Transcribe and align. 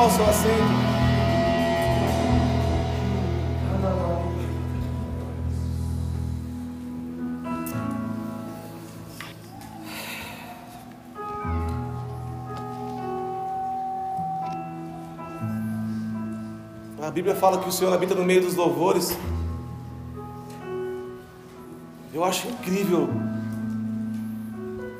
tomar 0.00 0.06
o 0.06 0.10
seu 0.10 0.24
assento. 0.24 0.90
A 17.02 17.10
Bíblia 17.12 17.34
fala 17.34 17.58
que 17.58 17.68
o 17.68 17.72
Senhor 17.72 17.92
habita 17.92 18.14
no 18.14 18.24
meio 18.24 18.40
dos 18.40 18.54
louvores. 18.54 19.18
Eu 22.14 22.24
acho 22.24 22.48
incrível 22.48 23.08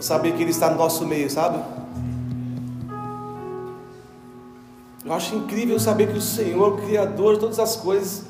saber 0.01 0.33
que 0.33 0.43
Ele 0.43 0.51
está 0.51 0.71
no 0.71 0.77
nosso 0.77 1.07
meio, 1.07 1.31
sabe? 1.31 1.80
Eu 5.11 5.17
acho 5.17 5.35
incrível 5.35 5.77
saber 5.81 6.13
que 6.13 6.19
o 6.19 6.21
Senhor, 6.21 6.75
o 6.75 6.77
Criador 6.87 7.35
de 7.35 7.41
todas 7.41 7.59
as 7.59 7.75
coisas, 7.75 8.27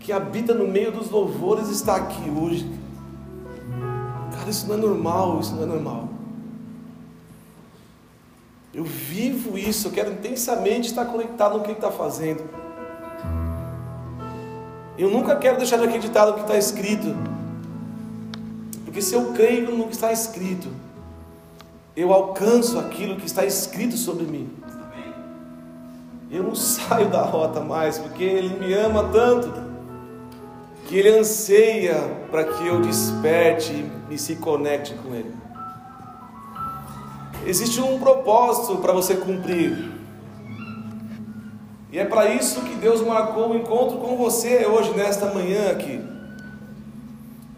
que 0.00 0.10
habita 0.10 0.54
no 0.54 0.66
meio 0.66 0.90
dos 0.90 1.10
louvores, 1.10 1.68
está 1.68 1.96
aqui 1.96 2.30
hoje. 2.30 2.66
Cara, 4.32 4.48
isso 4.48 4.66
não 4.66 4.76
é 4.76 4.78
normal, 4.78 5.38
isso 5.38 5.54
não 5.54 5.64
é 5.64 5.66
normal. 5.66 6.08
Eu 8.72 8.84
vivo 8.84 9.58
isso, 9.58 9.88
eu 9.88 9.92
quero 9.92 10.12
intensamente 10.12 10.88
estar 10.88 11.04
conectado 11.04 11.58
no 11.58 11.60
que 11.60 11.72
Ele 11.72 11.74
está 11.76 11.90
fazendo. 11.90 12.42
Eu 14.96 15.10
nunca 15.10 15.36
quero 15.36 15.58
deixar 15.58 15.76
de 15.76 15.84
acreditar 15.84 16.24
no 16.24 16.32
que 16.32 16.40
está 16.40 16.56
escrito. 16.56 17.14
Porque 18.86 19.02
se 19.02 19.14
eu 19.14 19.34
creio 19.34 19.76
no 19.76 19.88
que 19.88 19.92
está 19.92 20.10
escrito, 20.10 20.70
eu 21.94 22.14
alcanço 22.14 22.78
aquilo 22.78 23.16
que 23.16 23.26
está 23.26 23.44
escrito 23.44 23.98
sobre 23.98 24.24
mim. 24.24 24.48
Eu 26.30 26.42
não 26.42 26.54
saio 26.56 27.08
da 27.08 27.22
rota 27.22 27.60
mais, 27.60 27.98
porque 27.98 28.22
Ele 28.22 28.58
me 28.58 28.72
ama 28.74 29.04
tanto, 29.12 29.52
que 30.86 30.96
Ele 30.96 31.18
anseia 31.18 31.96
para 32.30 32.44
que 32.44 32.66
eu 32.66 32.80
desperte 32.80 33.90
e 34.10 34.18
se 34.18 34.36
conecte 34.36 34.94
com 34.94 35.14
Ele. 35.14 35.34
Existe 37.46 37.80
um 37.80 37.98
propósito 37.98 38.76
para 38.76 38.92
você 38.92 39.14
cumprir. 39.14 39.92
E 41.90 41.98
é 41.98 42.04
para 42.04 42.34
isso 42.34 42.60
que 42.60 42.74
Deus 42.74 43.00
marcou 43.00 43.50
o 43.50 43.56
encontro 43.56 43.96
com 43.96 44.16
você 44.16 44.66
hoje, 44.66 44.94
nesta 44.94 45.32
manhã 45.32 45.70
aqui. 45.70 46.02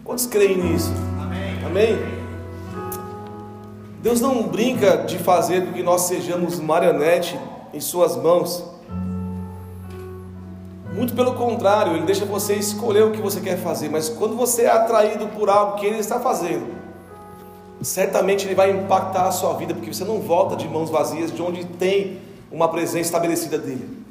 Quantos 0.05 0.25
creem 0.25 0.57
nisso? 0.57 0.93
Amém. 1.21 1.65
Amém? 1.65 2.21
Deus 4.01 4.21
não 4.21 4.43
brinca 4.43 4.97
de 4.97 5.17
fazer 5.19 5.65
com 5.65 5.73
que 5.73 5.83
nós 5.83 6.01
sejamos 6.01 6.59
marionete 6.59 7.37
em 7.73 7.79
Suas 7.79 8.15
mãos. 8.15 8.63
Muito 10.93 11.13
pelo 11.13 11.35
contrário, 11.35 11.95
Ele 11.95 12.05
deixa 12.05 12.25
você 12.25 12.55
escolher 12.55 13.03
o 13.03 13.11
que 13.11 13.21
você 13.21 13.39
quer 13.39 13.57
fazer, 13.57 13.89
mas 13.89 14.09
quando 14.09 14.35
você 14.35 14.63
é 14.63 14.71
atraído 14.71 15.27
por 15.27 15.49
algo 15.49 15.77
que 15.77 15.85
Ele 15.85 15.99
está 15.99 16.19
fazendo, 16.19 16.67
certamente 17.81 18.45
Ele 18.45 18.55
vai 18.55 18.71
impactar 18.71 19.27
a 19.27 19.31
sua 19.31 19.53
vida, 19.53 19.73
porque 19.73 19.93
você 19.93 20.03
não 20.03 20.19
volta 20.19 20.55
de 20.55 20.67
mãos 20.67 20.89
vazias 20.89 21.31
de 21.31 21.41
onde 21.41 21.65
tem 21.65 22.19
uma 22.51 22.67
presença 22.67 23.07
estabelecida 23.07 23.57
dele. 23.57 24.01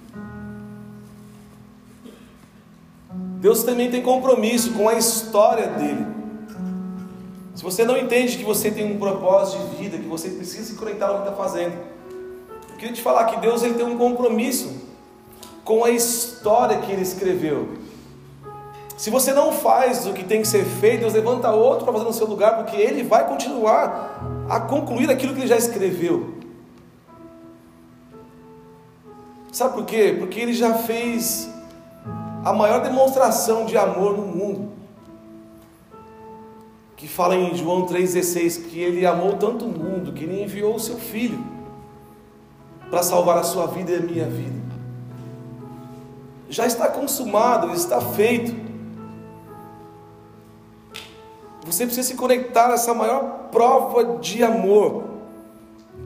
Deus 3.41 3.63
também 3.63 3.91
tem 3.91 4.03
compromisso 4.03 4.73
com 4.73 4.89
a 4.89 4.95
história 4.95 5.67
dele. 5.69 6.07
Se 7.55 7.63
você 7.63 7.85
não 7.85 7.97
entende 7.97 8.39
que 8.39 8.45
você 8.45 8.71
tem 8.71 8.91
um 8.91 8.99
propósito 8.99 9.63
de 9.69 9.77
vida, 9.77 9.99
que 9.99 10.07
você 10.07 10.31
precisa 10.31 10.65
se 10.65 10.75
conectar 10.77 11.09
ao 11.09 11.23
que 11.23 11.29
está 11.29 11.33
fazendo, 11.33 11.75
queria 12.81 12.95
te 12.95 13.03
falar 13.03 13.27
que 13.27 13.39
Deus 13.39 13.63
ele 13.63 13.75
tem 13.75 13.85
um 13.85 13.99
compromisso 13.99 14.73
com 15.65 15.85
a 15.85 15.91
história 15.91 16.79
que 16.79 16.91
ele 16.91 17.03
escreveu. 17.03 17.69
Se 18.97 19.11
você 19.11 19.35
não 19.35 19.53
faz 19.53 20.07
o 20.07 20.15
que 20.15 20.25
tem 20.25 20.41
que 20.41 20.49
ser 20.49 20.65
feito, 20.65 21.01
Deus 21.01 21.13
levanta 21.13 21.51
outro 21.51 21.85
para 21.85 21.93
fazer 21.93 22.07
no 22.07 22.13
seu 22.13 22.27
lugar, 22.27 22.57
porque 22.57 22.77
ele 22.77 23.03
vai 23.03 23.29
continuar 23.29 24.47
a 24.49 24.59
concluir 24.61 25.11
aquilo 25.11 25.35
que 25.35 25.41
ele 25.41 25.47
já 25.47 25.59
escreveu. 25.59 26.35
Sabe 29.53 29.75
por 29.75 29.85
quê? 29.85 30.17
Porque 30.19 30.41
ele 30.41 30.55
já 30.55 30.73
fez 30.75 31.51
a 32.43 32.53
maior 32.53 32.83
demonstração 32.83 33.67
de 33.67 33.77
amor 33.77 34.17
no 34.17 34.27
mundo. 34.27 34.73
Que 36.97 37.07
fala 37.07 37.35
em 37.35 37.55
João 37.55 37.87
3,16 37.87 38.69
que 38.69 38.81
ele 38.81 39.05
amou 39.05 39.35
tanto 39.35 39.67
o 39.67 39.69
mundo 39.69 40.13
que 40.13 40.25
ele 40.25 40.43
enviou 40.43 40.75
o 40.75 40.81
seu 40.81 40.97
filho 40.97 41.50
para 42.91 43.03
salvar 43.03 43.39
a 43.39 43.43
sua 43.43 43.67
vida 43.67 43.93
e 43.93 43.97
a 43.97 44.01
minha 44.01 44.27
vida. 44.27 44.61
Já 46.49 46.67
está 46.67 46.89
consumado, 46.89 47.73
está 47.73 48.01
feito. 48.01 48.55
Você 51.65 51.85
precisa 51.87 52.09
se 52.09 52.17
conectar 52.17 52.71
a 52.71 52.75
essa 52.75 52.93
maior 52.93 53.49
prova 53.53 54.19
de 54.19 54.43
amor 54.43 55.05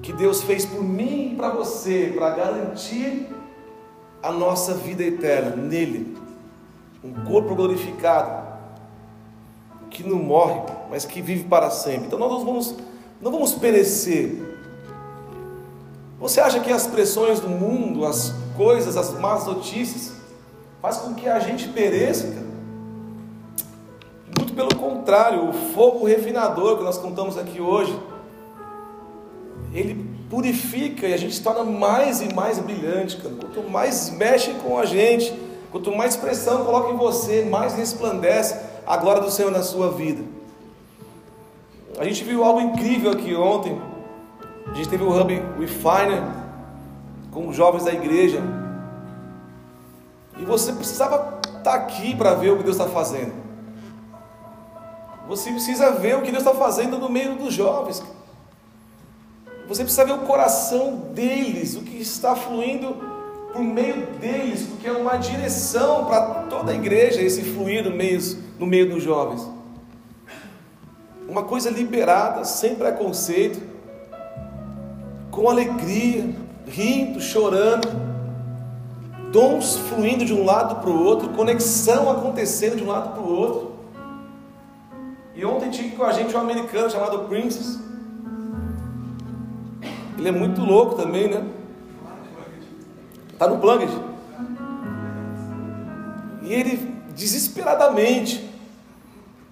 que 0.02 0.12
Deus 0.12 0.42
fez 0.42 0.66
por 0.66 0.84
mim 0.84 1.32
e 1.32 1.36
para 1.36 1.48
você, 1.48 2.12
para 2.14 2.30
garantir 2.30 3.26
a 4.22 4.30
nossa 4.30 4.74
vida 4.74 5.02
eterna 5.02 5.56
nele 5.56 6.14
um 7.04 7.12
corpo 7.24 7.54
glorificado, 7.54 8.42
que 9.90 10.02
não 10.02 10.16
morre, 10.16 10.60
mas 10.90 11.04
que 11.04 11.20
vive 11.20 11.44
para 11.44 11.70
sempre. 11.70 12.06
Então 12.06 12.18
nós 12.18 12.42
vamos, 12.42 12.74
não 13.20 13.30
vamos 13.30 13.52
perecer. 13.52 14.53
Você 16.24 16.40
acha 16.40 16.58
que 16.58 16.72
as 16.72 16.86
pressões 16.86 17.38
do 17.38 17.48
mundo, 17.48 18.06
as 18.06 18.32
coisas, 18.56 18.96
as 18.96 19.12
más 19.12 19.44
notícias, 19.44 20.14
faz 20.80 20.96
com 20.96 21.12
que 21.12 21.28
a 21.28 21.38
gente 21.38 21.68
pereça? 21.68 22.28
Cara? 22.28 22.46
Muito 24.38 24.54
pelo 24.54 24.74
contrário, 24.74 25.50
o 25.50 25.52
fogo 25.52 26.06
refinador 26.06 26.78
que 26.78 26.82
nós 26.82 26.96
contamos 26.96 27.36
aqui 27.36 27.60
hoje, 27.60 27.94
ele 29.74 30.02
purifica 30.30 31.06
e 31.06 31.12
a 31.12 31.18
gente 31.18 31.34
se 31.34 31.42
torna 31.42 31.62
mais 31.62 32.22
e 32.22 32.32
mais 32.32 32.58
brilhante, 32.58 33.18
cara. 33.18 33.34
Quanto 33.34 33.68
mais 33.68 34.08
mexe 34.08 34.54
com 34.54 34.78
a 34.78 34.86
gente, 34.86 35.30
Quanto 35.74 35.90
mais 35.90 36.14
pressão 36.14 36.64
coloca 36.64 36.92
em 36.92 36.96
você, 36.96 37.44
mais 37.44 37.74
resplandece 37.74 38.56
a 38.86 38.96
glória 38.96 39.20
do 39.20 39.28
Senhor 39.28 39.50
na 39.50 39.60
sua 39.60 39.90
vida. 39.90 40.22
A 41.98 42.04
gente 42.04 42.22
viu 42.22 42.44
algo 42.44 42.60
incrível 42.60 43.10
aqui 43.10 43.34
ontem. 43.34 43.76
A 44.66 44.74
gente 44.74 44.88
teve 44.88 45.04
o 45.04 45.10
Hub 45.10 45.42
Refiner 45.58 46.22
com 47.30 47.48
os 47.48 47.56
jovens 47.56 47.84
da 47.84 47.92
igreja. 47.92 48.40
E 50.38 50.44
você 50.44 50.72
precisava 50.72 51.40
estar 51.44 51.74
aqui 51.74 52.14
para 52.16 52.34
ver 52.34 52.50
o 52.50 52.56
que 52.56 52.64
Deus 52.64 52.76
está 52.76 52.88
fazendo. 52.88 53.32
Você 55.28 55.50
precisa 55.50 55.92
ver 55.92 56.16
o 56.16 56.22
que 56.22 56.30
Deus 56.30 56.44
está 56.44 56.54
fazendo 56.54 56.98
no 56.98 57.08
meio 57.08 57.36
dos 57.36 57.52
jovens. 57.52 58.02
Você 59.66 59.82
precisa 59.82 60.04
ver 60.04 60.12
o 60.12 60.18
coração 60.18 60.96
deles, 61.14 61.74
o 61.74 61.82
que 61.82 61.96
está 61.96 62.36
fluindo 62.36 62.94
por 63.52 63.62
meio 63.62 64.06
deles, 64.18 64.62
porque 64.64 64.86
é 64.86 64.92
uma 64.92 65.16
direção 65.16 66.04
para 66.04 66.44
toda 66.50 66.72
a 66.72 66.74
igreja 66.74 67.22
esse 67.22 67.42
fluir 67.42 67.84
no 67.84 67.96
meio, 67.96 68.20
no 68.58 68.66
meio 68.66 68.90
dos 68.90 69.02
jovens. 69.02 69.48
Uma 71.26 71.44
coisa 71.44 71.70
liberada, 71.70 72.44
sem 72.44 72.74
preconceito, 72.74 73.73
com 75.34 75.50
alegria, 75.50 76.32
rindo, 76.64 77.20
chorando, 77.20 77.88
dons 79.32 79.76
fluindo 79.76 80.24
de 80.24 80.32
um 80.32 80.44
lado 80.44 80.76
para 80.76 80.88
o 80.88 81.04
outro, 81.04 81.30
conexão 81.30 82.08
acontecendo 82.08 82.76
de 82.76 82.84
um 82.84 82.86
lado 82.86 83.14
para 83.14 83.20
o 83.20 83.28
outro. 83.28 83.74
E 85.34 85.44
ontem 85.44 85.70
tinha 85.70 85.90
com 85.96 86.04
a 86.04 86.12
gente 86.12 86.36
um 86.36 86.40
americano 86.40 86.88
chamado 86.88 87.26
Princess. 87.28 87.80
Ele 90.16 90.28
é 90.28 90.32
muito 90.32 90.60
louco 90.60 90.94
também, 90.94 91.28
né? 91.28 91.44
Está 93.32 93.48
no 93.48 93.58
Plugged. 93.58 93.92
E 96.42 96.52
ele 96.52 96.94
desesperadamente 97.16 98.48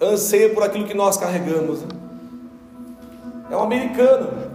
anseia 0.01 0.49
por 0.53 0.63
aquilo 0.63 0.87
que 0.87 0.93
nós 0.93 1.17
carregamos. 1.17 1.81
Né? 1.81 1.89
É 3.51 3.57
um 3.57 3.63
americano 3.63 4.52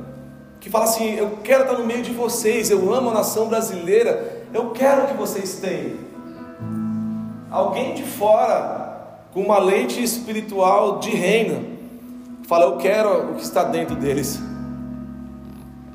que 0.60 0.70
fala 0.70 0.84
assim: 0.84 1.14
Eu 1.14 1.38
quero 1.42 1.62
estar 1.62 1.78
no 1.78 1.86
meio 1.86 2.02
de 2.02 2.12
vocês, 2.12 2.70
eu 2.70 2.92
amo 2.92 3.10
a 3.10 3.14
nação 3.14 3.48
brasileira, 3.48 4.46
eu 4.52 4.70
quero 4.70 5.06
que 5.06 5.14
vocês 5.14 5.56
tenham. 5.56 5.96
Alguém 7.50 7.94
de 7.94 8.02
fora, 8.02 9.24
com 9.32 9.40
uma 9.42 9.58
lente 9.58 10.02
espiritual 10.02 10.98
de 10.98 11.10
reino, 11.10 11.78
fala: 12.46 12.64
Eu 12.66 12.76
quero 12.76 13.32
o 13.32 13.34
que 13.34 13.42
está 13.42 13.64
dentro 13.64 13.96
deles. 13.96 14.40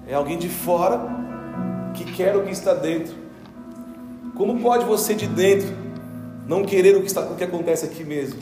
É 0.08 0.16
alguém 0.16 0.38
de 0.38 0.50
fora 0.50 1.00
que 1.94 2.06
quer 2.06 2.36
o 2.36 2.44
que 2.44 2.52
está 2.52 2.74
dentro. 2.74 3.16
Como 4.36 4.60
pode 4.60 4.86
você 4.86 5.14
de 5.14 5.28
dentro 5.28 5.70
não 6.48 6.64
querer 6.64 6.98
o 6.98 7.02
que, 7.02 7.08
está, 7.08 7.22
o 7.22 7.36
que 7.36 7.44
acontece 7.44 7.86
aqui 7.86 8.04
mesmo? 8.04 8.40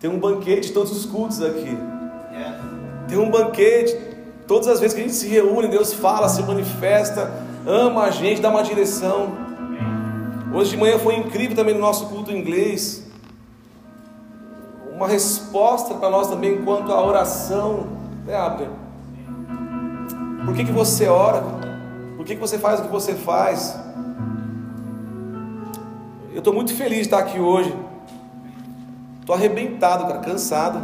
Tem 0.00 0.08
um 0.08 0.18
banquete 0.18 0.72
todos 0.72 0.92
os 0.92 1.04
cultos 1.04 1.42
aqui. 1.42 1.76
Tem 3.08 3.18
um 3.18 3.30
banquete 3.30 3.96
todas 4.46 4.68
as 4.68 4.80
vezes 4.80 4.94
que 4.94 5.00
a 5.00 5.04
gente 5.04 5.16
se 5.16 5.28
reúne, 5.28 5.68
Deus 5.68 5.92
fala, 5.92 6.28
se 6.28 6.42
manifesta. 6.42 7.30
ama 7.66 8.02
a 8.02 8.10
gente, 8.10 8.40
dá 8.40 8.50
uma 8.50 8.62
direção. 8.62 9.32
Hoje 10.52 10.70
de 10.70 10.76
manhã 10.76 10.98
foi 10.98 11.16
incrível 11.16 11.56
também 11.56 11.74
no 11.74 11.80
nosso 11.80 12.06
culto 12.06 12.30
em 12.30 12.38
inglês. 12.38 13.04
Uma 14.94 15.08
resposta 15.08 15.94
para 15.94 16.08
nós 16.08 16.28
também 16.28 16.62
quanto 16.62 16.92
à 16.92 17.04
oração, 17.04 17.88
né, 18.24 18.36
Abner? 18.36 18.68
Por 20.44 20.54
que, 20.54 20.64
que 20.64 20.72
você 20.72 21.08
ora? 21.08 21.42
Por 22.16 22.24
que, 22.24 22.34
que 22.34 22.40
você 22.40 22.58
faz 22.58 22.80
o 22.80 22.84
que 22.84 22.88
você 22.88 23.14
faz? 23.14 23.76
Eu 26.32 26.38
estou 26.38 26.52
muito 26.52 26.74
feliz 26.74 26.98
de 26.98 27.04
estar 27.04 27.18
aqui 27.18 27.40
hoje. 27.40 27.74
Estou 29.20 29.34
arrebentado, 29.34 30.06
cara, 30.06 30.18
cansado. 30.18 30.78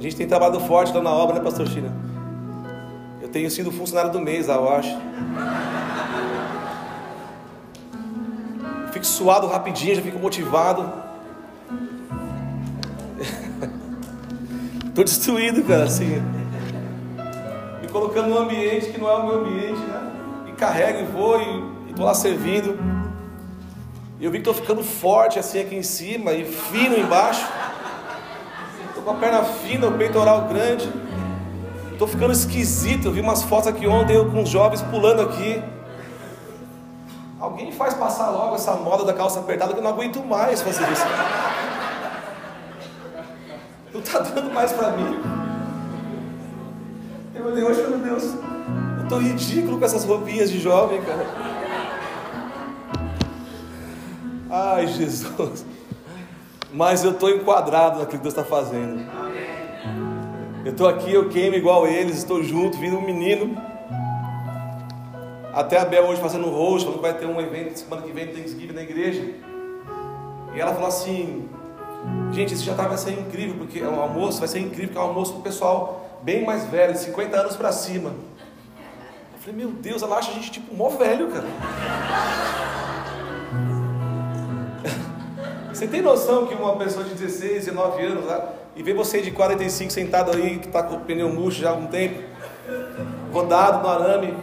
A 0.00 0.02
gente 0.02 0.16
tem 0.16 0.26
trabalhado 0.26 0.58
forte 0.60 0.94
lá 0.94 1.02
na 1.02 1.10
obra, 1.10 1.34
né, 1.34 1.42
Pastor 1.42 1.68
China? 1.68 1.94
Eu 3.20 3.28
tenho 3.28 3.50
sido 3.50 3.70
funcionário 3.70 4.10
do 4.10 4.18
mês, 4.18 4.48
eu 4.48 4.72
acho. 4.72 4.96
Fico 8.94 9.04
suado 9.04 9.46
rapidinho, 9.46 9.94
já 9.94 10.00
fico 10.00 10.18
motivado. 10.18 10.90
Estou 14.88 15.04
destruído, 15.04 15.62
cara, 15.64 15.84
assim. 15.84 16.22
Me 17.82 17.88
colocando 17.88 18.30
num 18.30 18.38
ambiente 18.38 18.86
que 18.86 18.98
não 18.98 19.06
é 19.06 19.16
o 19.16 19.26
meu 19.26 19.40
ambiente, 19.40 19.80
né? 19.80 20.12
E 20.48 20.52
carrego 20.52 21.00
e 21.00 21.04
vou 21.04 21.42
e 21.42 21.90
estou 21.90 22.06
lá 22.06 22.14
servindo. 22.14 22.78
E 24.18 24.24
eu 24.24 24.30
vi 24.30 24.38
que 24.38 24.48
estou 24.48 24.54
ficando 24.54 24.82
forte 24.82 25.38
assim 25.38 25.60
aqui 25.60 25.74
em 25.74 25.82
cima 25.82 26.32
e 26.32 26.46
fino 26.46 26.96
embaixo. 26.96 27.46
Estou 29.00 29.14
com 29.14 29.18
a 29.18 29.20
perna 29.20 29.42
fina, 29.44 29.86
o 29.86 29.92
peitoral 29.92 30.42
grande. 30.42 30.92
Estou 31.90 32.06
ficando 32.06 32.32
esquisito. 32.32 33.06
Eu 33.06 33.12
vi 33.12 33.20
umas 33.20 33.42
fotos 33.42 33.66
aqui 33.66 33.86
ontem 33.86 34.14
eu 34.14 34.30
com 34.30 34.42
os 34.42 34.48
jovens 34.50 34.82
pulando 34.82 35.22
aqui. 35.22 35.62
Alguém 37.40 37.72
faz 37.72 37.94
passar 37.94 38.28
logo 38.28 38.56
essa 38.56 38.74
moda 38.74 39.02
da 39.06 39.14
calça 39.14 39.40
apertada 39.40 39.72
que 39.72 39.78
eu 39.78 39.82
não 39.82 39.90
aguento 39.90 40.22
mais 40.22 40.60
fazer 40.60 40.86
isso. 40.92 41.06
Não 43.94 44.00
está 44.00 44.18
dando 44.18 44.52
mais 44.52 44.70
para 44.70 44.90
mim. 44.90 45.18
Meu 47.32 47.54
Deus, 47.54 47.78
meu 47.78 47.98
Deus. 48.00 48.24
Eu 48.98 49.02
estou 49.04 49.18
ridículo 49.18 49.78
com 49.78 49.84
essas 49.86 50.04
roupinhas 50.04 50.50
de 50.50 50.60
jovem, 50.60 51.00
cara. 51.00 51.26
Ai, 54.50 54.86
Jesus. 54.88 55.64
Mas 56.72 57.04
eu 57.04 57.12
estou 57.12 57.30
enquadrado 57.30 57.98
naquilo 57.98 58.18
que 58.18 58.22
Deus 58.22 58.34
está 58.34 58.44
fazendo. 58.44 59.04
Eu 60.64 60.72
estou 60.72 60.88
aqui, 60.88 61.12
eu 61.12 61.28
queimo 61.28 61.56
igual 61.56 61.86
eles, 61.86 62.18
estou 62.18 62.42
junto, 62.42 62.78
vindo 62.78 62.96
um 62.96 63.02
menino. 63.02 63.56
Até 65.52 65.78
a 65.78 65.84
Bel 65.84 66.04
hoje 66.04 66.20
fazendo 66.20 66.46
um 66.46 66.50
rosto, 66.50 66.86
falando 66.86 66.96
que 66.96 67.02
vai 67.02 67.14
ter 67.14 67.26
um 67.26 67.40
evento 67.40 67.78
semana 67.78 68.02
que 68.02 68.12
vem 68.12 68.26
tem 68.26 68.36
Thanksgiving 68.36 68.72
na 68.72 68.82
igreja. 68.82 69.34
E 70.54 70.60
ela 70.60 70.72
falou 70.72 70.88
assim: 70.88 71.48
Gente, 72.32 72.54
esse 72.54 72.62
jantar 72.62 72.88
vai 72.88 72.96
ser 72.96 73.12
incrível, 73.12 73.56
porque 73.58 73.80
é 73.80 73.88
um 73.88 74.00
almoço, 74.00 74.38
vai 74.38 74.48
ser 74.48 74.60
incrível, 74.60 74.88
porque 74.88 74.98
é 74.98 75.00
um 75.00 75.08
almoço 75.08 75.32
para 75.32 75.40
o 75.40 75.42
pessoal 75.42 76.20
bem 76.22 76.44
mais 76.44 76.66
velho, 76.66 76.92
de 76.92 77.00
50 77.00 77.36
anos 77.36 77.56
para 77.56 77.72
cima. 77.72 78.10
Eu 78.10 79.38
falei, 79.40 79.56
meu 79.56 79.70
Deus, 79.70 80.02
ela 80.02 80.16
acha 80.16 80.30
a 80.30 80.34
gente 80.34 80.50
tipo 80.50 80.74
mó 80.74 80.90
velho, 80.90 81.28
cara. 81.28 81.46
Você 85.80 85.88
tem 85.88 86.02
noção 86.02 86.46
que 86.46 86.52
uma 86.52 86.76
pessoa 86.76 87.06
de 87.06 87.14
16, 87.14 87.64
19 87.64 88.04
anos 88.04 88.26
lá, 88.26 88.52
e 88.76 88.82
vê 88.82 88.92
você 88.92 89.22
de 89.22 89.30
45 89.30 89.90
sentado 89.90 90.30
aí, 90.30 90.58
que 90.58 90.66
está 90.66 90.82
com 90.82 90.96
o 90.96 91.00
pneu 91.00 91.30
murcho 91.30 91.62
já 91.62 91.68
há 91.68 91.70
algum 91.70 91.86
tempo, 91.86 92.22
rodado 93.32 93.82
no 93.82 93.88
arame, 93.88 94.36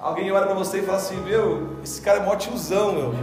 alguém 0.00 0.32
olha 0.32 0.46
para 0.46 0.56
você 0.56 0.78
e 0.78 0.82
fala 0.82 0.98
assim, 0.98 1.22
meu, 1.22 1.76
esse 1.84 2.00
cara 2.00 2.18
é 2.18 2.22
mó 2.24 2.34
tiozão, 2.34 2.92
meu. 2.92 3.14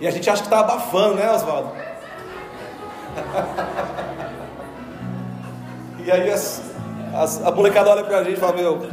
E 0.00 0.08
a 0.08 0.10
gente 0.10 0.28
acha 0.28 0.42
que 0.42 0.48
está 0.48 0.58
abafando, 0.58 1.14
né, 1.14 1.30
Oswaldo? 1.30 1.70
e 6.04 6.10
aí 6.10 6.32
as, 6.32 6.62
as, 7.14 7.46
a 7.46 7.52
molecada 7.52 7.90
olha 7.90 8.02
para 8.02 8.18
a 8.18 8.24
gente 8.24 8.38
e 8.38 8.40
fala, 8.40 8.54
meu, 8.54 8.88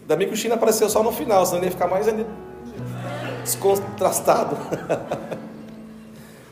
ainda 0.00 0.16
bem 0.16 0.28
que 0.28 0.32
o 0.32 0.36
China 0.36 0.54
apareceu 0.54 0.88
só 0.88 1.02
no 1.02 1.12
final, 1.12 1.44
senão 1.44 1.58
ele 1.58 1.66
ia 1.66 1.72
ficar 1.72 1.88
mais 1.88 2.08
descontrastado. 3.46 4.56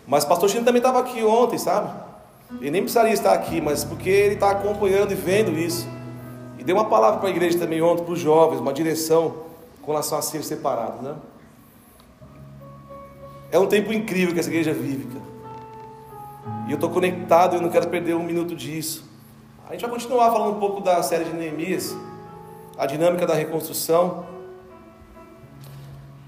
mas 0.07 0.25
pastor 0.25 0.49
Chino 0.49 0.65
também 0.65 0.79
estava 0.81 1.01
aqui 1.01 1.23
ontem, 1.23 1.59
sabe? 1.59 1.91
Ele 2.61 2.71
nem 2.71 2.83
precisaria 2.83 3.13
estar 3.13 3.33
aqui, 3.33 3.61
mas 3.61 3.85
porque 3.85 4.09
ele 4.09 4.35
está 4.35 4.51
acompanhando 4.51 5.13
e 5.13 5.15
vendo 5.15 5.51
isso. 5.59 5.87
E 6.59 6.65
deu 6.65 6.77
uma 6.77 6.87
palavra 6.87 7.19
para 7.19 7.29
a 7.29 7.31
igreja 7.31 7.59
também 7.59 7.83
ontem, 7.83 8.05
para 8.05 8.13
os 8.13 8.21
jovens, 8.21 8.61
uma 8.61 8.73
direção 8.73 9.45
com 9.83 9.91
relação 9.91 10.17
a 10.17 10.23
ser 10.23 10.43
separados, 10.45 11.03
né? 11.03 11.15
É 13.51 13.59
um 13.59 13.67
tempo 13.67 13.93
incrível 13.93 14.33
que 14.33 14.41
essa 14.41 14.49
igreja 14.49 14.73
vive, 14.73 15.05
cara. 15.05 15.35
E 16.67 16.71
eu 16.71 16.77
estou 16.77 16.91
conectado 16.91 17.57
e 17.57 17.61
não 17.61 17.69
quero 17.69 17.89
perder 17.89 18.15
um 18.15 18.23
minuto 18.23 18.55
disso. 18.55 19.05
A 19.69 19.73
gente 19.73 19.83
vai 19.83 19.91
continuar 19.91 20.31
falando 20.31 20.57
um 20.57 20.61
pouco 20.61 20.81
da 20.81 21.03
série 21.03 21.25
de 21.25 21.33
Neemias, 21.33 21.97
a 22.77 22.87
dinâmica 22.87 23.27
da 23.27 23.35
reconstrução. 23.35 24.34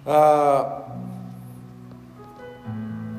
Ah, 0.06 0.82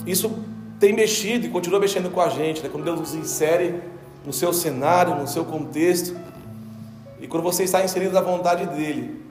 isso 0.05 0.43
tem 0.79 0.93
mexido 0.93 1.45
e 1.45 1.49
continua 1.49 1.79
mexendo 1.79 2.09
com 2.09 2.21
a 2.21 2.29
gente, 2.29 2.63
né? 2.63 2.69
quando 2.71 2.85
Deus 2.85 2.99
nos 2.99 3.13
insere 3.13 3.81
no 4.25 4.31
seu 4.31 4.53
cenário, 4.53 5.15
no 5.15 5.27
seu 5.27 5.43
contexto, 5.43 6.15
e 7.19 7.27
quando 7.27 7.43
você 7.43 7.63
está 7.63 7.83
inserido 7.83 8.13
na 8.13 8.21
vontade 8.21 8.65
dEle, 8.67 9.21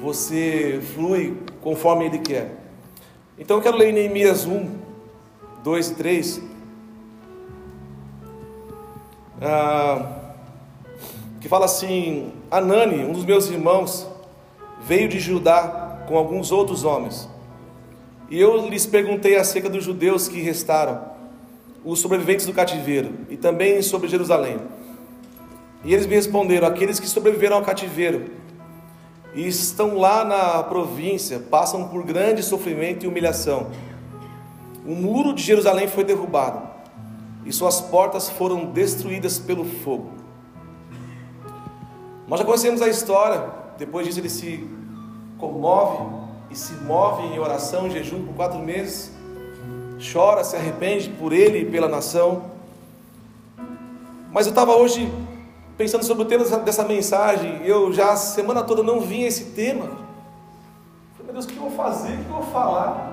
você 0.00 0.80
flui 0.94 1.38
conforme 1.62 2.06
Ele 2.06 2.18
quer. 2.18 2.56
Então 3.38 3.56
eu 3.56 3.62
quero 3.62 3.76
ler 3.78 3.90
em 3.90 3.92
Neemias 3.92 4.44
1, 4.44 4.68
2 5.62 5.88
e 5.88 5.94
3. 5.94 6.42
Ah, 9.40 10.20
que 11.40 11.48
fala 11.48 11.64
assim: 11.64 12.32
Anani, 12.50 13.04
um 13.04 13.12
dos 13.12 13.24
meus 13.24 13.48
irmãos, 13.48 14.06
veio 14.82 15.08
de 15.08 15.18
Judá 15.18 15.89
com 16.10 16.18
alguns 16.18 16.50
outros 16.50 16.82
homens. 16.82 17.28
E 18.28 18.40
eu 18.40 18.68
lhes 18.68 18.84
perguntei 18.84 19.36
acerca 19.36 19.70
dos 19.70 19.84
judeus 19.84 20.26
que 20.26 20.40
restaram, 20.40 21.08
os 21.84 22.00
sobreviventes 22.00 22.46
do 22.46 22.52
cativeiro, 22.52 23.14
e 23.30 23.36
também 23.36 23.80
sobre 23.80 24.08
Jerusalém. 24.08 24.58
E 25.84 25.94
eles 25.94 26.06
me 26.06 26.16
responderam: 26.16 26.66
aqueles 26.66 26.98
que 26.98 27.06
sobreviveram 27.06 27.58
ao 27.58 27.62
cativeiro 27.62 28.28
e 29.32 29.46
estão 29.46 29.96
lá 29.98 30.24
na 30.24 30.64
província, 30.64 31.38
passam 31.38 31.86
por 31.86 32.02
grande 32.02 32.42
sofrimento 32.42 33.04
e 33.04 33.08
humilhação. 33.08 33.70
O 34.84 34.96
muro 34.96 35.32
de 35.32 35.44
Jerusalém 35.44 35.86
foi 35.86 36.02
derrubado 36.02 36.68
e 37.46 37.52
suas 37.52 37.80
portas 37.80 38.28
foram 38.28 38.64
destruídas 38.64 39.38
pelo 39.38 39.64
fogo. 39.64 40.10
Nós 42.26 42.40
já 42.40 42.44
conhecemos 42.44 42.82
a 42.82 42.88
história, 42.88 43.48
depois 43.78 44.04
disso 44.04 44.18
ele 44.18 44.28
se 44.28 44.79
comove 45.40 46.04
e 46.50 46.54
se 46.54 46.74
move 46.74 47.22
em 47.22 47.38
oração, 47.38 47.86
em 47.86 47.90
jejum 47.90 48.24
por 48.26 48.34
quatro 48.34 48.58
meses, 48.58 49.10
chora, 50.12 50.44
se 50.44 50.54
arrepende 50.54 51.08
por 51.08 51.32
ele 51.32 51.60
e 51.60 51.64
pela 51.64 51.88
nação. 51.88 52.50
Mas 54.30 54.46
eu 54.46 54.50
estava 54.50 54.76
hoje 54.76 55.10
pensando 55.76 56.04
sobre 56.04 56.24
o 56.24 56.26
tema 56.26 56.44
dessa 56.44 56.84
mensagem, 56.84 57.62
eu 57.64 57.92
já 57.92 58.12
a 58.12 58.16
semana 58.16 58.62
toda 58.62 58.82
não 58.82 59.00
vinha 59.00 59.26
esse 59.26 59.46
tema. 59.46 59.86
Falei, 61.16 61.24
meu 61.24 61.32
Deus, 61.32 61.46
o 61.46 61.48
que 61.48 61.56
eu 61.56 61.62
vou 61.62 61.70
fazer? 61.70 62.12
O 62.12 62.24
que 62.24 62.30
eu 62.30 62.36
vou 62.36 62.52
falar? 62.52 63.10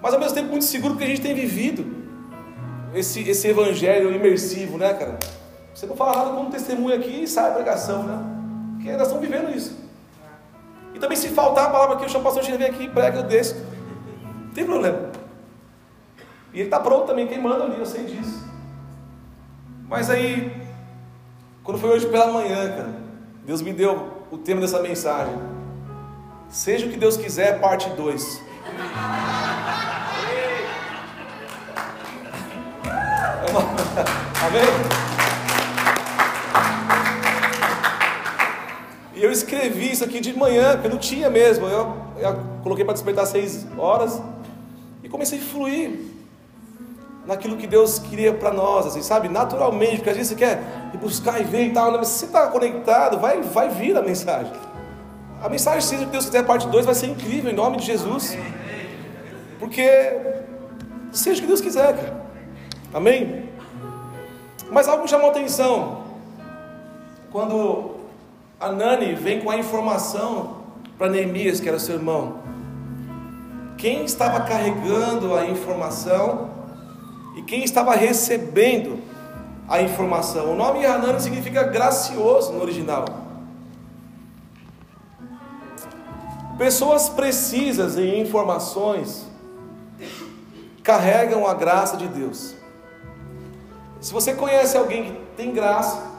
Mas 0.00 0.14
ao 0.14 0.20
mesmo 0.20 0.34
tempo 0.34 0.50
muito 0.50 0.64
seguro 0.64 0.94
porque 0.94 1.04
a 1.04 1.08
gente 1.08 1.20
tem 1.20 1.34
vivido 1.34 1.84
esse, 2.94 3.28
esse 3.28 3.48
evangelho 3.48 4.14
imersivo, 4.14 4.78
né, 4.78 4.94
cara? 4.94 5.18
Você 5.74 5.86
não 5.86 5.96
fala 5.96 6.16
nada 6.16 6.30
como 6.30 6.50
testemunho 6.50 6.94
aqui 6.94 7.24
e 7.24 7.28
sai 7.28 7.50
a 7.50 7.54
pregação, 7.54 8.04
né? 8.04 8.18
Porque 8.74 8.92
nós 8.92 9.02
estamos 9.02 9.26
vivendo 9.26 9.54
isso. 9.54 9.85
E 10.96 10.98
também 10.98 11.16
se 11.18 11.28
faltar 11.28 11.66
a 11.66 11.70
palavra 11.70 11.96
aqui, 11.96 12.16
o 12.16 12.20
pastor 12.22 12.42
China, 12.42 12.56
vem 12.56 12.68
aqui 12.68 12.88
prega, 12.88 13.18
eu 13.18 13.24
desço. 13.24 13.54
Não 14.46 14.50
tem 14.54 14.64
problema. 14.64 15.10
E 16.54 16.60
ele 16.60 16.68
está 16.68 16.80
pronto 16.80 17.06
também, 17.06 17.26
quem 17.26 17.38
manda 17.38 17.64
ali, 17.64 17.78
eu 17.78 17.84
sei 17.84 18.04
disso. 18.04 18.48
Mas 19.86 20.08
aí, 20.08 20.50
quando 21.62 21.78
foi 21.78 21.90
hoje 21.90 22.06
pela 22.06 22.32
manhã, 22.32 22.66
cara, 22.70 22.94
Deus 23.44 23.60
me 23.60 23.74
deu 23.74 24.24
o 24.30 24.38
tema 24.38 24.62
dessa 24.62 24.80
mensagem. 24.80 25.34
Seja 26.48 26.86
o 26.86 26.88
que 26.88 26.96
Deus 26.96 27.18
quiser, 27.18 27.60
parte 27.60 27.90
2. 27.90 28.42
Amém? 34.46 34.95
E 39.16 39.24
eu 39.24 39.32
escrevi 39.32 39.90
isso 39.90 40.04
aqui 40.04 40.20
de 40.20 40.36
manhã, 40.36 40.72
porque 40.74 40.88
não 40.88 40.98
tinha 40.98 41.30
mesmo. 41.30 41.66
Eu, 41.66 41.96
eu 42.18 42.38
coloquei 42.62 42.84
para 42.84 42.92
despertar 42.92 43.26
seis 43.26 43.66
horas 43.78 44.20
e 45.02 45.08
comecei 45.08 45.38
a 45.38 45.42
fluir 45.42 45.98
naquilo 47.24 47.56
que 47.56 47.66
Deus 47.66 47.98
queria 47.98 48.34
para 48.34 48.52
nós, 48.52 48.86
assim, 48.86 49.00
sabe? 49.00 49.30
Naturalmente, 49.30 49.96
porque 49.96 50.10
às 50.10 50.16
vezes 50.16 50.32
você 50.32 50.36
quer, 50.36 50.62
e 50.92 50.98
buscar 50.98 51.40
e 51.40 51.44
ver 51.44 51.68
e 51.68 51.72
tal. 51.72 51.90
Mas 51.92 52.08
se 52.08 52.18
você 52.18 52.26
está 52.26 52.46
conectado, 52.48 53.18
vai, 53.18 53.40
vai 53.40 53.70
vir 53.70 53.96
a 53.96 54.02
mensagem. 54.02 54.52
A 55.42 55.48
mensagem, 55.48 55.80
se 55.80 55.96
Deus 56.04 56.26
quiser, 56.26 56.44
parte 56.44 56.68
2 56.68 56.84
vai 56.84 56.94
ser 56.94 57.06
incrível, 57.06 57.50
em 57.50 57.54
nome 57.54 57.78
de 57.78 57.86
Jesus. 57.86 58.36
Porque 59.58 59.88
seja 61.10 61.38
o 61.38 61.40
que 61.40 61.48
Deus 61.48 61.62
quiser, 61.62 61.96
cara. 61.96 62.26
Amém? 62.92 63.48
Mas 64.70 64.86
algo 64.88 65.08
chamou 65.08 65.30
atenção. 65.30 66.04
Quando 67.32 67.95
Anani 68.58 69.14
vem 69.14 69.40
com 69.40 69.50
a 69.50 69.58
informação 69.58 70.62
para 70.96 71.10
Neemias, 71.10 71.60
que 71.60 71.68
era 71.68 71.78
seu 71.78 71.96
irmão. 71.96 72.40
Quem 73.76 74.04
estava 74.04 74.40
carregando 74.40 75.34
a 75.34 75.44
informação 75.44 76.50
e 77.36 77.42
quem 77.42 77.62
estava 77.62 77.94
recebendo 77.94 78.98
a 79.68 79.82
informação. 79.82 80.52
O 80.52 80.56
nome 80.56 80.86
Hanani 80.86 81.20
significa 81.20 81.64
gracioso 81.64 82.52
no 82.52 82.62
original. 82.62 83.04
Pessoas 86.56 87.10
precisas 87.10 87.98
em 87.98 88.22
informações 88.22 89.26
carregam 90.82 91.46
a 91.46 91.52
graça 91.52 91.98
de 91.98 92.08
Deus. 92.08 92.54
Se 94.00 94.12
você 94.12 94.32
conhece 94.32 94.78
alguém 94.78 95.04
que 95.04 95.20
tem 95.36 95.52
graça, 95.52 96.15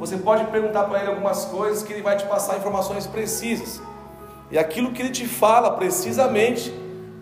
você 0.00 0.16
pode 0.16 0.46
perguntar 0.46 0.84
para 0.84 1.00
ele 1.00 1.10
algumas 1.10 1.44
coisas 1.44 1.82
que 1.82 1.92
ele 1.92 2.00
vai 2.00 2.16
te 2.16 2.24
passar 2.24 2.56
informações 2.56 3.06
precisas. 3.06 3.82
E 4.50 4.58
aquilo 4.58 4.92
que 4.92 5.02
ele 5.02 5.10
te 5.10 5.28
fala 5.28 5.72
precisamente 5.72 6.74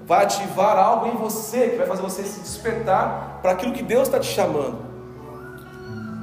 vai 0.06 0.23
ativar 0.23 0.78
algo 0.78 1.08
em 1.08 1.16
você, 1.16 1.70
que 1.70 1.76
vai 1.76 1.88
fazer 1.88 2.02
você 2.02 2.23
se 2.23 2.38
despertar 2.38 3.40
para 3.42 3.50
aquilo 3.50 3.73
que 3.73 3.82
Deus 3.82 4.06
está 4.06 4.20
te 4.20 4.28
chamando. 4.28 4.78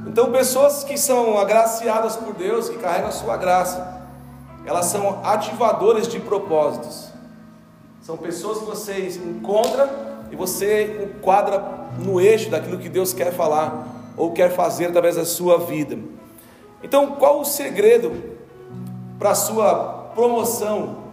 Então, 0.07 0.31
pessoas 0.31 0.85
que 0.85 0.97
são 0.97 1.37
agraciadas 1.37 2.15
por 2.15 2.33
Deus, 2.33 2.69
que 2.69 2.77
carregam 2.77 3.09
a 3.09 3.11
sua 3.11 3.35
graça, 3.35 4.01
elas 4.65 4.85
são 4.85 5.19
ativadores 5.25 6.07
de 6.07 6.21
propósitos. 6.21 7.09
São 8.01 8.15
pessoas 8.15 8.59
que 8.59 8.65
você 8.65 9.09
encontra 9.09 9.89
e 10.31 10.37
você 10.37 11.03
enquadra 11.03 11.61
no 11.99 12.21
eixo 12.21 12.49
daquilo 12.49 12.77
que 12.77 12.87
Deus 12.87 13.13
quer 13.13 13.33
falar 13.33 13.87
ou 14.15 14.31
quer 14.31 14.55
fazer 14.55 14.85
através 14.85 15.17
da 15.17 15.25
sua 15.25 15.57
vida. 15.57 15.97
Então, 16.85 17.15
qual 17.15 17.41
o 17.41 17.45
segredo 17.45 18.11
para 19.17 19.31
a 19.31 19.35
sua 19.35 20.11
promoção 20.13 21.05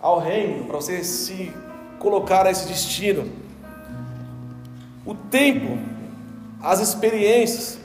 ao 0.00 0.18
reino, 0.18 0.64
para 0.64 0.76
você 0.76 1.04
se 1.04 1.52
colocar 1.98 2.46
a 2.46 2.50
esse 2.50 2.66
destino. 2.66 3.30
O 5.04 5.14
tempo, 5.14 5.78
as 6.62 6.80
experiências, 6.80 7.78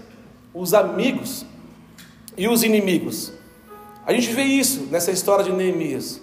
os 0.53 0.73
amigos 0.73 1.45
e 2.37 2.47
os 2.47 2.63
inimigos. 2.63 3.33
A 4.05 4.13
gente 4.13 4.31
vê 4.31 4.43
isso 4.43 4.87
nessa 4.89 5.11
história 5.11 5.43
de 5.43 5.51
Neemias. 5.51 6.21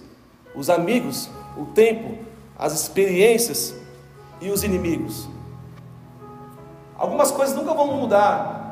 Os 0.55 0.71
amigos, 0.71 1.29
o 1.55 1.65
tempo, 1.67 2.17
as 2.57 2.73
experiências 2.73 3.75
e 4.41 4.49
os 4.49 4.63
inimigos. 4.63 5.29
Algumas 6.97 7.29
coisas 7.29 7.55
nunca 7.55 7.75
vão 7.75 7.95
mudar. 7.95 8.64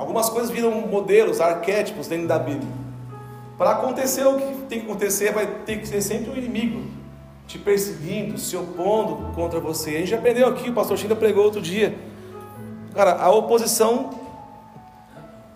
Algumas 0.00 0.30
coisas 0.30 0.50
viram 0.50 0.70
modelos, 0.70 1.42
arquétipos 1.42 2.08
dentro 2.08 2.26
da 2.26 2.38
Bíblia. 2.38 2.72
Para 3.58 3.72
acontecer 3.72 4.26
o 4.26 4.38
que 4.38 4.62
tem 4.62 4.80
que 4.80 4.86
acontecer, 4.86 5.30
vai 5.30 5.46
ter 5.46 5.78
que 5.78 5.86
ser 5.86 6.00
sempre 6.00 6.30
um 6.30 6.36
inimigo 6.36 6.88
te 7.46 7.58
perseguindo, 7.58 8.38
se 8.38 8.56
opondo 8.56 9.34
contra 9.34 9.60
você. 9.60 9.90
A 9.90 9.98
gente 9.98 10.14
aprendeu 10.14 10.48
aqui, 10.48 10.70
o 10.70 10.72
pastor 10.72 10.96
China 10.96 11.14
pregou 11.14 11.44
outro 11.44 11.60
dia. 11.60 11.98
Cara, 12.94 13.22
a 13.22 13.30
oposição, 13.30 14.08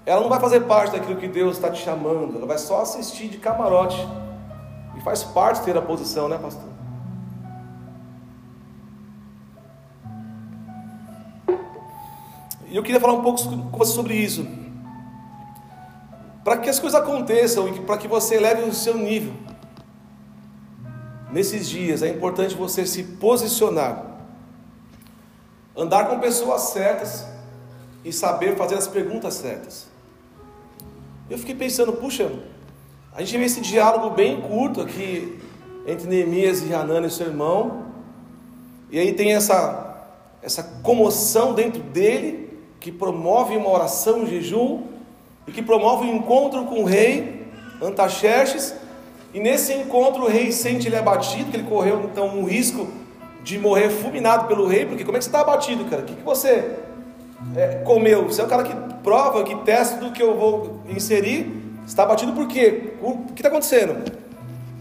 ela 0.04 0.20
não 0.20 0.28
vai 0.28 0.38
fazer 0.38 0.60
parte 0.64 0.92
daquilo 0.92 1.18
que 1.18 1.26
Deus 1.26 1.56
está 1.56 1.70
te 1.70 1.82
chamando, 1.82 2.36
ela 2.36 2.46
vai 2.46 2.58
só 2.58 2.82
assistir 2.82 3.28
de 3.28 3.38
camarote. 3.38 3.96
E 4.94 5.00
faz 5.00 5.24
parte 5.24 5.62
ter 5.62 5.74
a 5.74 5.80
posição, 5.80 6.28
né, 6.28 6.36
pastor? 6.36 6.73
E 12.74 12.76
eu 12.76 12.82
queria 12.82 13.00
falar 13.00 13.12
um 13.12 13.22
pouco 13.22 13.40
com 13.70 13.78
você 13.78 13.92
sobre 13.92 14.14
isso. 14.14 14.44
Para 16.42 16.56
que 16.56 16.68
as 16.68 16.80
coisas 16.80 17.00
aconteçam 17.00 17.68
e 17.68 17.80
para 17.82 17.96
que 17.96 18.08
você 18.08 18.34
eleve 18.34 18.62
o 18.62 18.74
seu 18.74 18.98
nível 18.98 19.32
nesses 21.30 21.68
dias 21.68 22.02
é 22.02 22.08
importante 22.08 22.56
você 22.56 22.84
se 22.84 23.04
posicionar, 23.04 24.18
andar 25.76 26.08
com 26.08 26.18
pessoas 26.18 26.62
certas 26.62 27.24
e 28.04 28.12
saber 28.12 28.56
fazer 28.56 28.74
as 28.74 28.88
perguntas 28.88 29.34
certas. 29.34 29.86
Eu 31.30 31.38
fiquei 31.38 31.54
pensando, 31.54 31.92
puxa, 31.92 32.28
a 33.14 33.20
gente 33.20 33.38
vê 33.38 33.44
esse 33.44 33.60
diálogo 33.60 34.16
bem 34.16 34.40
curto 34.40 34.80
aqui 34.80 35.40
entre 35.86 36.08
Neemias 36.08 36.60
e 36.60 36.74
Hanani, 36.74 37.08
seu 37.08 37.28
irmão, 37.28 37.84
e 38.90 38.98
aí 38.98 39.12
tem 39.12 39.32
essa, 39.32 40.08
essa 40.42 40.64
comoção 40.82 41.54
dentro 41.54 41.80
dele, 41.80 42.43
que 42.84 42.92
promove 42.92 43.56
uma 43.56 43.70
oração, 43.70 44.20
um 44.20 44.26
jejum, 44.26 44.82
e 45.46 45.52
que 45.52 45.62
promove 45.62 46.04
um 46.04 46.16
encontro 46.16 46.66
com 46.66 46.82
o 46.82 46.84
rei 46.84 47.46
Antaxerxes, 47.80 48.74
e 49.32 49.40
nesse 49.40 49.72
encontro 49.72 50.24
o 50.24 50.28
rei 50.28 50.52
sente 50.52 50.86
ele 50.86 50.96
abatido, 50.96 51.50
que 51.50 51.56
ele 51.56 51.66
correu 51.66 52.02
então 52.04 52.26
um 52.26 52.44
risco 52.44 52.86
de 53.42 53.58
morrer 53.58 53.88
fulminado 53.88 54.46
pelo 54.46 54.66
rei, 54.66 54.84
porque 54.84 55.02
como 55.02 55.16
é 55.16 55.18
que 55.18 55.24
você 55.24 55.30
está 55.30 55.40
abatido, 55.40 55.86
cara? 55.86 56.02
O 56.02 56.04
que, 56.04 56.14
que 56.14 56.22
você 56.22 56.76
é, 57.56 57.82
comeu? 57.86 58.24
Você 58.24 58.42
é 58.42 58.44
o 58.44 58.48
cara 58.48 58.62
que 58.62 58.74
prova, 59.02 59.42
que 59.44 59.56
testa 59.64 59.96
do 59.96 60.12
que 60.12 60.22
eu 60.22 60.36
vou 60.36 60.80
inserir. 60.86 61.62
Está 61.86 62.02
abatido 62.02 62.34
por 62.34 62.46
quê? 62.46 62.92
O 63.00 63.32
que 63.34 63.40
está 63.40 63.48
acontecendo? 63.48 64.12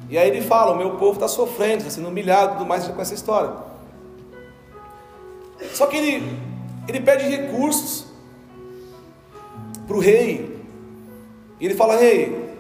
E 0.10 0.18
aí 0.18 0.28
ele 0.28 0.42
fala: 0.42 0.74
o 0.74 0.78
meu 0.78 0.92
povo 0.98 1.14
está 1.14 1.30
sofrendo, 1.30 1.78
está 1.78 1.90
sendo 1.90 2.10
humilhado, 2.10 2.58
tudo 2.58 2.66
mais 2.66 2.86
com 2.86 3.02
essa 3.02 3.14
história. 3.14 3.52
Só 5.74 5.88
que 5.88 5.96
ele, 5.96 6.53
ele 6.88 7.00
pede 7.00 7.26
recursos 7.26 8.06
para 9.88 9.96
o 9.96 10.00
rei. 10.00 10.62
Ele 11.60 11.76
fala: 11.76 11.96
Rei, 11.96 12.54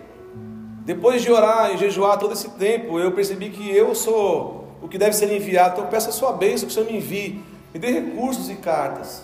depois 0.85 1.21
de 1.21 1.31
orar 1.31 1.73
e 1.73 1.77
jejuar 1.77 2.17
todo 2.17 2.33
esse 2.33 2.49
tempo, 2.51 2.99
eu 2.99 3.11
percebi 3.11 3.49
que 3.49 3.69
eu 3.69 3.93
sou 3.95 4.67
o 4.81 4.87
que 4.87 4.97
deve 4.97 5.13
ser 5.13 5.31
enviado. 5.31 5.73
Então 5.73 5.85
eu 5.85 5.89
peço 5.89 6.09
a 6.09 6.11
sua 6.11 6.33
bênção, 6.33 6.67
que 6.67 6.71
o 6.71 6.73
Senhor 6.73 6.89
me 6.89 6.97
envie, 6.97 7.43
me 7.73 7.79
dê 7.79 7.91
recursos 7.91 8.49
e 8.49 8.55
cartas. 8.55 9.23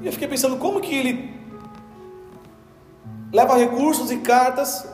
E 0.00 0.06
eu 0.06 0.12
fiquei 0.12 0.28
pensando, 0.28 0.56
como 0.56 0.80
que 0.80 0.94
ele 0.94 1.34
leva 3.32 3.56
recursos 3.56 4.10
e 4.10 4.18
cartas 4.18 4.86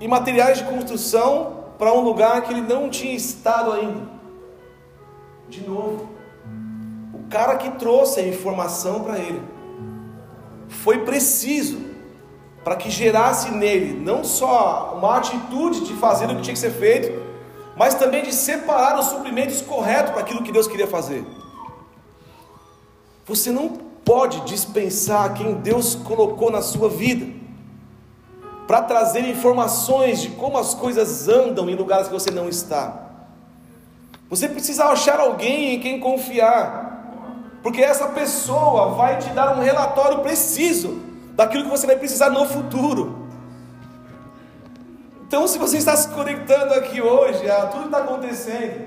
e 0.00 0.08
materiais 0.08 0.58
de 0.58 0.64
construção 0.64 1.64
para 1.78 1.92
um 1.92 2.00
lugar 2.00 2.42
que 2.42 2.52
ele 2.52 2.62
não 2.62 2.88
tinha 2.88 3.14
estado 3.14 3.72
ainda? 3.72 4.16
De 5.48 5.60
novo, 5.62 6.15
cara 7.28 7.56
que 7.56 7.70
trouxe 7.72 8.20
a 8.20 8.26
informação 8.26 9.02
para 9.02 9.18
ele 9.18 9.42
foi 10.68 10.98
preciso 11.04 11.78
para 12.64 12.76
que 12.76 12.90
gerasse 12.90 13.50
nele 13.50 13.92
não 13.92 14.24
só 14.24 14.94
uma 14.96 15.16
atitude 15.16 15.86
de 15.86 15.94
fazer 15.94 16.26
o 16.26 16.36
que 16.36 16.42
tinha 16.42 16.54
que 16.54 16.58
ser 16.58 16.72
feito, 16.72 17.22
mas 17.76 17.94
também 17.94 18.22
de 18.24 18.32
separar 18.32 18.98
os 18.98 19.06
suprimentos 19.06 19.60
corretos 19.60 20.12
para 20.12 20.22
aquilo 20.22 20.42
que 20.42 20.50
Deus 20.50 20.66
queria 20.66 20.86
fazer. 20.86 21.24
Você 23.24 23.50
não 23.50 23.68
pode 24.04 24.40
dispensar 24.42 25.34
quem 25.34 25.54
Deus 25.54 25.94
colocou 25.94 26.50
na 26.50 26.62
sua 26.62 26.88
vida 26.88 27.26
para 28.66 28.82
trazer 28.82 29.20
informações 29.20 30.20
de 30.20 30.30
como 30.30 30.58
as 30.58 30.74
coisas 30.74 31.28
andam 31.28 31.68
em 31.70 31.76
lugares 31.76 32.08
que 32.08 32.14
você 32.14 32.30
não 32.30 32.48
está. 32.48 33.06
Você 34.28 34.48
precisa 34.48 34.86
achar 34.86 35.20
alguém 35.20 35.74
em 35.74 35.80
quem 35.80 36.00
confiar, 36.00 36.95
porque 37.66 37.82
essa 37.82 38.06
pessoa 38.06 38.90
vai 38.90 39.18
te 39.18 39.28
dar 39.30 39.58
um 39.58 39.60
relatório 39.60 40.20
preciso 40.20 41.02
daquilo 41.32 41.64
que 41.64 41.70
você 41.70 41.84
vai 41.84 41.96
precisar 41.96 42.30
no 42.30 42.46
futuro. 42.46 43.26
Então, 45.26 45.48
se 45.48 45.58
você 45.58 45.76
está 45.76 45.96
se 45.96 46.08
conectando 46.10 46.72
aqui 46.74 47.02
hoje 47.02 47.50
a 47.50 47.66
tudo 47.66 47.80
que 47.80 47.86
está 47.86 47.98
acontecendo, 47.98 48.86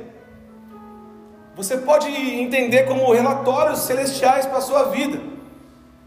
você 1.58 1.76
pode 1.76 2.08
entender 2.08 2.84
como 2.84 3.12
relatórios 3.12 3.80
celestiais 3.80 4.46
para 4.46 4.60
a 4.60 4.62
sua 4.62 4.84
vida, 4.84 5.20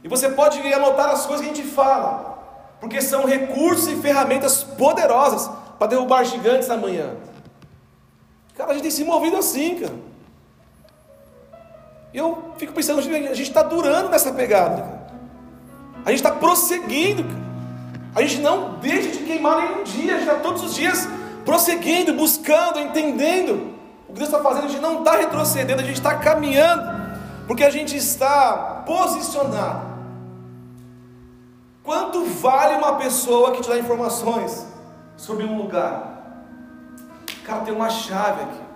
e 0.02 0.08
você 0.08 0.30
pode 0.30 0.58
anotar 0.72 1.10
as 1.10 1.26
coisas 1.26 1.44
que 1.44 1.52
a 1.52 1.54
gente 1.54 1.68
fala, 1.68 2.38
porque 2.80 3.02
são 3.02 3.26
recursos 3.26 3.86
e 3.88 3.96
ferramentas 3.96 4.64
poderosas 4.64 5.50
para 5.78 5.88
derrubar 5.88 6.24
gigantes 6.24 6.70
amanhã. 6.70 7.16
Cara, 8.56 8.70
a 8.70 8.72
gente 8.72 8.84
tem 8.84 8.90
se 8.90 9.04
movido 9.04 9.36
assim, 9.36 9.74
cara. 9.78 10.11
Eu 12.12 12.52
fico 12.58 12.72
pensando, 12.72 12.98
a 12.98 13.02
gente 13.02 13.42
está 13.42 13.62
durando 13.62 14.10
nessa 14.10 14.32
pegada, 14.32 14.82
cara. 14.82 15.02
A 16.04 16.10
gente 16.10 16.18
está 16.18 16.30
prosseguindo. 16.30 17.24
A 18.14 18.20
gente 18.20 18.40
não 18.40 18.74
deixa 18.78 19.10
de 19.10 19.18
queimar 19.24 19.56
nenhum 19.56 19.84
dia. 19.84 20.16
A 20.16 20.18
gente 20.18 20.28
está 20.28 20.40
todos 20.40 20.62
os 20.62 20.74
dias 20.74 21.08
prosseguindo, 21.44 22.12
buscando, 22.12 22.78
entendendo 22.78 23.74
o 24.08 24.12
que 24.12 24.18
Deus 24.18 24.28
está 24.28 24.40
fazendo. 24.40 24.66
A 24.66 24.68
gente 24.68 24.82
não 24.82 24.98
está 24.98 25.16
retrocedendo, 25.16 25.80
a 25.80 25.84
gente 25.84 25.96
está 25.96 26.16
caminhando. 26.16 27.02
Porque 27.46 27.64
a 27.64 27.70
gente 27.70 27.96
está 27.96 28.82
posicionado. 28.86 29.92
Quanto 31.82 32.24
vale 32.26 32.76
uma 32.76 32.96
pessoa 32.96 33.52
que 33.52 33.62
te 33.62 33.68
dá 33.68 33.78
informações 33.78 34.66
sobre 35.16 35.44
um 35.44 35.56
lugar? 35.56 36.12
Cara, 37.44 37.62
tem 37.62 37.74
uma 37.74 37.90
chave 37.90 38.42
aqui. 38.42 38.71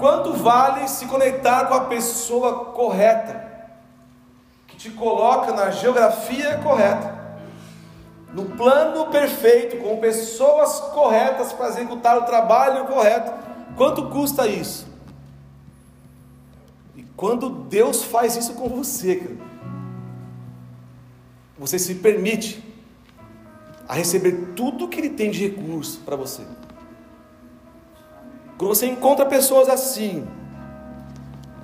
Quanto 0.00 0.32
vale 0.32 0.88
se 0.88 1.04
conectar 1.04 1.66
com 1.66 1.74
a 1.74 1.84
pessoa 1.84 2.72
correta? 2.72 3.68
Que 4.66 4.74
te 4.74 4.90
coloca 4.90 5.52
na 5.52 5.70
geografia 5.70 6.56
correta, 6.56 7.20
no 8.32 8.46
plano 8.46 9.08
perfeito, 9.08 9.76
com 9.76 9.98
pessoas 9.98 10.80
corretas 10.94 11.52
para 11.52 11.68
executar 11.68 12.16
o 12.16 12.22
trabalho 12.22 12.86
correto. 12.86 13.30
Quanto 13.76 14.08
custa 14.08 14.46
isso? 14.46 14.88
E 16.96 17.02
quando 17.14 17.50
Deus 17.50 18.02
faz 18.02 18.36
isso 18.36 18.54
com 18.54 18.70
você, 18.70 19.16
cara, 19.16 19.36
você 21.58 21.78
se 21.78 21.96
permite 21.96 22.64
a 23.86 23.92
receber 23.92 24.54
tudo 24.56 24.88
que 24.88 24.98
Ele 24.98 25.10
tem 25.10 25.30
de 25.30 25.46
recurso 25.46 26.00
para 26.06 26.16
você. 26.16 26.42
Quando 28.60 28.74
você 28.74 28.84
encontra 28.84 29.24
pessoas 29.24 29.70
assim, 29.70 30.28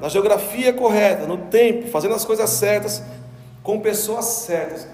na 0.01 0.09
geografia 0.09 0.73
correta, 0.73 1.27
no 1.27 1.37
tempo, 1.37 1.91
fazendo 1.91 2.15
as 2.15 2.25
coisas 2.25 2.49
certas, 2.49 3.03
com 3.63 3.81
pessoas 3.81 4.25
certas, 4.25 4.89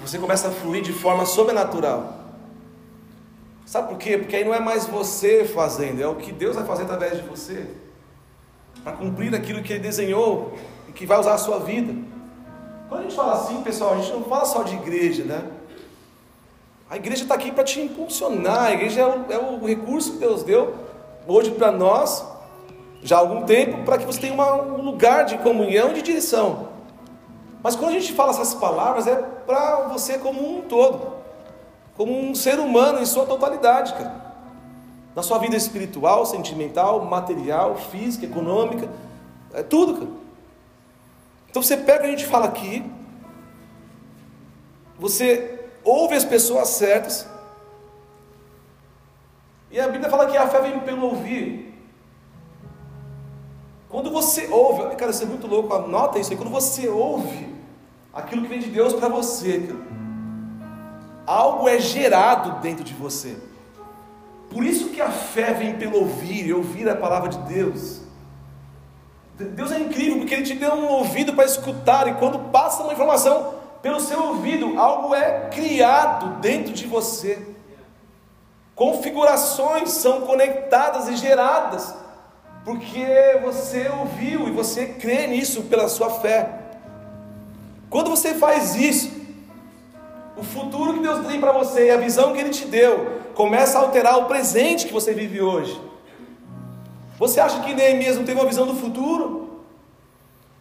você 0.00 0.16
começa 0.16 0.46
a 0.46 0.52
fluir 0.52 0.80
de 0.80 0.92
forma 0.92 1.26
sobrenatural. 1.26 2.20
Sabe 3.64 3.88
por 3.88 3.98
quê? 3.98 4.16
Porque 4.16 4.36
aí 4.36 4.44
não 4.44 4.54
é 4.54 4.60
mais 4.60 4.86
você 4.86 5.44
fazendo, 5.44 6.00
é 6.00 6.06
o 6.06 6.14
que 6.14 6.30
Deus 6.30 6.54
vai 6.54 6.64
fazer 6.64 6.84
através 6.84 7.16
de 7.16 7.28
você, 7.28 7.66
para 8.84 8.92
cumprir 8.92 9.34
aquilo 9.34 9.60
que 9.60 9.72
Ele 9.72 9.82
desenhou 9.82 10.56
que 10.94 11.04
vai 11.04 11.18
usar 11.18 11.34
a 11.34 11.38
sua 11.38 11.58
vida. 11.58 11.92
Quando 12.88 13.00
a 13.00 13.02
gente 13.02 13.16
fala 13.16 13.32
assim, 13.42 13.60
pessoal, 13.62 13.94
a 13.94 13.96
gente 13.96 14.12
não 14.12 14.22
fala 14.22 14.44
só 14.44 14.62
de 14.62 14.76
igreja, 14.76 15.24
né? 15.24 15.55
A 16.88 16.96
igreja 16.96 17.24
está 17.24 17.34
aqui 17.34 17.50
para 17.50 17.64
te 17.64 17.80
impulsionar, 17.80 18.66
a 18.66 18.72
igreja 18.72 19.00
é 19.00 19.06
o, 19.06 19.32
é 19.32 19.38
o, 19.38 19.64
recurso 19.66 20.12
que 20.12 20.18
Deus 20.18 20.44
deu 20.44 20.74
hoje 21.26 21.50
para 21.50 21.72
nós, 21.72 22.24
já 23.02 23.16
há 23.16 23.20
algum 23.20 23.42
tempo, 23.44 23.84
para 23.84 23.98
que 23.98 24.04
você 24.04 24.20
tenha 24.20 24.34
uma, 24.34 24.54
um 24.54 24.82
lugar 24.82 25.24
de 25.24 25.36
comunhão 25.38 25.90
e 25.90 25.94
de 25.94 26.02
direção. 26.02 26.68
Mas 27.60 27.74
quando 27.74 27.90
a 27.90 27.98
gente 27.98 28.12
fala 28.12 28.30
essas 28.30 28.54
palavras, 28.54 29.08
é 29.08 29.16
para 29.16 29.88
você 29.88 30.18
como 30.18 30.58
um 30.58 30.62
todo, 30.62 31.14
como 31.96 32.16
um 32.16 32.34
ser 32.34 32.60
humano 32.60 33.00
em 33.00 33.06
sua 33.06 33.26
totalidade, 33.26 33.92
cara. 33.94 34.24
Na 35.14 35.22
sua 35.22 35.38
vida 35.38 35.56
espiritual, 35.56 36.24
sentimental, 36.26 37.04
material, 37.04 37.74
física, 37.76 38.26
econômica, 38.26 38.88
é 39.52 39.62
tudo, 39.62 39.94
cara. 39.94 40.10
Então 41.50 41.62
você 41.62 41.76
pega 41.76 42.04
a 42.04 42.08
gente 42.08 42.26
fala 42.26 42.46
aqui, 42.46 42.84
você 44.98 45.55
ouve 45.86 46.16
as 46.16 46.24
pessoas 46.24 46.68
certas, 46.70 47.26
e 49.70 49.78
a 49.78 49.88
Bíblia 49.88 50.10
fala 50.10 50.26
que 50.26 50.36
a 50.36 50.48
fé 50.48 50.60
vem 50.60 50.80
pelo 50.80 51.06
ouvir. 51.06 51.72
Quando 53.88 54.10
você 54.10 54.48
ouve, 54.48 54.96
cara, 54.96 55.12
isso 55.12 55.22
é 55.22 55.26
muito 55.26 55.46
louco, 55.46 55.72
anota 55.72 56.18
isso 56.18 56.32
aí, 56.32 56.36
quando 56.36 56.50
você 56.50 56.88
ouve 56.88 57.54
aquilo 58.12 58.42
que 58.42 58.48
vem 58.48 58.58
de 58.58 58.68
Deus 58.68 58.92
para 58.92 59.08
você, 59.08 59.60
cara, 59.60 59.86
algo 61.24 61.68
é 61.68 61.78
gerado 61.78 62.60
dentro 62.60 62.82
de 62.82 62.94
você. 62.94 63.36
Por 64.50 64.64
isso 64.64 64.90
que 64.90 65.00
a 65.00 65.10
fé 65.10 65.52
vem 65.52 65.76
pelo 65.76 65.98
ouvir, 65.98 66.52
ouvir 66.52 66.88
a 66.88 66.96
palavra 66.96 67.28
de 67.28 67.38
Deus. 67.38 68.00
Deus 69.34 69.70
é 69.70 69.78
incrível 69.78 70.18
porque 70.18 70.34
Ele 70.34 70.44
te 70.44 70.54
deu 70.54 70.72
um 70.72 70.88
ouvido 70.88 71.34
para 71.34 71.44
escutar, 71.44 72.08
e 72.08 72.14
quando 72.14 72.50
passa 72.50 72.82
uma 72.82 72.92
informação 72.92 73.55
pelo 73.82 74.00
seu 74.00 74.22
ouvido, 74.22 74.78
algo 74.78 75.14
é 75.14 75.48
criado 75.50 76.40
dentro 76.40 76.72
de 76.72 76.86
você. 76.86 77.54
Configurações 78.74 79.90
são 79.90 80.22
conectadas 80.22 81.08
e 81.08 81.16
geradas, 81.16 81.94
porque 82.64 83.06
você 83.42 83.88
ouviu 83.88 84.48
e 84.48 84.50
você 84.50 84.86
crê 84.86 85.26
nisso 85.26 85.62
pela 85.62 85.88
sua 85.88 86.10
fé. 86.10 86.50
Quando 87.88 88.10
você 88.10 88.34
faz 88.34 88.74
isso, 88.74 89.10
o 90.36 90.42
futuro 90.42 90.94
que 90.94 91.00
Deus 91.00 91.26
tem 91.26 91.40
para 91.40 91.52
você 91.52 91.86
e 91.86 91.90
a 91.90 91.96
visão 91.96 92.32
que 92.34 92.40
Ele 92.40 92.50
te 92.50 92.66
deu 92.66 93.22
começa 93.34 93.78
a 93.78 93.82
alterar 93.82 94.18
o 94.18 94.26
presente 94.26 94.86
que 94.86 94.92
você 94.92 95.14
vive 95.14 95.40
hoje. 95.40 95.80
Você 97.18 97.40
acha 97.40 97.60
que 97.62 97.74
Neemias 97.74 98.16
não 98.16 98.24
teve 98.24 98.38
uma 98.38 98.46
visão 98.46 98.66
do 98.66 98.74
futuro? 98.74 99.62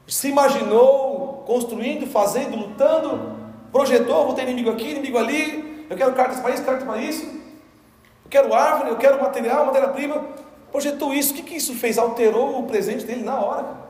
Se 0.08 0.30
imaginou 0.30 1.15
construindo, 1.46 2.08
fazendo, 2.08 2.56
lutando, 2.56 3.36
projetou, 3.72 4.26
vou 4.26 4.34
ter 4.34 4.44
inimigo 4.44 4.70
aqui, 4.70 4.92
inimigo 4.92 5.18
ali, 5.18 5.86
eu 5.90 5.96
quero 5.96 6.14
cartas 6.14 6.40
para 6.40 6.52
isso, 6.52 6.64
cartas 6.64 6.84
para 6.84 6.98
isso, 6.98 7.26
eu 7.26 8.30
quero 8.30 8.54
árvore, 8.54 8.90
eu 8.90 8.98
quero 8.98 9.22
material, 9.22 9.66
matéria-prima, 9.66 10.26
projetou 10.72 11.14
isso, 11.14 11.34
o 11.34 11.36
que, 11.36 11.44
que 11.44 11.56
isso 11.56 11.74
fez? 11.76 11.98
Alterou 11.98 12.60
o 12.60 12.64
presente 12.64 13.06
dele 13.06 13.24
na 13.24 13.40
hora. 13.40 13.86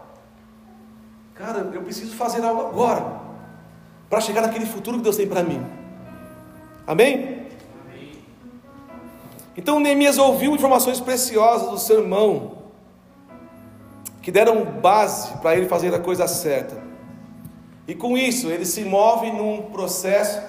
Cara, 1.34 1.70
eu 1.74 1.82
preciso 1.82 2.16
fazer 2.16 2.44
algo 2.44 2.62
agora, 2.62 3.22
para 4.10 4.22
chegar 4.22 4.42
naquele 4.42 4.66
futuro 4.66 4.98
que 4.98 5.04
Deus 5.04 5.18
tem 5.18 5.28
para 5.28 5.44
mim. 5.44 5.66
Amém? 6.86 7.48
Então 9.58 9.80
Neemias 9.80 10.18
ouviu 10.18 10.54
informações 10.54 11.00
preciosas 11.00 11.70
do 11.70 11.78
seu 11.78 12.02
irmão, 12.02 12.58
que 14.22 14.32
deram 14.32 14.66
base 14.66 15.38
para 15.38 15.56
ele 15.56 15.68
fazer 15.68 15.94
a 15.94 16.00
coisa 16.00 16.28
certa. 16.28 16.85
E 17.88 17.94
com 17.94 18.18
isso, 18.18 18.50
ele 18.50 18.66
se 18.66 18.84
move 18.84 19.32
num 19.32 19.64
processo 19.72 20.42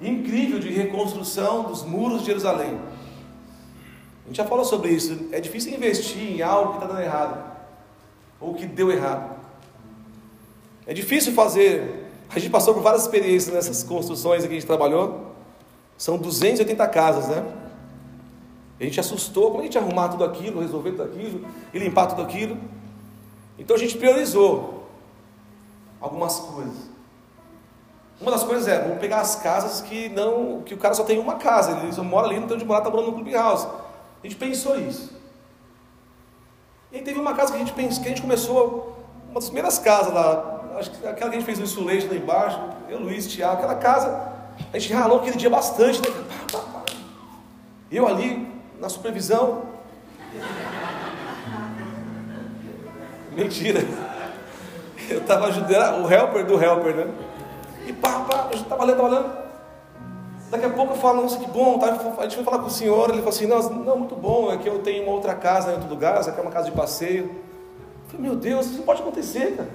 incrível 0.00 0.58
de 0.58 0.70
reconstrução 0.70 1.64
dos 1.64 1.82
muros 1.82 2.20
de 2.20 2.26
Jerusalém. 2.26 2.78
A 4.24 4.28
gente 4.28 4.36
já 4.36 4.44
falou 4.44 4.64
sobre 4.64 4.90
isso. 4.90 5.28
É 5.32 5.40
difícil 5.40 5.74
investir 5.74 6.36
em 6.36 6.42
algo 6.42 6.72
que 6.72 6.76
está 6.76 6.86
dando 6.86 7.02
errado, 7.02 7.42
ou 8.40 8.54
que 8.54 8.66
deu 8.66 8.90
errado. 8.90 9.36
É 10.86 10.94
difícil 10.94 11.32
fazer. 11.32 12.06
A 12.28 12.38
gente 12.38 12.50
passou 12.50 12.74
por 12.74 12.82
várias 12.82 13.02
experiências 13.02 13.54
nessas 13.54 13.82
construções 13.82 14.42
que 14.42 14.48
a 14.48 14.54
gente 14.54 14.66
trabalhou. 14.66 15.34
São 15.96 16.16
280 16.16 16.86
casas, 16.88 17.28
né? 17.28 17.44
A 18.78 18.84
gente 18.84 18.98
assustou, 18.98 19.50
como 19.50 19.60
a 19.60 19.64
gente 19.64 19.76
arrumar 19.76 20.08
tudo 20.08 20.24
aquilo, 20.24 20.60
resolver 20.60 20.92
tudo 20.92 21.02
aquilo 21.02 21.46
e 21.74 21.78
limpar 21.78 22.06
tudo 22.06 22.22
aquilo. 22.22 22.56
Então 23.58 23.76
a 23.76 23.78
gente 23.78 23.98
priorizou 23.98 24.79
algumas 26.00 26.40
coisas. 26.40 26.90
Uma 28.20 28.30
das 28.30 28.42
coisas 28.42 28.68
é, 28.68 28.80
vamos 28.80 28.98
pegar 28.98 29.20
as 29.20 29.36
casas 29.36 29.80
que 29.80 30.10
não, 30.10 30.62
que 30.62 30.74
o 30.74 30.78
cara 30.78 30.94
só 30.94 31.04
tem 31.04 31.18
uma 31.18 31.36
casa, 31.36 31.78
ele 31.78 31.92
só 31.92 32.04
mora 32.04 32.26
ali, 32.26 32.38
não 32.38 32.46
tem 32.46 32.56
onde 32.56 32.66
morar, 32.66 32.80
está 32.80 32.90
morando 32.90 33.08
no 33.08 33.14
clube 33.14 33.32
house. 33.32 33.64
A 33.64 34.26
gente 34.26 34.36
pensou 34.36 34.78
isso. 34.78 35.18
E 36.92 36.96
aí 36.96 37.02
teve 37.02 37.18
uma 37.18 37.34
casa 37.34 37.52
que 37.52 37.56
a 37.56 37.60
gente 37.60 37.72
pensou, 37.72 38.02
que 38.02 38.08
a 38.08 38.10
gente 38.10 38.20
começou, 38.20 38.98
uma 39.30 39.34
das 39.34 39.44
primeiras 39.44 39.78
casas 39.78 40.12
lá, 40.12 40.60
acho 40.78 40.90
que 40.90 41.06
aquela 41.06 41.30
que 41.30 41.36
a 41.36 41.38
gente 41.38 41.46
fez 41.46 41.58
no 41.58 41.66
Sulete 41.66 42.08
lá 42.08 42.14
embaixo, 42.14 42.60
eu, 42.88 42.98
Luiz, 42.98 43.26
Tiago, 43.26 43.58
aquela 43.58 43.76
casa, 43.76 44.28
a 44.70 44.78
gente 44.78 44.92
ralou 44.92 45.20
aquele 45.20 45.36
dia 45.36 45.48
bastante, 45.48 46.00
né? 46.00 46.08
Eu 47.90 48.06
ali, 48.06 48.46
na 48.78 48.88
supervisão. 48.88 49.62
Mentira. 53.32 54.09
Eu 55.12 55.18
estava 55.18 55.46
ajudando 55.46 56.04
o 56.04 56.12
helper 56.12 56.46
do 56.46 56.62
helper, 56.62 56.94
né? 56.94 57.12
E 57.86 57.92
pá, 57.92 58.20
pá, 58.20 58.48
eu 58.52 58.56
estava 58.56 58.84
lendo, 58.84 59.02
olhando. 59.02 59.40
Daqui 60.50 60.66
a 60.66 60.70
pouco 60.70 60.94
eu 60.94 60.96
falo, 60.98 61.22
nossa, 61.22 61.38
que 61.38 61.50
bom, 61.50 61.78
tá? 61.78 61.86
a 62.18 62.22
gente 62.22 62.36
foi 62.36 62.44
falar 62.44 62.58
com 62.58 62.66
o 62.66 62.70
senhor, 62.70 63.08
ele 63.08 63.18
falou 63.18 63.30
assim, 63.30 63.46
não, 63.46 63.60
não, 63.84 63.98
muito 63.98 64.14
bom, 64.14 64.52
é 64.52 64.58
que 64.58 64.68
eu 64.68 64.80
tenho 64.80 65.04
uma 65.04 65.12
outra 65.12 65.34
casa 65.34 65.70
em 65.70 65.74
outro 65.74 65.88
lugar, 65.88 66.18
essa 66.18 66.30
aqui 66.30 66.38
é 66.38 66.42
uma 66.42 66.50
casa 66.50 66.70
de 66.70 66.76
passeio. 66.76 67.24
Eu 67.24 68.10
falei, 68.10 68.26
meu 68.26 68.36
Deus, 68.36 68.66
isso 68.66 68.82
pode 68.82 69.00
acontecer, 69.00 69.56
cara. 69.56 69.68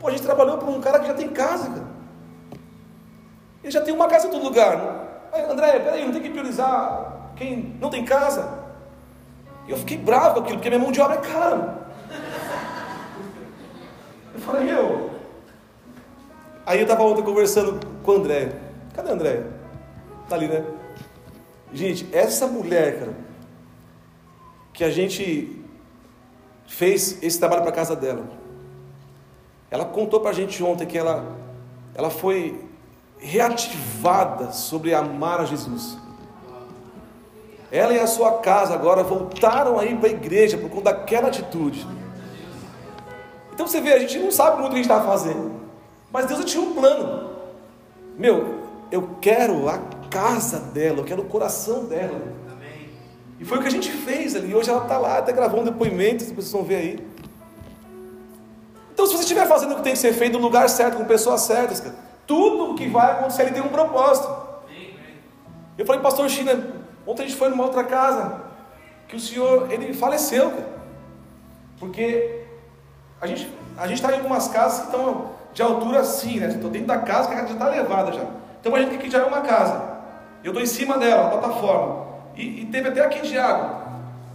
Pô, 0.00 0.08
a 0.08 0.10
gente 0.10 0.22
trabalhou 0.22 0.58
para 0.58 0.68
um 0.68 0.80
cara 0.80 0.98
que 1.00 1.06
já 1.06 1.14
tem 1.14 1.28
casa, 1.28 1.68
cara. 1.70 1.86
Ele 3.62 3.70
já 3.70 3.80
tem 3.80 3.94
uma 3.94 4.08
casa 4.08 4.26
em 4.26 4.30
todo 4.30 4.44
lugar. 4.44 5.28
Aí, 5.32 5.42
André, 5.44 5.78
peraí, 5.80 6.04
não 6.04 6.12
tem 6.12 6.22
que 6.22 6.30
priorizar 6.30 7.32
quem 7.36 7.76
não 7.80 7.90
tem 7.90 8.04
casa. 8.04 8.64
Eu 9.68 9.76
fiquei 9.76 9.96
bravo 9.96 10.34
com 10.34 10.40
aquilo, 10.40 10.58
porque 10.58 10.68
minha 10.68 10.80
mão 10.80 10.92
de 10.92 11.00
obra 11.00 11.16
é 11.16 11.20
cara. 11.20 11.83
Eu 14.34 14.40
falei, 14.40 14.64
meu. 14.64 15.10
Aí 16.66 16.78
eu 16.78 16.82
estava 16.82 17.02
ontem 17.04 17.22
conversando 17.22 17.78
com 18.02 18.10
o 18.10 18.14
André. 18.16 18.52
Cadê 18.94 19.10
o 19.10 19.14
André? 19.14 19.44
Tá 20.28 20.34
ali, 20.34 20.48
né? 20.48 20.64
Gente, 21.72 22.08
essa 22.12 22.46
mulher, 22.46 22.98
cara, 22.98 23.14
que 24.72 24.82
a 24.82 24.90
gente 24.90 25.64
fez 26.66 27.22
esse 27.22 27.38
trabalho 27.38 27.62
para 27.62 27.72
casa 27.72 27.94
dela. 27.94 28.24
Ela 29.70 29.84
contou 29.84 30.20
para 30.20 30.30
a 30.30 30.34
gente 30.34 30.62
ontem 30.62 30.86
que 30.86 30.98
ela, 30.98 31.36
ela 31.94 32.10
foi 32.10 32.60
reativada 33.18 34.52
sobre 34.52 34.94
amar 34.94 35.40
a 35.40 35.44
Jesus. 35.44 35.96
ela 37.70 37.92
e 37.92 37.98
a 37.98 38.06
sua 38.06 38.38
casa 38.38 38.74
agora 38.74 39.02
voltaram 39.02 39.78
aí 39.78 39.96
para 39.96 40.08
a 40.08 40.12
igreja 40.12 40.58
por 40.58 40.70
conta 40.70 40.92
daquela 40.92 41.28
atitude. 41.28 41.86
Então 43.54 43.66
você 43.66 43.80
vê, 43.80 43.92
a 43.92 43.98
gente 43.98 44.18
não 44.18 44.30
sabe 44.30 44.60
muito 44.60 44.66
o 44.66 44.70
que 44.70 44.80
a 44.80 44.82
gente 44.82 44.90
está 44.90 45.00
fazendo, 45.00 45.52
mas 46.12 46.26
Deus 46.26 46.44
tinha 46.44 46.62
um 46.62 46.74
plano. 46.74 47.30
Meu, 48.18 48.62
eu 48.90 49.16
quero 49.20 49.68
a 49.68 49.78
casa 50.10 50.58
dela, 50.58 50.98
eu 50.98 51.04
quero 51.04 51.22
o 51.22 51.26
coração 51.26 51.84
dela. 51.84 52.20
E 53.38 53.44
foi 53.44 53.58
o 53.58 53.60
que 53.60 53.68
a 53.68 53.70
gente 53.70 53.90
fez 53.90 54.36
ali. 54.36 54.54
Hoje 54.54 54.70
ela 54.70 54.82
está 54.82 54.98
lá, 54.98 55.18
até 55.18 55.32
gravou 55.32 55.60
um 55.60 55.64
depoimento, 55.64 56.24
vocês 56.24 56.52
vão 56.52 56.62
ver 56.62 56.76
aí. 56.76 57.08
Então, 58.92 59.06
se 59.06 59.12
você 59.12 59.22
estiver 59.22 59.46
fazendo 59.46 59.72
o 59.72 59.76
que 59.76 59.82
tem 59.82 59.92
que 59.92 59.98
ser 59.98 60.12
feito 60.12 60.38
no 60.38 60.44
lugar 60.44 60.68
certo, 60.68 60.96
com 60.96 61.04
pessoas 61.04 61.40
certas, 61.40 61.80
cara, 61.80 61.96
tudo 62.26 62.70
o 62.70 62.74
que 62.74 62.88
vai 62.88 63.12
acontecer 63.12 63.42
ele 63.42 63.52
tem 63.52 63.62
um 63.62 63.68
propósito. 63.68 64.44
Eu 65.76 65.84
falei, 65.84 66.00
pastor 66.00 66.30
China, 66.30 66.52
ontem 67.04 67.24
a 67.24 67.26
gente 67.26 67.36
foi 67.36 67.48
numa 67.48 67.64
outra 67.64 67.82
casa, 67.82 68.40
que 69.08 69.16
o 69.16 69.20
senhor, 69.20 69.70
ele 69.72 69.92
faleceu, 69.92 70.50
cara. 70.50 70.74
Porque 71.80 72.43
a 73.20 73.26
gente 73.26 73.50
a 73.76 73.86
está 73.90 74.12
em 74.12 74.18
algumas 74.18 74.48
casas 74.48 74.80
que 74.80 74.86
estão 74.86 75.30
de 75.52 75.62
altura 75.62 76.00
assim, 76.00 76.38
né? 76.38 76.48
Estou 76.48 76.70
dentro 76.70 76.88
da 76.88 76.98
casa 76.98 77.28
que 77.28 77.34
a 77.34 77.36
casa 77.38 77.48
já 77.48 77.54
está 77.54 77.68
levada 77.68 78.12
já. 78.12 78.24
Então 78.60 78.74
a 78.74 78.80
gente 78.80 78.98
que 78.98 79.10
já 79.10 79.18
é 79.18 79.24
uma 79.24 79.40
casa. 79.40 79.94
Eu 80.42 80.50
estou 80.50 80.62
em 80.62 80.66
cima 80.66 80.98
dela, 80.98 81.30
plataforma. 81.30 82.04
E, 82.36 82.62
e, 82.62 82.66
teve 82.66 82.88
até 82.88 83.00
aqui 83.04 83.20
de 83.22 83.38
água. 83.38 83.84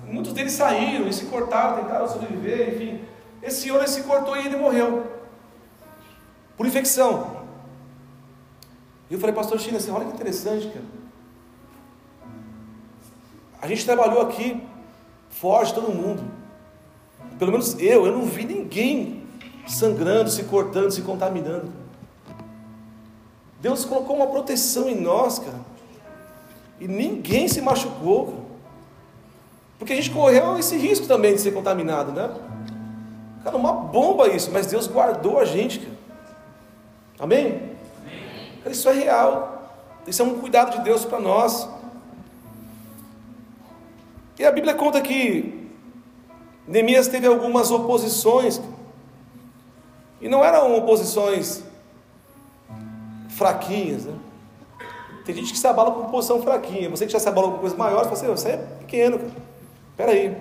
Muitos 0.05 0.33
deles 0.33 0.53
saíram 0.53 1.07
e 1.07 1.13
se 1.13 1.25
cortaram, 1.25 1.83
tentaram 1.83 2.07
sobreviver, 2.07 2.75
enfim. 2.75 3.01
Esse 3.43 3.69
ele 3.69 3.87
se 3.87 4.03
cortou 4.03 4.35
e 4.35 4.45
ele 4.45 4.57
morreu. 4.57 5.05
Por 6.57 6.65
infecção. 6.65 7.39
E 9.09 9.13
eu 9.13 9.19
falei, 9.19 9.35
pastor 9.35 9.59
China, 9.59 9.77
assim, 9.77 9.91
olha 9.91 10.05
que 10.05 10.13
interessante, 10.13 10.67
cara. 10.67 10.85
A 13.61 13.67
gente 13.67 13.85
trabalhou 13.85 14.21
aqui, 14.21 14.61
forte 15.29 15.73
todo 15.73 15.91
mundo. 15.91 16.38
Pelo 17.39 17.53
menos 17.53 17.79
eu, 17.79 18.05
eu 18.05 18.11
não 18.11 18.25
vi 18.25 18.43
ninguém 18.43 19.23
sangrando, 19.65 20.29
se 20.29 20.43
cortando, 20.43 20.91
se 20.91 21.01
contaminando. 21.01 21.71
Deus 23.61 23.85
colocou 23.85 24.17
uma 24.17 24.27
proteção 24.27 24.89
em 24.89 24.99
nós, 24.99 25.39
cara. 25.39 25.59
E 26.79 26.87
ninguém 26.87 27.47
se 27.47 27.61
machucou, 27.61 28.25
cara. 28.25 28.49
Porque 29.77 29.93
a 29.93 29.95
gente 29.95 30.11
correu 30.11 30.59
esse 30.59 30.75
risco 30.75 31.07
também 31.07 31.33
de 31.33 31.39
ser 31.39 31.51
contaminado, 31.51 32.11
né? 32.11 32.29
Cara, 33.43 33.55
uma 33.55 33.71
bomba 33.71 34.27
isso, 34.27 34.51
mas 34.51 34.67
Deus 34.67 34.87
guardou 34.87 35.39
a 35.39 35.45
gente, 35.45 35.79
cara. 35.79 35.97
Amém? 37.19 37.71
Cara, 38.61 38.71
isso 38.71 38.89
é 38.89 38.93
real. 38.93 39.71
Isso 40.05 40.21
é 40.21 40.25
um 40.25 40.39
cuidado 40.39 40.77
de 40.77 40.83
Deus 40.83 41.05
para 41.05 41.19
nós. 41.21 41.69
E 44.37 44.45
a 44.45 44.51
Bíblia 44.51 44.73
conta 44.73 44.99
que 44.99 45.58
Neemias 46.69 47.07
teve 47.07 47.25
algumas 47.25 47.71
oposições. 47.71 48.61
E 50.21 50.29
não 50.29 50.45
eram 50.45 50.77
oposições 50.77 51.63
fraquinhas, 53.29 54.05
né? 54.05 54.13
Tem 55.25 55.33
gente 55.33 55.51
que 55.51 55.57
se 55.57 55.65
abala 55.65 55.91
com 55.91 56.11
posição 56.11 56.41
fraquinha. 56.43 56.89
Você 56.89 57.07
que 57.07 57.11
já 57.11 57.19
se 57.19 57.27
abalou 57.27 57.53
com 57.53 57.57
coisas 57.59 57.77
maiores, 57.77 58.07
você, 58.07 58.27
você 58.27 58.49
é 58.49 58.57
pequeno, 58.57 59.17
cara. 59.17 59.31
Espera 59.91 60.11
aí. 60.11 60.37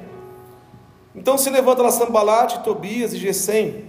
Então 1.15 1.39
se 1.39 1.49
levanta 1.49 1.83
lá 1.83 1.91
Sambalate, 1.91 2.63
Tobias 2.63 3.15
e 3.15 3.19
Gesem. 3.19 3.87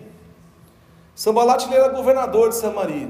Sambalate 1.13 1.67
ele 1.67 1.75
era 1.75 1.89
governador 1.89 2.49
de 2.49 2.55
Samaria. 2.55 3.09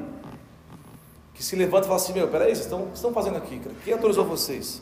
Que 1.35 1.43
se 1.43 1.55
levanta 1.55 1.85
e 1.85 1.87
fala 1.87 1.95
assim: 1.97 2.13
Meu, 2.13 2.27
peraí, 2.27 2.49
vocês 2.49 2.65
estão, 2.65 2.79
vocês 2.79 2.95
estão 2.95 3.13
fazendo 3.13 3.37
aqui, 3.37 3.59
cara? 3.59 3.75
Quem 3.83 3.93
autorizou 3.93 4.25
vocês? 4.25 4.81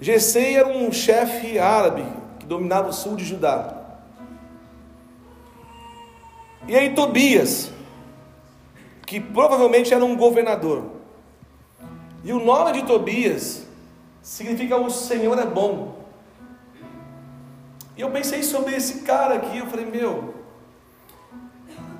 Gesem 0.00 0.56
era 0.56 0.68
um 0.68 0.90
chefe 0.92 1.58
árabe 1.58 2.04
dominava 2.48 2.88
o 2.88 2.92
sul 2.92 3.14
de 3.14 3.24
Judá. 3.24 3.74
E 6.66 6.74
aí 6.74 6.94
Tobias, 6.94 7.70
que 9.06 9.20
provavelmente 9.20 9.92
era 9.92 10.04
um 10.04 10.16
governador. 10.16 10.84
E 12.24 12.32
o 12.32 12.42
nome 12.42 12.72
de 12.72 12.86
Tobias 12.86 13.66
significa 14.22 14.76
o 14.76 14.90
Senhor 14.90 15.38
é 15.38 15.46
bom. 15.46 15.98
E 17.96 18.00
eu 18.00 18.10
pensei 18.10 18.42
sobre 18.42 18.74
esse 18.74 19.00
cara 19.00 19.34
aqui, 19.34 19.58
eu 19.58 19.66
falei, 19.66 19.86
meu, 19.86 20.34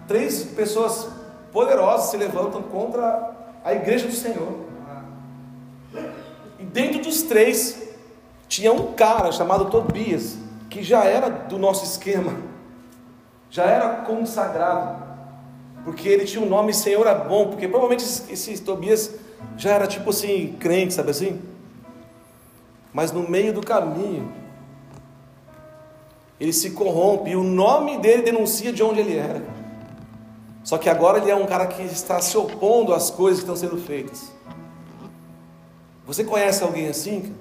três 0.07 0.45
pessoas 0.45 1.09
poderosas 1.53 2.11
se 2.11 2.17
levantam 2.17 2.63
contra 2.63 3.35
a 3.65 3.75
igreja 3.75 4.07
do 4.07 4.15
Senhor. 4.15 4.67
E 6.59 6.65
dentro 6.65 7.01
dos 7.03 7.23
três 7.23 7.88
tinha 8.49 8.73
um 8.73 8.93
cara 8.95 9.31
chamado 9.31 9.67
Tobias, 9.67 10.37
que 10.71 10.83
já 10.83 11.05
era 11.05 11.29
do 11.29 11.59
nosso 11.59 11.85
esquema, 11.85 12.35
já 13.51 13.65
era 13.65 13.97
consagrado, 14.03 15.03
porque 15.85 16.09
ele 16.09 16.25
tinha 16.25 16.43
um 16.43 16.49
nome 16.49 16.73
Senhor 16.75 17.07
é 17.07 17.15
bom, 17.15 17.49
porque 17.49 17.69
provavelmente 17.69 18.05
esse, 18.05 18.33
esse 18.33 18.63
Tobias 18.63 19.15
já 19.57 19.71
era 19.71 19.87
tipo 19.87 20.11
assim, 20.11 20.57
crente, 20.59 20.95
sabe 20.95 21.11
assim? 21.11 21.41
Mas 22.93 23.13
no 23.13 23.29
meio 23.29 23.53
do 23.53 23.61
caminho, 23.61 24.33
ele 26.41 26.53
se 26.53 26.71
corrompe 26.71 27.31
e 27.31 27.37
o 27.37 27.43
nome 27.43 27.99
dele 27.99 28.23
denuncia 28.23 28.73
de 28.73 28.83
onde 28.83 29.01
ele 29.01 29.17
era. 29.17 29.43
Só 30.63 30.79
que 30.79 30.89
agora 30.89 31.19
ele 31.19 31.31
é 31.31 31.35
um 31.35 31.47
cara 31.47 31.67
que 31.67 31.83
está 31.83 32.21
se 32.21 32.37
opondo 32.37 32.93
às 32.93 33.11
coisas 33.11 33.43
que 33.43 33.51
estão 33.51 33.57
sendo 33.57 33.81
feitas. 33.81 34.31
Você 36.07 36.25
conhece 36.25 36.63
alguém 36.63 36.89
assim? 36.89 37.35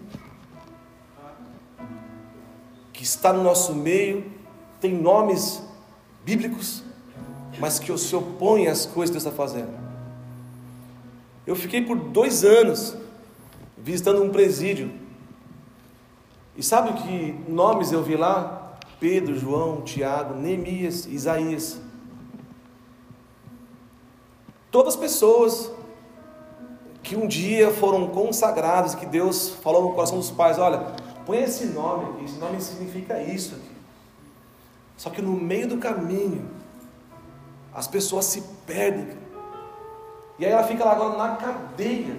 Que 2.98 3.04
está 3.04 3.32
no 3.32 3.44
nosso 3.44 3.76
meio, 3.76 4.26
tem 4.82 4.92
nomes 4.92 5.62
bíblicos, 6.26 6.82
mas 7.60 7.78
que 7.78 7.96
se 7.96 8.16
opõe 8.16 8.66
às 8.66 8.88
coisas 8.88 9.16
que 9.16 9.22
Deus 9.22 9.24
está 9.24 9.32
fazendo. 9.32 9.70
Eu 11.46 11.56
fiquei 11.56 11.84
por 11.84 11.96
dois 11.96 12.44
anos 12.44 12.98
visitando 13.78 14.24
um 14.24 14.32
presídio. 14.32 14.92
E 16.56 16.64
sabe 16.64 16.94
que 17.04 17.36
nomes 17.48 17.92
eu 17.92 18.02
vi 18.02 18.16
lá? 18.16 18.74
Pedro, 19.00 19.38
João, 19.38 19.82
Tiago, 19.82 20.34
Neemias, 20.34 21.06
Isaías. 21.06 21.80
Todas 24.72 24.96
pessoas 24.96 25.72
que 27.04 27.16
um 27.16 27.28
dia 27.28 27.72
foram 27.72 28.08
consagradas, 28.08 28.96
que 28.96 29.06
Deus 29.06 29.50
falou 29.62 29.84
no 29.84 29.94
coração 29.94 30.18
dos 30.18 30.32
pais: 30.32 30.58
olha, 30.58 30.96
põe 31.28 31.44
esse 31.44 31.66
nome 31.66 32.06
aqui, 32.06 32.24
esse 32.24 32.40
nome 32.40 32.62
significa 32.62 33.22
isso 33.22 33.56
aqui. 33.56 33.76
Só 34.96 35.10
que 35.10 35.22
no 35.22 35.34
meio 35.34 35.68
do 35.68 35.78
caminho, 35.78 36.50
as 37.74 37.86
pessoas 37.86 38.26
se 38.26 38.42
perdem. 38.66 39.10
E 40.40 40.46
aí 40.46 40.52
ela 40.52 40.64
fica 40.64 40.86
lá 40.86 40.94
agora 40.94 41.18
na 41.18 41.36
cadeia, 41.36 42.18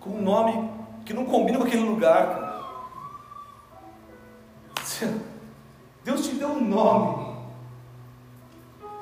com 0.00 0.10
um 0.10 0.22
nome 0.22 0.70
que 1.04 1.12
não 1.12 1.24
combina 1.24 1.58
com 1.58 1.64
aquele 1.64 1.82
lugar. 1.82 2.52
Deus 6.04 6.26
te 6.26 6.36
deu 6.36 6.50
um 6.50 6.64
nome 6.64 7.32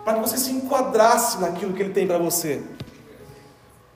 para 0.03 0.15
que 0.15 0.21
você 0.21 0.39
se 0.39 0.51
enquadrasse 0.51 1.39
naquilo 1.39 1.75
que 1.75 1.83
Ele 1.83 1.93
tem 1.93 2.07
para 2.07 2.19
você. 2.19 2.63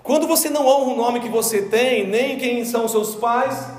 Quando 0.03 0.27
você 0.27 0.51
não 0.51 0.67
honra 0.67 0.93
o 0.93 0.97
nome 0.97 1.21
que 1.21 1.31
você 1.31 1.63
tem, 1.63 2.07
nem 2.07 2.37
quem 2.37 2.63
são 2.67 2.87
seus 2.87 3.15
pais, 3.15 3.74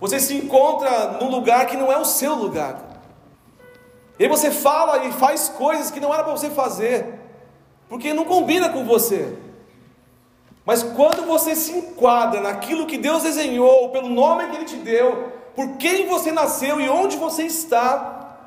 você 0.00 0.18
se 0.18 0.34
encontra 0.34 1.18
num 1.20 1.30
lugar 1.30 1.66
que 1.66 1.76
não 1.76 1.92
é 1.92 1.98
o 1.98 2.04
seu 2.04 2.34
lugar. 2.34 3.02
E 4.18 4.24
aí 4.24 4.28
você 4.28 4.50
fala 4.50 5.04
e 5.04 5.12
faz 5.12 5.50
coisas 5.50 5.90
que 5.90 6.00
não 6.00 6.12
era 6.12 6.24
para 6.24 6.32
você 6.32 6.48
fazer, 6.48 7.20
porque 7.88 8.14
não 8.14 8.24
combina 8.24 8.70
com 8.70 8.84
você. 8.84 9.36
Mas 10.64 10.82
quando 10.82 11.26
você 11.26 11.54
se 11.54 11.72
enquadra 11.72 12.40
naquilo 12.40 12.86
que 12.86 12.96
Deus 12.96 13.22
desenhou, 13.22 13.90
pelo 13.90 14.08
nome 14.08 14.46
que 14.48 14.56
Ele 14.56 14.64
te 14.64 14.76
deu, 14.76 15.32
por 15.54 15.76
quem 15.76 16.06
você 16.06 16.32
nasceu 16.32 16.80
e 16.80 16.88
onde 16.88 17.16
você 17.16 17.44
está, 17.44 18.38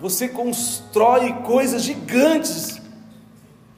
você 0.00 0.28
constrói 0.28 1.32
coisas 1.44 1.82
gigantes, 1.82 2.80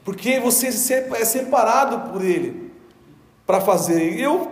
porque 0.05 0.41
você 0.41 0.69
é 0.69 1.25
separado 1.25 2.11
por 2.11 2.25
Ele 2.25 2.73
para 3.47 3.61
fazer. 3.61 4.19
Eu 4.19 4.51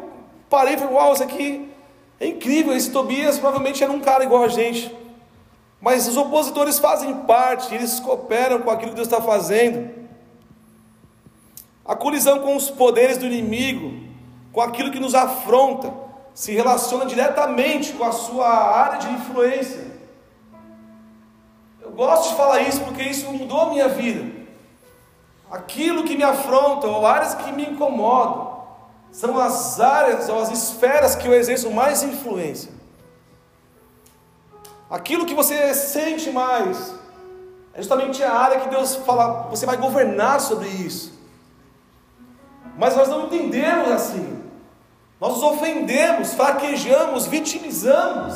parei 0.49 0.75
e 0.75 0.79
falei: 0.79 0.95
Uau, 0.95 1.13
isso 1.13 1.23
aqui 1.23 1.70
é 2.21 2.27
incrível. 2.27 2.77
Esse 2.77 2.93
Tobias 2.93 3.39
provavelmente 3.39 3.83
era 3.83 3.91
um 3.91 4.01
cara 4.01 4.23
igual 4.23 4.45
a 4.45 4.49
gente, 4.49 4.95
mas 5.81 6.07
os 6.07 6.17
opositores 6.17 6.79
fazem 6.79 7.15
parte, 7.23 7.75
eles 7.75 7.99
cooperam 7.99 8.61
com 8.61 8.71
aquilo 8.71 8.91
que 8.91 8.97
Deus 8.97 9.09
está 9.09 9.23
fazendo. 9.23 9.99
A 11.85 11.97
colisão 11.97 12.41
com 12.41 12.55
os 12.55 12.71
poderes 12.71 13.17
do 13.17 13.27
inimigo, 13.27 14.07
com 14.53 14.61
aquilo 14.61 14.91
que 14.91 15.01
nos 15.01 15.15
afronta, 15.15 15.93
se 16.35 16.53
relaciona 16.53 17.07
diretamente 17.07 17.95
com 17.95 18.05
a 18.05 18.13
sua 18.13 18.49
área 18.49 18.99
de 18.99 19.09
influência. 19.09 19.91
Eu 21.81 21.91
gosto 21.91 22.31
de 22.31 22.37
falar 22.37 22.61
isso 22.61 22.83
porque 22.83 23.03
isso 23.03 23.33
mudou 23.33 23.63
a 23.63 23.71
minha 23.71 23.89
vida. 23.89 24.41
Aquilo 25.51 26.05
que 26.05 26.17
me 26.17 26.23
afronta, 26.23 26.87
ou 26.87 27.05
áreas 27.05 27.35
que 27.35 27.51
me 27.51 27.65
incomodam, 27.65 28.60
são 29.13 29.39
as 29.39 29.81
áreas 29.81 30.29
ou 30.29 30.41
as 30.41 30.51
esferas 30.51 31.15
que 31.15 31.27
eu 31.27 31.35
exerço 31.35 31.71
mais 31.71 32.03
influência. 32.03 32.71
Aquilo 34.89 35.27
que 35.27 35.35
você 35.35 35.73
sente 35.75 36.31
mais 36.31 36.95
é 37.73 37.79
justamente 37.79 38.23
a 38.23 38.33
área 38.33 38.61
que 38.61 38.69
Deus 38.69 38.97
fala, 38.97 39.49
você 39.49 39.65
vai 39.65 39.77
governar 39.77 40.41
sobre 40.41 40.69
isso. 40.69 41.13
Mas 42.77 42.97
nós 42.97 43.09
não 43.09 43.27
entendemos 43.27 43.91
assim. 43.91 44.43
Nós 45.21 45.35
nos 45.35 45.43
ofendemos, 45.43 46.33
fraquejamos, 46.35 47.27
vitimizamos 47.27 48.35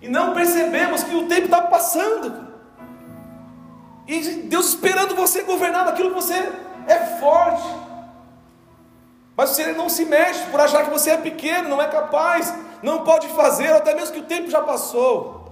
e 0.00 0.08
não 0.08 0.34
percebemos 0.34 1.02
que 1.04 1.14
o 1.14 1.28
tempo 1.28 1.44
está 1.44 1.62
passando. 1.62 2.48
E 4.08 4.20
Deus 4.20 4.70
esperando 4.70 5.14
você 5.14 5.42
governar 5.42 5.84
naquilo 5.84 6.08
que 6.08 6.16
você 6.16 6.52
é 6.88 7.18
forte. 7.20 7.62
Mas 9.36 9.50
você 9.50 9.72
não 9.72 9.88
se 9.88 10.04
mexe 10.04 10.44
por 10.50 10.60
achar 10.60 10.84
que 10.84 10.90
você 10.90 11.10
é 11.10 11.16
pequeno, 11.16 11.68
não 11.68 11.80
é 11.80 11.88
capaz, 11.88 12.54
não 12.82 13.04
pode 13.04 13.28
fazer, 13.28 13.70
ou 13.70 13.76
até 13.76 13.94
mesmo 13.94 14.14
que 14.14 14.20
o 14.20 14.24
tempo 14.24 14.50
já 14.50 14.60
passou. 14.60 15.50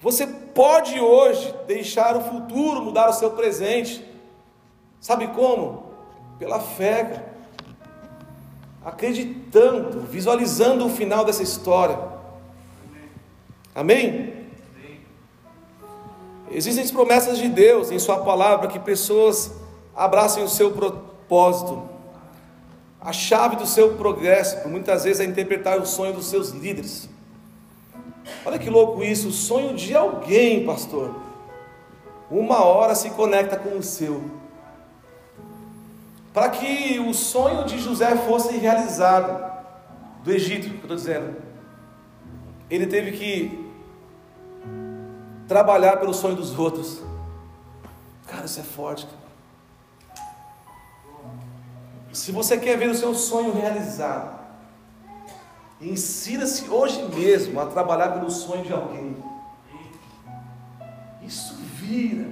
Você 0.00 0.26
pode 0.26 0.98
hoje 0.98 1.54
deixar 1.66 2.16
o 2.16 2.22
futuro 2.22 2.82
mudar 2.82 3.08
o 3.08 3.12
seu 3.12 3.30
presente. 3.30 4.04
Sabe 5.00 5.28
como? 5.28 5.92
Pela 6.38 6.58
fé, 6.58 7.26
acreditando, 8.84 10.00
visualizando 10.00 10.86
o 10.86 10.90
final 10.90 11.24
dessa 11.24 11.42
história. 11.42 11.98
Amém? 13.74 14.42
Existem 16.50 16.86
promessas 16.88 17.38
de 17.38 17.48
Deus 17.48 17.90
em 17.90 17.98
Sua 17.98 18.18
palavra 18.18 18.68
que 18.68 18.78
pessoas 18.78 19.52
abracem 19.94 20.42
o 20.42 20.48
seu 20.48 20.72
propósito. 21.32 21.88
A 23.00 23.12
chave 23.12 23.56
do 23.56 23.66
seu 23.66 23.94
progresso, 23.94 24.68
muitas 24.68 25.04
vezes, 25.04 25.20
é 25.20 25.24
interpretar 25.24 25.78
o 25.78 25.86
sonho 25.86 26.12
dos 26.12 26.26
seus 26.26 26.50
líderes. 26.50 27.08
Olha 28.44 28.58
que 28.58 28.68
louco 28.68 29.02
isso, 29.02 29.28
o 29.28 29.32
sonho 29.32 29.74
de 29.74 29.96
alguém, 29.96 30.66
pastor. 30.66 31.14
Uma 32.30 32.62
hora 32.62 32.94
se 32.94 33.10
conecta 33.10 33.56
com 33.56 33.78
o 33.78 33.82
seu. 33.82 34.22
Para 36.34 36.50
que 36.50 37.00
o 37.00 37.14
sonho 37.14 37.64
de 37.64 37.78
José 37.78 38.14
fosse 38.16 38.56
realizado, 38.58 39.50
do 40.22 40.30
Egito, 40.30 40.68
que 40.68 40.74
eu 40.74 40.82
estou 40.82 40.96
dizendo, 40.96 41.36
ele 42.70 42.86
teve 42.86 43.12
que 43.12 43.72
trabalhar 45.48 45.96
pelo 45.96 46.14
sonho 46.14 46.36
dos 46.36 46.56
outros. 46.56 47.02
Cara, 48.28 48.44
isso 48.44 48.60
é 48.60 48.62
forte. 48.62 49.06
Se 52.12 52.30
você 52.30 52.58
quer 52.58 52.76
ver 52.76 52.90
o 52.90 52.94
seu 52.94 53.14
sonho 53.14 53.54
realizado, 53.54 54.38
ensina-se 55.80 56.68
hoje 56.68 57.02
mesmo 57.14 57.58
a 57.58 57.66
trabalhar 57.66 58.10
pelo 58.10 58.30
sonho 58.30 58.62
de 58.62 58.72
alguém. 58.72 59.16
Isso 61.22 61.54
vira. 61.76 62.30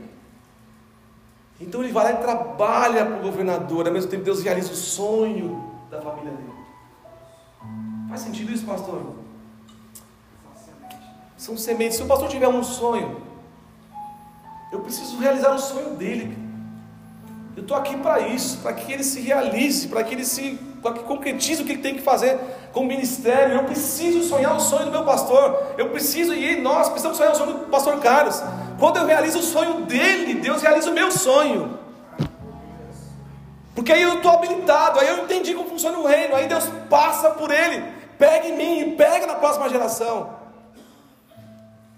Então 1.59 1.83
ele 1.83 1.93
vai 1.93 2.12
lá 2.12 2.21
e 2.21 2.23
trabalha 2.23 3.07
para 3.07 3.19
o 3.19 3.23
governador, 3.23 3.87
ao 3.87 3.93
mesmo 3.93 4.11
tempo 4.11 4.25
Deus 4.25 4.43
realiza 4.43 4.73
o 4.73 4.77
sonho 4.77 5.73
da 5.90 6.01
família 6.01 6.31
dele. 6.31 6.51
Faz 8.09 8.23
sentido 8.23 8.51
isso, 8.53 8.64
pastor? 8.64 9.14
São 11.37 11.57
sementes. 11.57 11.97
Se 11.97 12.03
o 12.03 12.07
pastor 12.07 12.29
tiver 12.29 12.49
um 12.49 12.62
sonho, 12.62 13.23
eu 14.73 14.81
preciso 14.81 15.19
realizar 15.19 15.55
o 15.55 15.59
sonho 15.59 15.97
dele. 15.97 16.37
Eu 17.61 17.62
estou 17.62 17.77
aqui 17.77 17.94
para 17.99 18.20
isso, 18.20 18.57
para 18.62 18.73
que 18.73 18.90
ele 18.90 19.05
se 19.05 19.20
realize, 19.20 19.87
para 19.87 20.03
que 20.03 20.14
ele 20.14 20.25
se 20.25 20.59
que 20.83 21.01
concretize 21.01 21.61
o 21.61 21.66
que 21.66 21.73
ele 21.73 21.83
tem 21.83 21.94
que 21.94 22.01
fazer 22.01 22.38
com 22.73 22.81
o 22.81 22.87
ministério. 22.87 23.55
Eu 23.55 23.64
preciso 23.64 24.23
sonhar 24.23 24.57
o 24.57 24.61
sonho 24.61 24.87
do 24.87 24.90
meu 24.90 25.05
pastor. 25.05 25.75
Eu 25.77 25.90
preciso, 25.90 26.33
e 26.33 26.59
nós 26.59 26.88
precisamos 26.88 27.18
sonhar 27.18 27.35
o 27.35 27.37
sonho 27.37 27.53
do 27.53 27.66
pastor 27.66 28.01
Carlos. 28.01 28.42
Quando 28.79 28.96
eu 28.96 29.05
realizo 29.05 29.40
o 29.40 29.42
sonho 29.42 29.83
dele, 29.83 30.37
Deus 30.37 30.62
realiza 30.62 30.90
o 30.90 30.94
meu 30.94 31.11
sonho. 31.12 31.79
Porque 33.75 33.92
aí 33.92 34.01
eu 34.01 34.14
estou 34.14 34.31
habilitado, 34.31 34.99
aí 34.99 35.09
eu 35.09 35.25
entendi 35.25 35.53
como 35.53 35.68
funciona 35.68 35.99
o 35.99 36.07
reino, 36.07 36.35
aí 36.35 36.49
Deus 36.49 36.64
passa 36.88 37.29
por 37.29 37.51
ele, 37.51 37.85
pega 38.18 38.49
em 38.49 38.57
mim 38.57 38.81
e 38.81 38.96
pega 38.96 39.27
na 39.27 39.35
próxima 39.35 39.68
geração. 39.68 40.31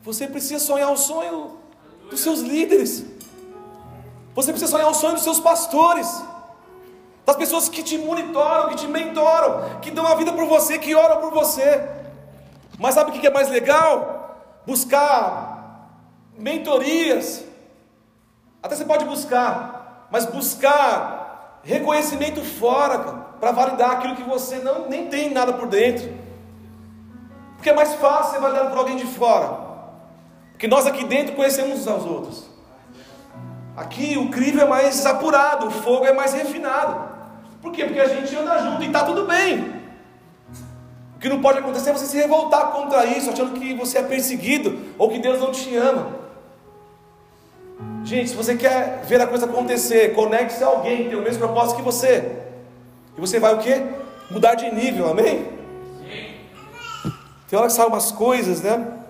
Você 0.02 0.26
precisa 0.26 0.58
sonhar 0.58 0.90
o 0.90 0.96
sonho 0.96 1.56
dos 2.10 2.18
seus 2.18 2.40
líderes. 2.40 3.21
Você 4.34 4.52
precisa 4.52 4.70
sonhar 4.70 4.90
o 4.90 4.94
sonho 4.94 5.14
dos 5.14 5.22
seus 5.22 5.40
pastores. 5.40 6.22
Das 7.24 7.36
pessoas 7.36 7.68
que 7.68 7.82
te 7.82 7.98
monitoram, 7.98 8.70
que 8.70 8.76
te 8.76 8.88
mentoram, 8.88 9.78
que 9.80 9.90
dão 9.90 10.06
a 10.06 10.14
vida 10.14 10.32
por 10.32 10.46
você, 10.46 10.78
que 10.78 10.94
oram 10.94 11.20
por 11.20 11.30
você. 11.30 11.88
Mas 12.78 12.94
sabe 12.94 13.10
o 13.10 13.14
que 13.14 13.26
é 13.26 13.30
mais 13.30 13.48
legal? 13.48 14.36
Buscar 14.66 15.98
mentorias. 16.36 17.44
Até 18.62 18.74
você 18.74 18.84
pode 18.84 19.04
buscar, 19.04 20.08
mas 20.10 20.24
buscar 20.26 21.60
reconhecimento 21.62 22.42
fora, 22.42 22.98
para 23.42 23.50
validar 23.50 23.90
aquilo 23.90 24.14
que 24.14 24.22
você 24.22 24.60
não 24.60 24.88
nem 24.88 25.08
tem 25.08 25.30
nada 25.30 25.52
por 25.52 25.66
dentro. 25.66 26.08
Porque 27.56 27.70
é 27.70 27.72
mais 27.72 27.94
fácil 27.94 28.34
ser 28.34 28.40
validado 28.40 28.70
por 28.70 28.78
alguém 28.78 28.96
de 28.96 29.04
fora. 29.04 29.58
Porque 30.52 30.68
nós 30.68 30.86
aqui 30.86 31.04
dentro 31.04 31.34
conhecemos 31.34 31.80
uns 31.80 31.88
aos 31.88 32.04
outros. 32.04 32.51
Aqui 33.76 34.18
o 34.18 34.28
crivo 34.28 34.60
é 34.60 34.66
mais 34.66 35.04
apurado, 35.06 35.66
o 35.66 35.70
fogo 35.70 36.04
é 36.04 36.12
mais 36.12 36.32
refinado. 36.32 37.10
Por 37.60 37.72
quê? 37.72 37.84
Porque 37.84 38.00
a 38.00 38.08
gente 38.08 38.34
anda 38.36 38.58
junto 38.58 38.82
e 38.82 38.86
está 38.86 39.04
tudo 39.04 39.26
bem. 39.26 39.80
O 41.16 41.18
que 41.18 41.28
não 41.28 41.40
pode 41.40 41.58
acontecer 41.58 41.90
é 41.90 41.92
você 41.92 42.06
se 42.06 42.16
revoltar 42.16 42.72
contra 42.72 43.06
isso, 43.06 43.30
achando 43.30 43.58
que 43.58 43.72
você 43.74 43.98
é 43.98 44.02
perseguido 44.02 44.78
ou 44.98 45.08
que 45.08 45.18
Deus 45.18 45.40
não 45.40 45.52
te 45.52 45.74
ama. 45.76 46.22
Gente, 48.04 48.30
se 48.30 48.36
você 48.36 48.56
quer 48.56 49.02
ver 49.04 49.20
a 49.20 49.26
coisa 49.26 49.46
acontecer, 49.46 50.12
conecte-se 50.14 50.62
a 50.62 50.66
alguém 50.66 51.04
que 51.04 51.10
tem 51.10 51.18
o 51.18 51.22
mesmo 51.22 51.38
propósito 51.38 51.76
que 51.76 51.82
você. 51.82 52.42
E 53.16 53.20
você 53.20 53.38
vai 53.38 53.54
o 53.54 53.58
quê? 53.58 53.82
Mudar 54.30 54.54
de 54.54 54.70
nível, 54.74 55.08
amém? 55.08 55.46
Sim. 56.00 57.10
Tem 57.48 57.58
hora 57.58 57.68
que 57.68 57.74
saem 57.74 57.88
umas 57.88 58.10
coisas, 58.10 58.60
né? 58.60 59.01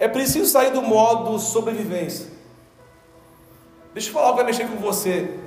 É 0.00 0.08
preciso 0.08 0.50
sair 0.50 0.72
do 0.72 0.80
modo 0.80 1.38
sobrevivência. 1.38 2.26
Deixa 3.92 4.08
eu 4.08 4.14
falar 4.14 4.28
algo 4.28 4.38
que 4.38 4.44
vai 4.44 4.52
mexer 4.52 4.66
com 4.66 4.76
você. 4.76 5.38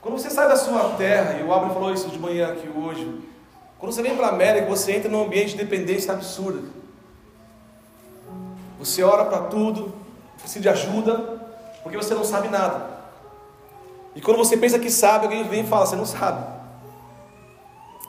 Quando 0.00 0.18
você 0.18 0.30
sai 0.30 0.48
da 0.48 0.56
sua 0.56 0.94
terra, 0.96 1.38
e 1.38 1.44
o 1.44 1.52
Abra 1.52 1.68
falou 1.68 1.92
isso 1.92 2.08
de 2.08 2.18
manhã 2.18 2.50
aqui 2.50 2.68
hoje, 2.74 3.20
quando 3.78 3.92
você 3.92 4.02
vem 4.02 4.16
para 4.16 4.28
a 4.28 4.30
América, 4.30 4.66
você 4.66 4.92
entra 4.92 5.10
num 5.10 5.22
ambiente 5.22 5.50
de 5.50 5.58
dependência 5.58 6.10
absurda. 6.10 6.62
Você 8.78 9.02
ora 9.02 9.26
para 9.26 9.48
tudo, 9.48 9.92
precisa 10.38 10.60
de 10.60 10.68
ajuda, 10.70 11.18
porque 11.82 11.98
você 11.98 12.14
não 12.14 12.24
sabe 12.24 12.48
nada. 12.48 13.02
E 14.14 14.22
quando 14.22 14.38
você 14.38 14.56
pensa 14.56 14.78
que 14.78 14.90
sabe, 14.90 15.26
alguém 15.26 15.46
vem 15.46 15.64
e 15.64 15.66
fala, 15.66 15.84
você 15.84 15.96
não 15.96 16.06
sabe. 16.06 16.46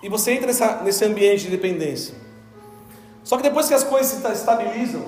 E 0.01 0.07
você 0.07 0.31
entra 0.31 0.47
nessa, 0.47 0.81
nesse 0.81 1.03
ambiente 1.03 1.43
de 1.43 1.49
dependência. 1.49 2.22
Só 3.23 3.37
que 3.37 3.43
depois 3.43 3.67
que 3.67 3.73
as 3.73 3.83
coisas 3.83 4.07
se 4.07 4.31
estabilizam, 4.33 5.03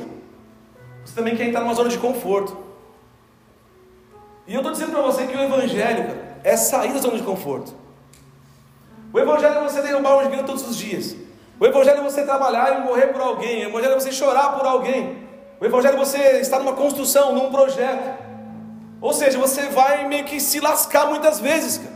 você 1.03 1.13
também 1.13 1.35
quer 1.35 1.47
entrar 1.47 1.61
numa 1.61 1.73
zona 1.73 1.89
de 1.89 1.97
conforto. 1.97 2.57
E 4.47 4.53
eu 4.53 4.59
estou 4.59 4.71
dizendo 4.71 4.91
para 4.91 5.01
você 5.01 5.25
que 5.25 5.35
o 5.35 5.41
Evangelho 5.41 6.17
é 6.43 6.55
sair 6.55 6.93
da 6.93 6.99
zona 6.99 7.17
de 7.17 7.23
conforto. 7.23 7.73
O 9.11 9.19
Evangelho 9.19 9.55
é 9.55 9.63
você 9.63 9.81
derrubar 9.81 10.17
um 10.17 10.23
gigante 10.23 10.45
todos 10.45 10.67
os 10.67 10.77
dias. 10.77 11.15
O 11.59 11.65
Evangelho 11.65 11.99
é 11.99 12.03
você 12.03 12.23
trabalhar 12.23 12.79
e 12.79 12.83
morrer 12.83 13.07
por 13.07 13.21
alguém. 13.21 13.65
O 13.65 13.69
Evangelho 13.69 13.93
é 13.93 13.99
você 13.99 14.11
chorar 14.11 14.57
por 14.57 14.65
alguém. 14.65 15.25
O 15.59 15.65
Evangelho 15.65 15.95
é 15.95 15.99
você 15.99 16.39
estar 16.39 16.59
numa 16.59 16.73
construção, 16.73 17.33
num 17.33 17.49
projeto. 17.49 18.23
Ou 19.01 19.13
seja, 19.13 19.37
você 19.37 19.63
vai 19.69 20.07
meio 20.07 20.25
que 20.25 20.39
se 20.39 20.59
lascar 20.59 21.07
muitas 21.07 21.39
vezes, 21.39 21.77
cara. 21.77 21.95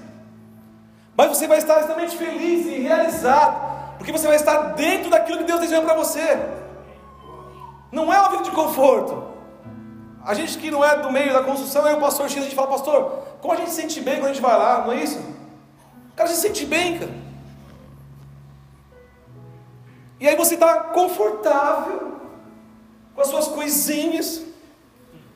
Mas 1.16 1.30
você 1.30 1.48
vai 1.48 1.58
estar 1.58 1.80
extremamente 1.80 2.16
feliz 2.18 2.66
e 2.66 2.80
realizado 2.80 3.79
porque 4.00 4.14
você 4.14 4.28
vai 4.28 4.38
estar 4.38 4.58
dentro 4.76 5.10
daquilo 5.10 5.40
que 5.40 5.44
Deus 5.44 5.60
deseja 5.60 5.82
para 5.82 5.94
você. 5.94 6.40
Não 7.92 8.12
é 8.12 8.18
uma 8.18 8.30
vida 8.30 8.44
de 8.44 8.52
conforto. 8.52 9.26
A 10.26 10.34
gente 10.34 10.58
que 10.58 10.72
não 10.72 10.84
é 10.84 10.98
do 10.98 11.12
meio 11.12 11.34
da 11.34 11.44
construção, 11.44 11.84
aí 11.84 11.94
o 11.94 12.00
pastor 12.00 12.30
X, 12.30 12.38
a 12.38 12.44
gente 12.44 12.56
fala, 12.56 12.70
pastor, 12.70 13.24
como 13.42 13.54
a 13.54 13.58
gente 13.58 13.72
se 13.72 13.82
sente 13.82 14.00
bem 14.00 14.16
quando 14.16 14.32
a 14.32 14.34
gente 14.34 14.42
vai 14.42 14.58
lá, 14.58 14.86
não 14.86 14.94
é 14.94 15.04
isso? 15.04 15.22
Cara 16.16 16.30
se 16.30 16.38
sente 16.38 16.66
bem, 16.66 16.98
cara. 16.98 17.12
E 20.18 20.28
aí 20.28 20.36
você 20.36 20.54
está 20.54 20.76
confortável 20.76 22.14
com 23.14 23.22
as 23.22 23.28
suas 23.28 23.48
coisinhas, 23.50 24.44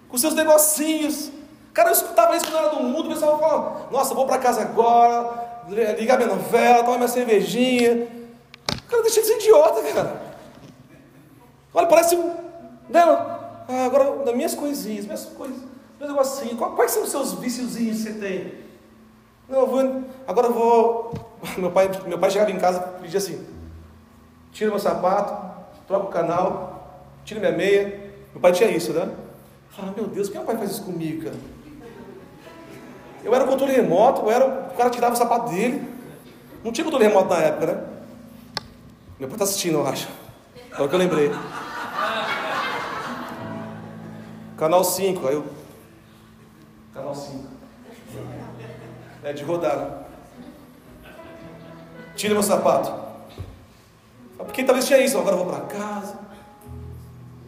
com 0.07 0.15
os 0.15 0.21
seus 0.21 0.33
negocinhos. 0.33 1.31
Cara, 1.73 1.89
eu 1.89 1.93
escutava 1.93 2.35
isso 2.37 2.45
eu 2.49 2.57
era 2.57 2.69
do 2.69 2.83
mundo, 2.83 3.07
o 3.07 3.13
pessoal 3.13 3.39
falava, 3.39 3.91
nossa, 3.91 4.13
vou 4.13 4.25
para 4.25 4.37
casa 4.37 4.61
agora, 4.61 5.65
ligar 5.97 6.17
minha 6.17 6.29
novela, 6.29 6.83
tomar 6.83 6.97
minha 6.97 7.09
cervejinha, 7.09 8.22
Cara, 8.93 9.01
deixa 9.01 9.21
de 9.21 9.27
ser 9.27 9.37
idiota, 9.37 9.81
cara. 9.91 10.21
Olha, 11.73 11.87
parece 11.87 12.15
um. 12.15 12.27
Né? 12.89 13.01
Ah, 13.01 13.85
agora, 13.87 14.23
das 14.23 14.35
minhas 14.35 14.53
coisinhas, 14.53 15.05
minhas 15.05 15.25
coisas, 15.25 15.57
meus 15.99 16.11
negocinhos, 16.11 16.59
quais 16.59 16.91
são 16.91 17.01
os 17.01 17.09
seus 17.09 17.33
viciozinhos 17.33 17.97
que 17.97 18.03
você 18.03 18.13
tem? 18.19 18.53
Não, 19.49 19.61
eu 19.61 19.67
vou, 19.67 20.03
agora 20.27 20.47
eu 20.47 20.53
vou. 20.53 21.13
Meu 21.57 21.71
pai, 21.71 21.89
meu 22.07 22.17
pai 22.17 22.31
chegava 22.31 22.51
em 22.51 22.57
casa 22.57 22.93
e 22.99 23.01
pedia 23.01 23.17
assim: 23.17 23.45
tira 24.53 24.69
meu 24.69 24.79
sapato, 24.79 25.65
troca 25.85 26.05
o 26.05 26.09
canal, 26.09 27.03
tira 27.25 27.39
minha 27.39 27.51
meia. 27.51 28.13
Meu 28.31 28.39
pai 28.39 28.53
tinha 28.53 28.69
isso, 28.69 28.93
né? 28.93 29.11
Falava, 29.69 29.93
meu 29.93 30.07
Deus, 30.07 30.29
por 30.29 30.33
que 30.33 30.37
meu 30.37 30.47
pai 30.47 30.55
faz 30.55 30.71
isso 30.71 30.83
comigo, 30.83 31.25
cara? 31.25 31.35
Eu 33.23 33.35
era 33.35 33.43
o 33.43 33.47
controle 33.47 33.73
remoto, 33.73 34.21
eu 34.21 34.31
era, 34.31 34.45
o 34.45 34.77
cara 34.77 34.89
tirava 34.89 35.15
o 35.15 35.17
sapato 35.17 35.49
dele. 35.49 35.85
Não 36.63 36.71
tinha 36.71 36.85
controle 36.85 37.07
remoto 37.07 37.27
na 37.27 37.41
época, 37.41 37.65
né? 37.65 37.92
Meu 39.23 39.29
pai 39.29 39.35
está 39.35 39.45
assistindo, 39.45 39.75
eu 39.75 39.87
acho. 39.87 40.09
O 40.77 40.89
que 40.89 40.95
eu 40.95 40.99
lembrei. 40.99 41.31
Canal 44.57 44.83
5, 44.83 45.25
aí 45.25 45.35
eu. 45.35 45.45
Canal 46.93 47.15
5. 47.15 47.47
É 49.23 49.31
de 49.31 49.45
rodar. 49.45 50.07
Tira 52.17 52.33
meu 52.33 52.43
sapato. 52.43 52.93
Porque 54.39 54.61
talvez 54.65 54.87
tinha 54.87 54.99
isso, 54.99 55.17
agora 55.17 55.37
eu 55.37 55.45
vou 55.45 55.53
para 55.53 55.67
casa. 55.67 56.19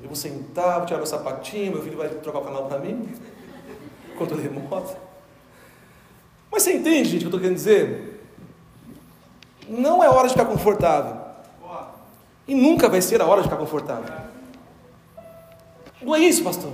Eu 0.02 0.08
vou 0.08 0.16
sentar, 0.16 0.78
vou 0.78 0.86
tirar 0.86 1.00
meu 1.00 1.06
sapatinho, 1.06 1.74
meu 1.74 1.84
filho 1.84 1.98
vai 1.98 2.08
trocar 2.08 2.40
o 2.40 2.46
canal 2.46 2.68
para 2.68 2.80
mim. 2.80 3.14
Controle 4.18 4.44
remoto. 4.44 4.96
Mas 6.50 6.64
você 6.64 6.72
entende, 6.72 7.10
gente, 7.10 7.18
o 7.18 7.20
que 7.20 7.26
eu 7.26 7.28
estou 7.28 7.40
querendo 7.42 7.58
dizer? 7.58 8.26
Não 9.68 10.02
é 10.02 10.08
hora 10.08 10.30
de 10.30 10.36
ficar 10.36 10.46
confortável. 10.46 11.25
E 12.48 12.54
nunca 12.54 12.88
vai 12.88 13.02
ser 13.02 13.22
a 13.22 13.26
hora 13.26 13.42
de 13.42 13.48
ficar 13.48 13.60
confortável. 13.60 14.14
Não 16.02 16.16
é 16.16 16.20
isso, 16.20 16.44
pastor. 16.44 16.72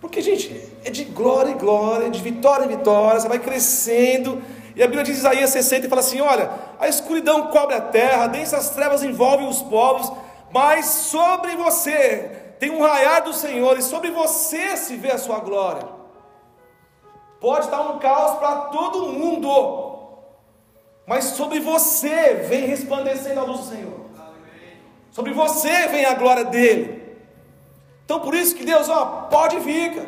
Porque, 0.00 0.20
gente, 0.22 0.72
é 0.84 0.90
de 0.90 1.04
glória 1.04 1.50
em 1.50 1.58
glória, 1.58 2.08
de 2.08 2.22
vitória 2.22 2.64
em 2.64 2.68
vitória, 2.68 3.20
você 3.20 3.28
vai 3.28 3.38
crescendo. 3.38 4.42
E 4.74 4.82
a 4.82 4.86
Bíblia 4.86 5.04
diz 5.04 5.18
Isaías 5.18 5.50
60 5.50 5.86
e 5.86 5.88
fala 5.88 6.00
assim: 6.00 6.20
olha, 6.20 6.50
a 6.78 6.88
escuridão 6.88 7.48
cobre 7.48 7.74
a 7.74 7.80
terra, 7.80 8.26
densas 8.26 8.70
trevas 8.70 9.02
envolvem 9.02 9.48
os 9.48 9.62
povos, 9.62 10.10
mas 10.52 10.86
sobre 10.86 11.56
você 11.56 12.54
tem 12.58 12.70
um 12.70 12.80
raiar 12.80 13.22
do 13.22 13.34
Senhor, 13.34 13.76
e 13.78 13.82
sobre 13.82 14.10
você 14.10 14.76
se 14.76 14.96
vê 14.96 15.12
a 15.12 15.18
sua 15.18 15.40
glória. 15.40 15.86
Pode 17.40 17.66
estar 17.66 17.82
um 17.82 17.98
caos 17.98 18.38
para 18.38 18.56
todo 18.66 19.12
mundo, 19.12 20.08
mas 21.06 21.24
sobre 21.24 21.60
você 21.60 22.46
vem 22.48 22.66
resplandecendo 22.66 23.40
a 23.40 23.44
luz 23.44 23.60
do 23.60 23.66
Senhor. 23.66 24.05
Sobre 25.16 25.32
você 25.32 25.86
vem 25.86 26.04
a 26.04 26.12
glória 26.12 26.44
dele. 26.44 27.02
Então 28.04 28.20
por 28.20 28.34
isso 28.34 28.54
que 28.54 28.66
Deus, 28.66 28.86
ó, 28.90 29.28
pode 29.30 29.58
vir. 29.60 30.06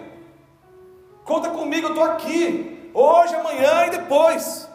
Conta 1.25 1.49
comigo, 1.49 1.87
eu 1.87 1.95
estou 1.95 2.05
aqui. 2.05 2.91
Hoje, 2.93 3.35
amanhã 3.35 3.87
e 3.87 3.91
depois. 3.91 4.69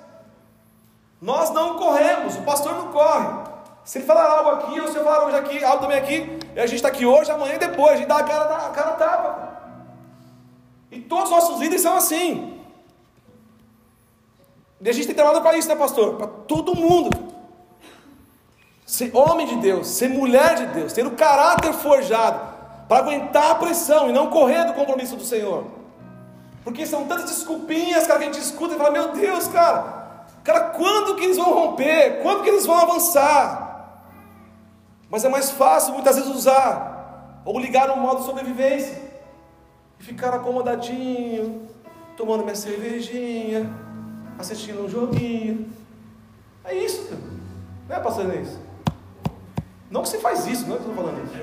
Nós 1.22 1.52
não 1.52 1.78
corremos, 1.78 2.36
o 2.36 2.42
pastor 2.42 2.74
não 2.74 2.92
corre. 2.92 3.28
Se 3.84 4.00
ele 4.00 4.08
falar 4.08 4.26
algo 4.26 4.50
aqui, 4.50 4.80
ou 4.80 4.88
se 4.88 4.98
eu 4.98 5.04
falar 5.04 5.24
hoje 5.28 5.38
aqui, 5.38 5.64
algo 5.64 5.84
também 5.84 6.00
aqui, 6.00 6.40
e 6.56 6.60
a 6.60 6.66
gente 6.66 6.78
está 6.78 6.88
aqui 6.88 7.06
hoje, 7.06 7.30
amanhã 7.30 7.54
e 7.54 7.60
depois, 7.60 7.92
a 7.92 7.98
gente 7.98 8.08
dá 8.08 8.18
a 8.18 8.24
cara, 8.24 8.56
a 8.56 8.70
cara 8.72 8.92
tapa. 8.94 9.62
E 10.90 11.00
todos 11.00 11.26
os 11.26 11.30
nossos 11.30 11.60
líderes 11.60 11.84
são 11.84 11.96
assim. 11.96 12.60
E 14.82 14.90
a 14.90 14.94
gente 14.94 15.06
tem 15.06 15.16
trabalhado 15.16 15.44
para 15.44 15.56
isso, 15.56 15.68
né, 15.68 15.76
pastor? 15.76 16.16
Para 16.16 16.26
todo 16.26 16.74
mundo 16.74 17.33
ser 18.94 19.10
homem 19.16 19.48
de 19.48 19.56
Deus, 19.56 19.88
ser 19.88 20.08
mulher 20.08 20.54
de 20.54 20.66
Deus, 20.68 20.94
ter 20.94 21.04
o 21.04 21.16
caráter 21.16 21.74
forjado 21.74 22.40
para 22.88 23.00
aguentar 23.00 23.50
a 23.50 23.56
pressão 23.56 24.08
e 24.08 24.14
não 24.14 24.30
correr 24.30 24.66
do 24.66 24.74
compromisso 24.74 25.16
do 25.16 25.24
Senhor. 25.24 25.66
Porque 26.64 26.86
são 26.86 27.08
tantas 27.08 27.26
desculpinhas 27.26 28.06
cara, 28.06 28.20
que 28.20 28.26
a 28.26 28.32
gente 28.32 28.40
escuta 28.40 28.76
e 28.76 28.78
fala: 28.78 28.92
Meu 28.92 29.12
Deus, 29.14 29.48
cara, 29.48 30.28
cara, 30.44 30.60
quando 30.70 31.16
que 31.16 31.24
eles 31.24 31.38
vão 31.38 31.52
romper? 31.52 32.22
Quando 32.22 32.44
que 32.44 32.50
eles 32.50 32.68
vão 32.68 32.78
avançar? 32.78 34.04
Mas 35.10 35.26
é 35.26 35.30
mais 35.30 35.50
fácil 35.50 35.96
muitas 35.96 36.16
vezes 36.16 36.30
usar 36.30 37.42
ou 37.44 37.60
ligar 37.60 37.88
no 37.88 37.98
modo 37.98 38.24
sobrevivência 38.24 39.02
e 40.00 40.04
ficar 40.04 40.36
acomodadinho, 40.36 41.68
tomando 42.16 42.44
minha 42.44 42.56
cervejinha, 42.56 43.68
assistindo 44.38 44.86
um 44.86 44.88
joguinho. 44.88 45.68
É 46.64 46.76
isso, 46.76 47.08
cara. 47.08 47.22
não 47.90 47.96
é, 47.96 48.00
pastor 48.00 48.26
Inês? 48.26 48.73
Não 49.94 50.02
que 50.02 50.10
você 50.10 50.18
faz 50.18 50.48
isso, 50.48 50.66
não 50.66 50.76
é 50.76 50.80
que 50.80 50.86
eu 50.86 50.90
estou 50.90 51.06
falando 51.06 51.24
isso. 51.24 51.36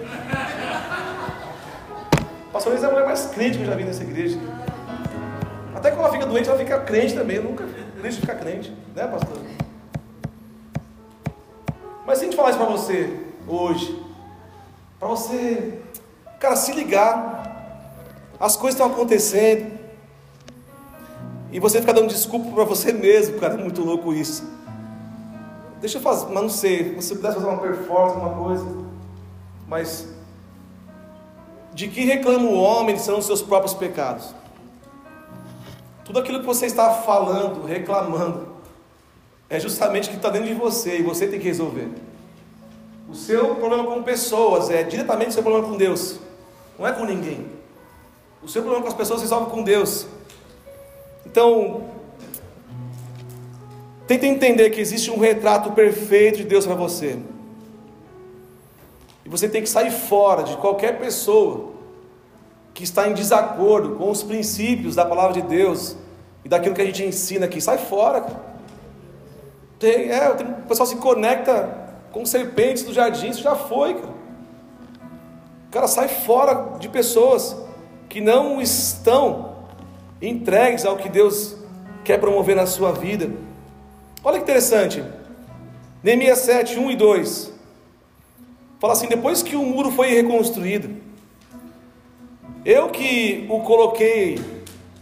Pastor 2.52 2.72
Luiz 2.72 2.82
é 2.82 2.86
a 2.88 2.90
mulher 2.90 3.06
mais 3.06 3.26
crente 3.26 3.56
que 3.56 3.62
eu 3.62 3.68
já 3.68 3.76
vi 3.76 3.84
nessa 3.84 4.02
igreja. 4.02 4.40
Até 5.72 5.90
quando 5.90 6.00
ela 6.00 6.12
fica 6.12 6.26
doente, 6.26 6.48
ela 6.48 6.58
fica 6.58 6.80
crente 6.80 7.14
também. 7.14 7.36
Eu 7.36 7.44
nunca 7.44 7.64
deixo 8.02 8.16
de 8.16 8.22
ficar 8.22 8.34
crente, 8.34 8.74
né, 8.92 9.06
pastor? 9.06 9.38
Mas 12.04 12.18
se 12.18 12.24
a 12.24 12.26
gente 12.26 12.36
falar 12.36 12.50
isso 12.50 12.58
para 12.58 12.68
você 12.68 13.20
hoje, 13.46 14.04
para 14.98 15.06
você, 15.06 15.80
cara, 16.40 16.56
se 16.56 16.72
ligar, 16.72 17.86
as 18.40 18.56
coisas 18.56 18.74
estão 18.74 18.92
acontecendo, 18.92 19.78
e 21.52 21.60
você 21.60 21.80
ficar 21.80 21.92
dando 21.92 22.08
desculpa 22.08 22.50
para 22.50 22.64
você 22.64 22.92
mesmo, 22.92 23.38
cara, 23.38 23.54
é 23.54 23.58
muito 23.58 23.80
louco 23.80 24.12
isso. 24.12 24.44
Deixa 25.80 25.96
eu 25.98 26.02
fazer, 26.02 26.26
mas 26.26 26.42
não 26.42 26.50
sei, 26.50 26.90
se 26.90 27.08
você 27.08 27.14
pudesse 27.14 27.36
fazer 27.36 27.46
uma 27.48 27.58
performance, 27.58 28.18
uma 28.18 28.34
coisa, 28.34 28.66
mas 29.66 30.08
de 31.72 31.88
que 31.88 32.04
reclama 32.04 32.44
o 32.44 32.60
homem 32.60 32.98
são 32.98 33.18
os 33.18 33.24
seus 33.24 33.40
próprios 33.40 33.72
pecados? 33.72 34.34
Tudo 36.04 36.18
aquilo 36.18 36.40
que 36.40 36.46
você 36.46 36.66
está 36.66 36.90
falando, 36.90 37.64
reclamando, 37.64 38.48
é 39.48 39.58
justamente 39.58 40.08
o 40.08 40.10
que 40.10 40.16
está 40.16 40.28
dentro 40.28 40.48
de 40.48 40.54
você 40.54 40.98
e 40.98 41.02
você 41.02 41.26
tem 41.26 41.40
que 41.40 41.46
resolver. 41.46 41.88
O 43.08 43.14
seu 43.14 43.54
problema 43.56 43.84
com 43.84 44.02
pessoas 44.02 44.70
é 44.70 44.82
diretamente 44.82 45.30
o 45.30 45.32
seu 45.32 45.42
problema 45.42 45.66
com 45.66 45.76
Deus, 45.76 46.20
não 46.78 46.86
é 46.86 46.92
com 46.92 47.04
ninguém. 47.04 47.46
O 48.42 48.48
seu 48.48 48.62
problema 48.62 48.82
com 48.82 48.88
as 48.88 48.94
pessoas 48.94 49.22
resolve 49.22 49.50
com 49.50 49.62
Deus. 49.62 50.06
Então, 51.24 51.88
Tenta 54.10 54.26
entender 54.26 54.70
que 54.70 54.80
existe 54.80 55.08
um 55.08 55.20
retrato 55.20 55.70
perfeito 55.70 56.38
de 56.38 56.42
Deus 56.44 56.66
para 56.66 56.74
você. 56.74 57.16
E 59.24 59.28
você 59.28 59.48
tem 59.48 59.62
que 59.62 59.68
sair 59.68 59.92
fora 59.92 60.42
de 60.42 60.56
qualquer 60.56 60.98
pessoa 60.98 61.74
que 62.74 62.82
está 62.82 63.08
em 63.08 63.14
desacordo 63.14 63.94
com 63.94 64.10
os 64.10 64.24
princípios 64.24 64.96
da 64.96 65.04
palavra 65.04 65.40
de 65.40 65.42
Deus 65.42 65.96
e 66.44 66.48
daquilo 66.48 66.74
que 66.74 66.82
a 66.82 66.84
gente 66.84 67.04
ensina 67.04 67.46
aqui. 67.46 67.60
Sai 67.60 67.78
fora, 67.78 68.22
cara. 68.22 68.40
Tem, 69.78 70.10
é, 70.10 70.28
tem, 70.30 70.44
o 70.44 70.62
pessoal 70.66 70.88
se 70.88 70.96
conecta 70.96 71.94
com 72.10 72.26
serpentes 72.26 72.82
do 72.82 72.92
jardim, 72.92 73.28
isso 73.28 73.42
já 73.42 73.54
foi, 73.54 73.94
cara. 73.94 74.14
Cara, 75.70 75.86
sai 75.86 76.08
fora 76.08 76.78
de 76.80 76.88
pessoas 76.88 77.56
que 78.08 78.20
não 78.20 78.60
estão 78.60 79.54
entregues 80.20 80.84
ao 80.84 80.96
que 80.96 81.08
Deus 81.08 81.54
quer 82.02 82.18
promover 82.18 82.56
na 82.56 82.66
sua 82.66 82.90
vida. 82.90 83.48
Olha 84.22 84.36
que 84.36 84.42
interessante. 84.42 85.02
Neemias 86.02 86.40
7, 86.40 86.78
1 86.78 86.90
e 86.90 86.96
2. 86.96 87.52
Fala 88.78 88.92
assim: 88.92 89.08
depois 89.08 89.42
que 89.42 89.56
o 89.56 89.62
muro 89.64 89.90
foi 89.90 90.10
reconstruído, 90.10 90.94
eu 92.62 92.90
que 92.90 93.46
o 93.48 93.60
coloquei, 93.60 94.38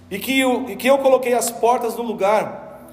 e 0.08 0.20
que, 0.20 0.38
eu, 0.38 0.70
e 0.70 0.76
que 0.76 0.86
eu 0.86 0.98
coloquei 0.98 1.34
as 1.34 1.50
portas 1.50 1.96
no 1.96 2.04
lugar, 2.04 2.92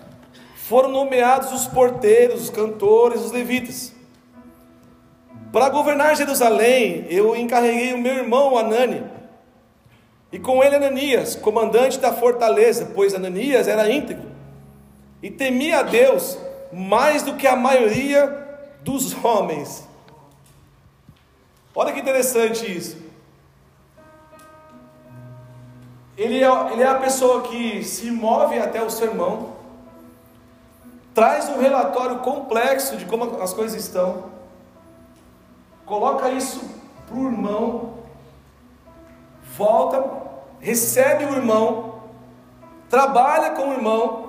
foram 0.55 0.89
nomeados 0.89 1.51
os 1.51 1.67
porteiros, 1.67 2.41
os 2.41 2.49
cantores, 2.49 3.21
os 3.21 3.31
levitas. 3.31 3.93
Para 5.51 5.69
governar 5.69 6.17
Jerusalém, 6.17 7.05
eu 7.07 7.35
encarreguei 7.35 7.93
o 7.93 7.99
meu 7.99 8.15
irmão 8.15 8.57
Anani, 8.57 9.03
e 10.31 10.39
com 10.39 10.63
ele 10.63 10.75
Ananias, 10.75 11.35
comandante 11.35 11.99
da 11.99 12.11
fortaleza, 12.11 12.91
pois 12.95 13.13
Ananias 13.13 13.67
era 13.67 13.91
íntegro 13.91 14.34
e 15.25 15.31
temia 15.31 15.79
a 15.79 15.81
Deus 15.81 16.37
mais 16.71 17.23
do 17.23 17.33
que 17.33 17.47
a 17.47 17.55
maioria 17.55 18.27
dos 18.83 19.11
homens. 19.25 19.83
Olha 21.73 21.91
que 21.91 21.99
interessante 21.99 22.71
isso. 22.71 22.95
Ele 26.15 26.43
é, 26.43 26.73
ele 26.73 26.83
é 26.83 26.87
a 26.87 26.99
pessoa 26.99 27.41
que 27.41 27.83
se 27.83 28.11
move 28.11 28.59
até 28.59 28.83
o 28.83 28.89
sermão, 28.91 29.55
traz 31.11 31.49
um 31.49 31.59
relatório 31.59 32.19
complexo 32.19 32.95
de 32.95 33.05
como 33.05 33.41
as 33.41 33.51
coisas 33.51 33.83
estão, 33.83 34.25
coloca 35.87 36.29
isso 36.29 36.61
para 37.07 37.17
o 37.17 37.25
irmão, 37.25 37.95
volta, 39.57 40.05
recebe 40.59 41.25
o 41.25 41.33
irmão, 41.33 41.95
trabalha 42.87 43.49
com 43.55 43.69
o 43.69 43.73
irmão, 43.73 44.24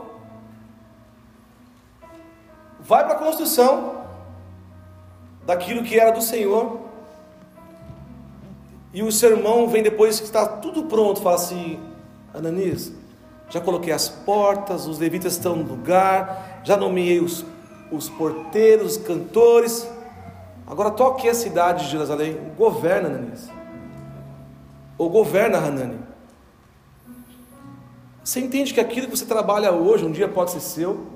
vai 2.87 3.05
para 3.05 3.15
a 3.15 3.19
construção 3.19 4.05
daquilo 5.45 5.83
que 5.83 5.99
era 5.99 6.11
do 6.11 6.23
Senhor. 6.23 6.81
E 8.93 9.03
o 9.03 9.13
seu 9.13 9.37
irmão 9.37 9.69
vem 9.69 9.83
depois 9.83 10.19
que 10.19 10.27
está 10.27 10.47
tudo 10.47 10.85
pronto, 10.85 11.21
fala 11.21 11.37
assim: 11.37 11.81
Ananias, 12.33 12.93
já 13.51 13.61
coloquei 13.61 13.93
as 13.93 14.09
portas, 14.09 14.87
os 14.87 14.99
levitas 14.99 15.35
estão 15.35 15.57
no 15.57 15.65
lugar, 15.65 16.61
já 16.65 16.77
nomeei 16.77 17.21
os, 17.21 17.45
os 17.91 18.09
porteiros, 18.09 18.97
os 18.97 19.03
cantores. 19.03 19.89
Agora 20.67 20.91
toque 20.91 21.29
a 21.29 21.35
cidade 21.35 21.85
de 21.85 21.91
Jerusalém, 21.91 22.39
governa 22.57 23.09
Ananias. 23.09 23.49
Ou 24.99 25.11
governa 25.11 25.59
Hanani. 25.59 25.99
Você 28.25 28.41
entende 28.41 28.75
que 28.75 28.81
aquilo 28.81 29.07
que 29.07 29.17
você 29.17 29.27
trabalha 29.27 29.71
hoje, 29.71 30.05
um 30.05 30.11
dia 30.11 30.27
pode 30.27 30.51
ser 30.51 30.61
seu? 30.61 31.16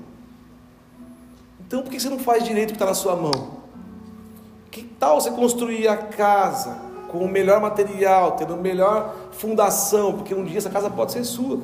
Então 1.71 1.83
por 1.83 1.89
que 1.89 2.01
você 2.01 2.09
não 2.09 2.19
faz 2.19 2.43
direito 2.43 2.71
o 2.71 2.73
que 2.73 2.75
está 2.75 2.85
na 2.85 2.93
sua 2.93 3.15
mão? 3.15 3.61
Que 4.69 4.83
tal 4.83 5.21
você 5.21 5.31
construir 5.31 5.87
a 5.87 5.95
casa 5.95 6.77
com 7.07 7.19
o 7.19 7.29
melhor 7.29 7.61
material, 7.61 8.33
tendo 8.33 8.55
a 8.55 8.57
melhor 8.57 9.15
fundação, 9.31 10.11
porque 10.17 10.35
um 10.35 10.43
dia 10.43 10.57
essa 10.57 10.69
casa 10.69 10.89
pode 10.89 11.13
ser 11.13 11.23
sua. 11.23 11.61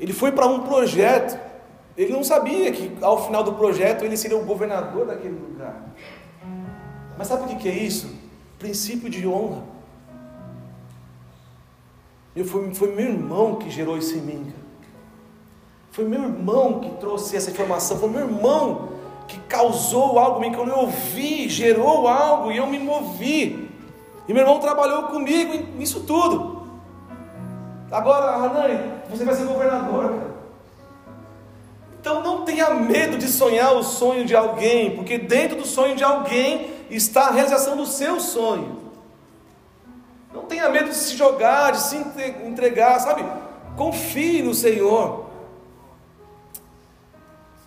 Ele 0.00 0.12
foi 0.12 0.32
para 0.32 0.48
um 0.48 0.64
projeto, 0.64 1.38
ele 1.96 2.12
não 2.12 2.24
sabia 2.24 2.72
que 2.72 2.90
ao 3.00 3.24
final 3.24 3.44
do 3.44 3.52
projeto 3.52 4.04
ele 4.04 4.16
seria 4.16 4.36
o 4.36 4.44
governador 4.44 5.06
daquele 5.06 5.38
lugar. 5.38 5.80
Mas 7.16 7.28
sabe 7.28 7.44
o 7.44 7.56
que 7.56 7.68
é 7.68 7.72
isso? 7.72 8.12
Princípio 8.58 9.08
de 9.08 9.28
honra. 9.28 9.62
Eu 12.34 12.44
foi, 12.44 12.74
foi 12.74 12.92
meu 12.96 13.06
irmão 13.06 13.54
que 13.54 13.70
gerou 13.70 13.96
isso 13.96 14.18
em 14.18 14.22
mim. 14.22 14.61
Foi 15.92 16.06
meu 16.06 16.22
irmão 16.22 16.80
que 16.80 16.88
trouxe 16.96 17.36
essa 17.36 17.50
informação. 17.50 17.98
Foi 17.98 18.08
meu 18.08 18.22
irmão 18.22 18.88
que 19.28 19.38
causou 19.40 20.18
algo 20.18 20.42
em. 20.42 20.52
Quando 20.52 20.70
eu 20.70 20.78
ouvi, 20.78 21.48
gerou 21.50 22.08
algo 22.08 22.50
e 22.50 22.56
eu 22.56 22.66
me 22.66 22.78
movi. 22.78 23.70
E 24.26 24.32
meu 24.32 24.42
irmão 24.42 24.58
trabalhou 24.58 25.04
comigo 25.04 25.52
nisso 25.76 26.00
tudo. 26.00 26.66
Agora, 27.90 28.36
Hanani, 28.36 28.80
você 29.10 29.22
vai 29.22 29.34
ser 29.34 29.44
governador, 29.44 30.08
cara. 30.08 30.32
Então 32.00 32.22
não 32.22 32.42
tenha 32.42 32.70
medo 32.70 33.18
de 33.18 33.28
sonhar 33.28 33.74
o 33.74 33.82
sonho 33.84 34.24
de 34.24 34.34
alguém, 34.34 34.96
porque 34.96 35.18
dentro 35.18 35.58
do 35.58 35.66
sonho 35.66 35.94
de 35.94 36.02
alguém 36.02 36.70
está 36.90 37.28
a 37.28 37.30
realização 37.30 37.76
do 37.76 37.84
seu 37.84 38.18
sonho. 38.18 38.80
Não 40.32 40.44
tenha 40.44 40.70
medo 40.70 40.88
de 40.88 40.96
se 40.96 41.16
jogar, 41.16 41.72
de 41.72 41.80
se 41.80 41.96
entregar, 42.46 42.98
sabe? 42.98 43.22
Confie 43.76 44.42
no 44.42 44.54
Senhor. 44.54 45.31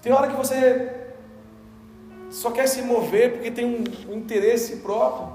Tem 0.06 0.14
hora 0.14 0.28
que 0.28 0.36
você 0.36 0.92
só 2.30 2.52
quer 2.52 2.68
se 2.68 2.84
mover 2.84 3.34
porque 3.34 3.50
tem 3.50 3.66
um, 3.66 4.12
um 4.14 4.16
interesse 4.16 4.76
próprio. 4.76 5.30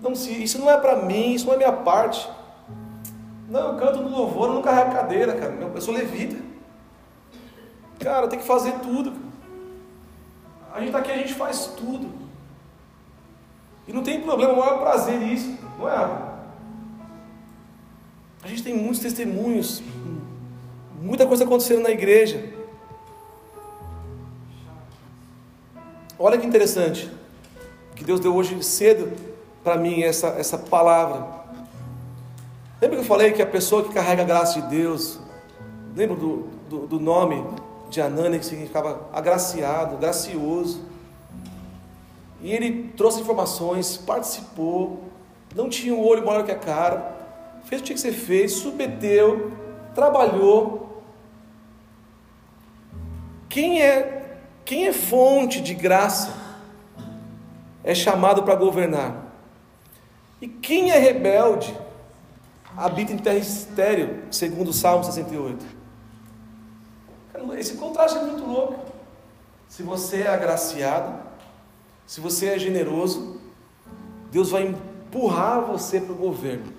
Não, 0.00 0.14
se, 0.14 0.42
isso 0.42 0.58
não 0.58 0.70
é 0.70 0.78
para 0.78 1.02
mim, 1.02 1.34
isso 1.34 1.44
não 1.44 1.52
é 1.52 1.58
minha 1.58 1.72
parte. 1.72 2.26
Não, 3.50 3.74
eu 3.74 3.78
canto 3.78 4.00
no 4.00 4.08
louvor, 4.08 4.48
eu 4.48 4.54
não 4.54 4.62
carrego 4.62 4.92
cadeira, 4.92 5.34
cara. 5.34 5.52
Eu 5.52 5.80
sou 5.82 5.92
levita. 5.92 6.42
Cara, 8.00 8.26
tem 8.26 8.38
que 8.38 8.46
fazer 8.46 8.72
tudo. 8.78 9.12
A 10.72 10.78
gente 10.78 10.86
está 10.86 11.00
aqui, 11.00 11.12
a 11.12 11.18
gente 11.18 11.34
faz 11.34 11.66
tudo. 11.76 12.10
E 13.86 13.92
não 13.92 14.02
tem 14.02 14.22
problema, 14.22 14.54
o 14.54 14.56
maior 14.56 14.78
prazer 14.78 15.20
nisso, 15.20 15.58
não 15.78 15.86
é? 15.86 15.94
A 18.42 18.48
gente 18.48 18.62
tem 18.62 18.74
muitos 18.74 19.00
testemunhos, 19.00 19.82
muita 21.02 21.26
coisa 21.26 21.44
acontecendo 21.44 21.82
na 21.82 21.90
igreja. 21.90 22.55
Olha 26.18 26.38
que 26.38 26.46
interessante, 26.46 27.10
que 27.94 28.02
Deus 28.02 28.20
deu 28.20 28.34
hoje 28.34 28.62
cedo 28.62 29.12
para 29.62 29.76
mim 29.76 30.02
essa, 30.02 30.28
essa 30.28 30.56
palavra. 30.56 31.26
Lembra 32.80 32.96
que 32.96 33.02
eu 33.02 33.06
falei 33.06 33.32
que 33.32 33.42
a 33.42 33.46
pessoa 33.46 33.84
que 33.84 33.92
carrega 33.92 34.22
a 34.22 34.24
graça 34.24 34.62
de 34.62 34.68
Deus, 34.68 35.20
lembra 35.94 36.16
do, 36.16 36.48
do, 36.70 36.86
do 36.86 36.98
nome 36.98 37.44
de 37.90 38.00
Anani, 38.00 38.38
que 38.38 38.46
significava 38.46 39.08
agraciado, 39.12 39.98
gracioso. 39.98 40.86
E 42.40 42.50
ele 42.50 42.92
trouxe 42.96 43.20
informações, 43.20 43.98
participou, 43.98 45.04
não 45.54 45.68
tinha 45.68 45.94
um 45.94 46.02
olho 46.02 46.24
maior 46.24 46.44
que 46.46 46.52
a 46.52 46.58
cara, 46.58 47.14
fez 47.64 47.82
o 47.82 47.84
que 47.84 47.92
tinha 47.92 47.94
que 47.94 48.00
ser 48.00 48.12
feito, 48.12 48.52
submeteu, 48.52 49.52
trabalhou. 49.94 51.02
Quem 53.50 53.82
é 53.82 54.25
quem 54.66 54.88
é 54.88 54.92
fonte 54.92 55.60
de 55.60 55.72
graça 55.72 56.34
é 57.84 57.94
chamado 57.94 58.42
para 58.42 58.56
governar. 58.56 59.32
E 60.40 60.48
quem 60.48 60.90
é 60.90 60.98
rebelde 60.98 61.72
habita 62.76 63.12
em 63.12 63.16
terra 63.16 63.38
estéreo, 63.38 64.24
segundo 64.30 64.68
o 64.68 64.72
Salmo 64.72 65.04
68. 65.04 65.64
Esse 67.56 67.74
contraste 67.74 68.18
é 68.18 68.22
muito 68.22 68.44
louco. 68.44 68.92
Se 69.68 69.84
você 69.84 70.22
é 70.22 70.28
agraciado, 70.28 71.14
se 72.04 72.20
você 72.20 72.48
é 72.48 72.58
generoso, 72.58 73.40
Deus 74.32 74.50
vai 74.50 74.66
empurrar 74.66 75.60
você 75.62 76.00
para 76.00 76.12
o 76.12 76.16
governo. 76.16 76.72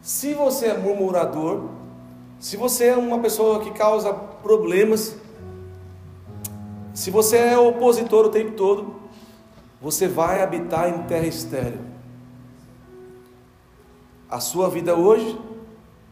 Se 0.00 0.32
você 0.32 0.66
é 0.66 0.78
murmurador, 0.78 1.70
se 2.38 2.56
você 2.56 2.86
é 2.86 2.96
uma 2.96 3.18
pessoa 3.18 3.64
que 3.64 3.72
causa 3.72 4.12
problemas, 4.14 5.16
se 6.98 7.12
você 7.12 7.36
é 7.36 7.56
opositor 7.56 8.26
o 8.26 8.28
tempo 8.28 8.56
todo, 8.56 8.96
você 9.80 10.08
vai 10.08 10.42
habitar 10.42 10.88
em 10.88 11.04
terra 11.04 11.28
estéril. 11.28 11.78
A 14.28 14.40
sua 14.40 14.68
vida 14.68 14.96
hoje 14.96 15.38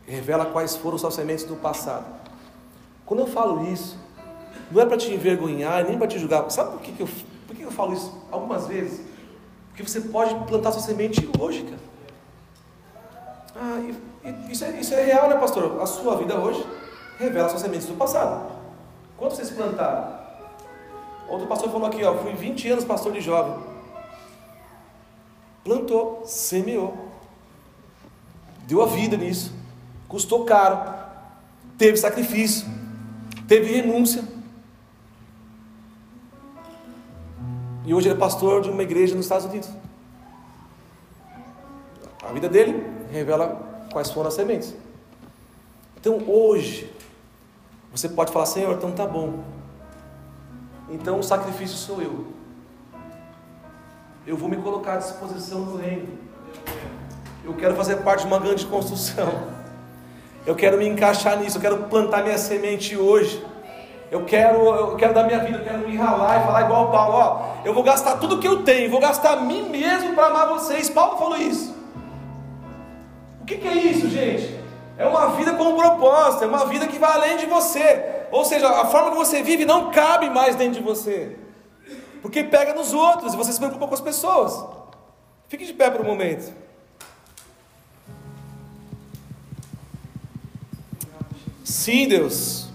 revela 0.07 0.47
quais 0.47 0.77
foram 0.77 0.97
seus 0.97 1.13
sementes 1.13 1.45
do 1.45 1.57
passado. 1.57 2.07
Quando 3.05 3.19
eu 3.19 3.27
falo 3.27 3.67
isso, 3.69 3.99
não 4.71 4.81
é 4.81 4.87
para 4.87 4.97
te 4.97 5.13
envergonhar, 5.13 5.85
nem 5.85 5.99
para 5.99 6.07
te 6.07 6.21
julgar. 6.21 6.49
Sabe 6.53 6.71
por 6.71 6.81
que, 6.81 6.93
que, 6.93 7.03
eu, 7.03 7.09
por 7.49 7.57
que 7.57 7.63
eu 7.63 7.73
falo 7.73 7.93
isso 7.93 8.17
algumas 8.31 8.69
vezes? 8.69 9.05
Porque 9.71 9.83
você 9.83 10.03
pode 10.03 10.37
plantar 10.47 10.71
sua 10.71 10.83
semente 10.83 11.21
cara. 11.21 11.81
Ah, 13.57 13.81
e, 13.81 14.29
e, 14.29 14.53
isso, 14.53 14.65
é, 14.65 14.71
isso 14.79 14.95
é 14.95 15.03
real, 15.03 15.29
né, 15.29 15.35
pastor? 15.37 15.83
A 15.83 15.87
sua 15.87 16.17
vida 16.17 16.37
hoje 16.37 16.65
revela 17.19 17.49
suas 17.49 17.63
sementes 17.63 17.89
do 17.89 17.95
passado. 17.95 18.53
Quando 19.17 19.33
vocês 19.33 19.51
plantaram? 19.51 20.26
Outro 21.29 21.47
pastor 21.47 21.71
falou 21.71 21.87
aqui, 21.87 22.05
ó, 22.05 22.15
fui 22.19 22.33
20 22.33 22.69
anos 22.71 22.85
pastor 22.85 23.13
de 23.13 23.21
jovem. 23.21 23.57
Plantou, 25.65 26.23
semeou. 26.25 26.97
Deu 28.67 28.83
a 28.83 28.87
vida 28.87 29.17
nisso. 29.17 29.53
Custou 30.09 30.45
caro. 30.45 30.95
Teve 31.77 31.97
sacrifício. 31.97 32.67
Teve 33.49 33.73
renúncia. 33.73 34.25
E 37.85 37.95
hoje 37.95 38.09
ele 38.09 38.15
é 38.15 38.19
pastor 38.19 38.63
de 38.63 38.71
uma 38.71 38.83
igreja 38.83 39.15
nos 39.15 39.27
Estados 39.27 39.47
Unidos. 39.47 39.71
A 42.23 42.33
vida 42.33 42.49
dele 42.49 42.85
revela 43.11 43.87
quais 43.93 44.11
foram 44.11 44.29
as 44.29 44.35
sementes. 44.35 44.75
Então 45.97 46.19
hoje, 46.29 46.93
você 47.93 48.09
pode 48.09 48.33
falar, 48.33 48.47
Senhor, 48.47 48.77
então 48.77 48.91
tá 48.93 49.07
bom. 49.07 49.45
Então 50.89 51.19
o 51.19 51.23
sacrifício 51.23 51.77
sou 51.77 52.01
eu. 52.01 52.27
Eu 54.27 54.37
vou 54.37 54.49
me 54.49 54.57
colocar 54.57 54.95
à 54.95 54.97
disposição 54.97 55.63
do 55.63 55.77
reino. 55.77 56.09
Eu 57.45 57.55
quero 57.55 57.77
fazer 57.77 57.97
parte 57.97 58.21
de 58.23 58.27
uma 58.27 58.39
grande 58.39 58.67
construção. 58.67 59.57
Eu 60.45 60.55
quero 60.55 60.79
me 60.79 60.87
encaixar 60.87 61.39
nisso. 61.39 61.59
Eu 61.59 61.61
quero 61.61 61.79
plantar 61.85 62.23
minha 62.23 62.39
semente 62.39 62.97
hoje. 62.97 63.45
Eu 64.11 64.25
quero, 64.25 64.59
eu 64.59 64.97
quero 64.97 65.13
dar 65.13 65.25
minha 65.25 65.41
vida, 65.41 65.59
eu 65.59 65.65
quero 65.65 65.79
me 65.79 65.97
ralar 65.97 66.41
e 66.41 66.45
falar 66.45 66.63
igual 66.63 66.87
o 66.87 66.93
Paulo, 66.93 67.15
ó, 67.15 67.57
eu 67.65 67.75
vou 67.75 67.83
gastar 67.83 68.19
tudo 68.19 68.39
que 68.39 68.47
eu 68.47 68.63
tenho, 68.63 68.89
vou 68.89 69.01
gastar 69.01 69.33
a 69.33 69.41
mim 69.41 69.69
mesmo 69.69 70.15
para 70.15 70.29
amar 70.29 70.47
vocês. 70.47 70.89
Paulo 70.89 71.19
falou 71.19 71.37
isso. 71.37 71.75
O 73.41 73.45
que, 73.45 73.57
que 73.57 73.67
é 73.67 73.75
isso, 73.75 74.09
gente? 74.09 74.61
É 74.97 75.07
uma 75.07 75.31
vida 75.31 75.55
com 75.55 75.65
um 75.65 75.77
propósito, 75.77 76.45
é 76.45 76.47
uma 76.47 76.67
vida 76.67 76.87
que 76.87 76.99
vai 76.99 77.13
além 77.13 77.37
de 77.37 77.47
você. 77.47 78.16
Ou 78.31 78.45
seja, 78.45 78.69
a 78.69 78.87
forma 78.87 79.11
que 79.11 79.17
você 79.17 79.43
vive 79.43 79.65
não 79.65 79.91
cabe 79.91 80.29
mais 80.31 80.57
dentro 80.57 80.81
de 80.81 80.85
você. 80.85 81.37
Porque 82.23 82.43
pega 82.43 82.75
nos 82.75 82.93
outros 82.93 83.35
e 83.35 83.37
você 83.37 83.53
se 83.53 83.59
preocupa 83.59 83.87
com 83.87 83.95
as 83.95 84.01
pessoas. 84.01 84.65
Fique 85.49 85.65
de 85.65 85.73
pé 85.73 85.91
por 85.91 86.01
um 86.01 86.05
momento. 86.05 86.53
Sim, 91.65 92.09
Deus. 92.09 92.69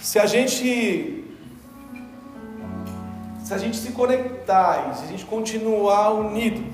Se 0.00 0.18
a 0.18 0.26
gente 0.26 1.22
se 3.44 3.54
a 3.54 3.58
gente 3.58 3.76
se 3.76 3.92
conectar 3.92 4.90
e 4.90 4.96
se 4.96 5.04
a 5.04 5.06
gente 5.08 5.24
continuar 5.26 6.10
unido 6.10 6.64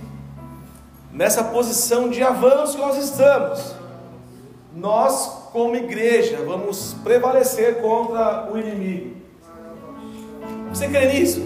nessa 1.12 1.42
posição 1.42 2.08
de 2.08 2.22
avanço 2.22 2.74
que 2.74 2.80
nós 2.80 2.96
estamos, 2.96 3.74
nós, 4.78 5.48
como 5.52 5.74
igreja, 5.74 6.38
vamos 6.46 6.94
prevalecer 7.02 7.80
contra 7.80 8.48
o 8.52 8.56
inimigo. 8.56 9.16
Você 10.68 10.88
crê 10.88 11.12
nisso? 11.12 11.44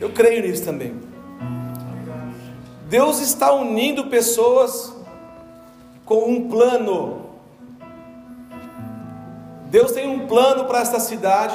Eu 0.00 0.10
creio 0.10 0.42
nisso 0.42 0.64
também. 0.64 1.00
Deus 2.88 3.20
está 3.20 3.52
unindo 3.52 4.08
pessoas 4.08 4.92
com 6.04 6.28
um 6.28 6.48
plano. 6.48 7.26
Deus 9.66 9.92
tem 9.92 10.08
um 10.08 10.26
plano 10.26 10.64
para 10.64 10.80
esta 10.80 10.98
cidade. 10.98 11.54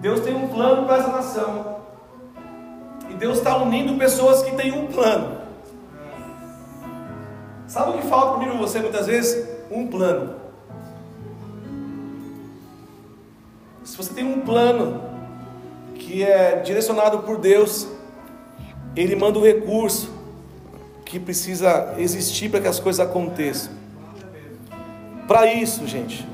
Deus 0.00 0.20
tem 0.20 0.34
um 0.34 0.48
plano 0.48 0.84
para 0.84 0.96
essa 0.96 1.08
nação. 1.08 1.76
E 3.08 3.14
Deus 3.14 3.38
está 3.38 3.56
unindo 3.56 3.96
pessoas 3.96 4.42
que 4.42 4.50
têm 4.56 4.72
um 4.72 4.88
plano. 4.88 5.41
Sabe 7.72 7.92
o 7.92 7.94
que 7.94 8.06
falta 8.06 8.36
para 8.36 8.46
mim 8.46 8.54
e 8.54 8.58
você 8.58 8.80
muitas 8.80 9.06
vezes? 9.06 9.48
Um 9.70 9.86
plano. 9.86 10.34
Se 13.82 13.96
você 13.96 14.12
tem 14.12 14.26
um 14.26 14.42
plano 14.42 15.00
que 15.94 16.22
é 16.22 16.60
direcionado 16.60 17.20
por 17.20 17.38
Deus, 17.38 17.88
Ele 18.94 19.16
manda 19.16 19.38
o 19.38 19.42
recurso 19.42 20.12
que 21.06 21.18
precisa 21.18 21.94
existir 21.96 22.50
para 22.50 22.60
que 22.60 22.68
as 22.68 22.78
coisas 22.78 23.00
aconteçam. 23.00 23.72
Para 25.26 25.50
isso, 25.54 25.86
gente, 25.86 26.28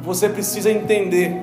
você 0.00 0.30
precisa 0.30 0.70
entender 0.70 1.42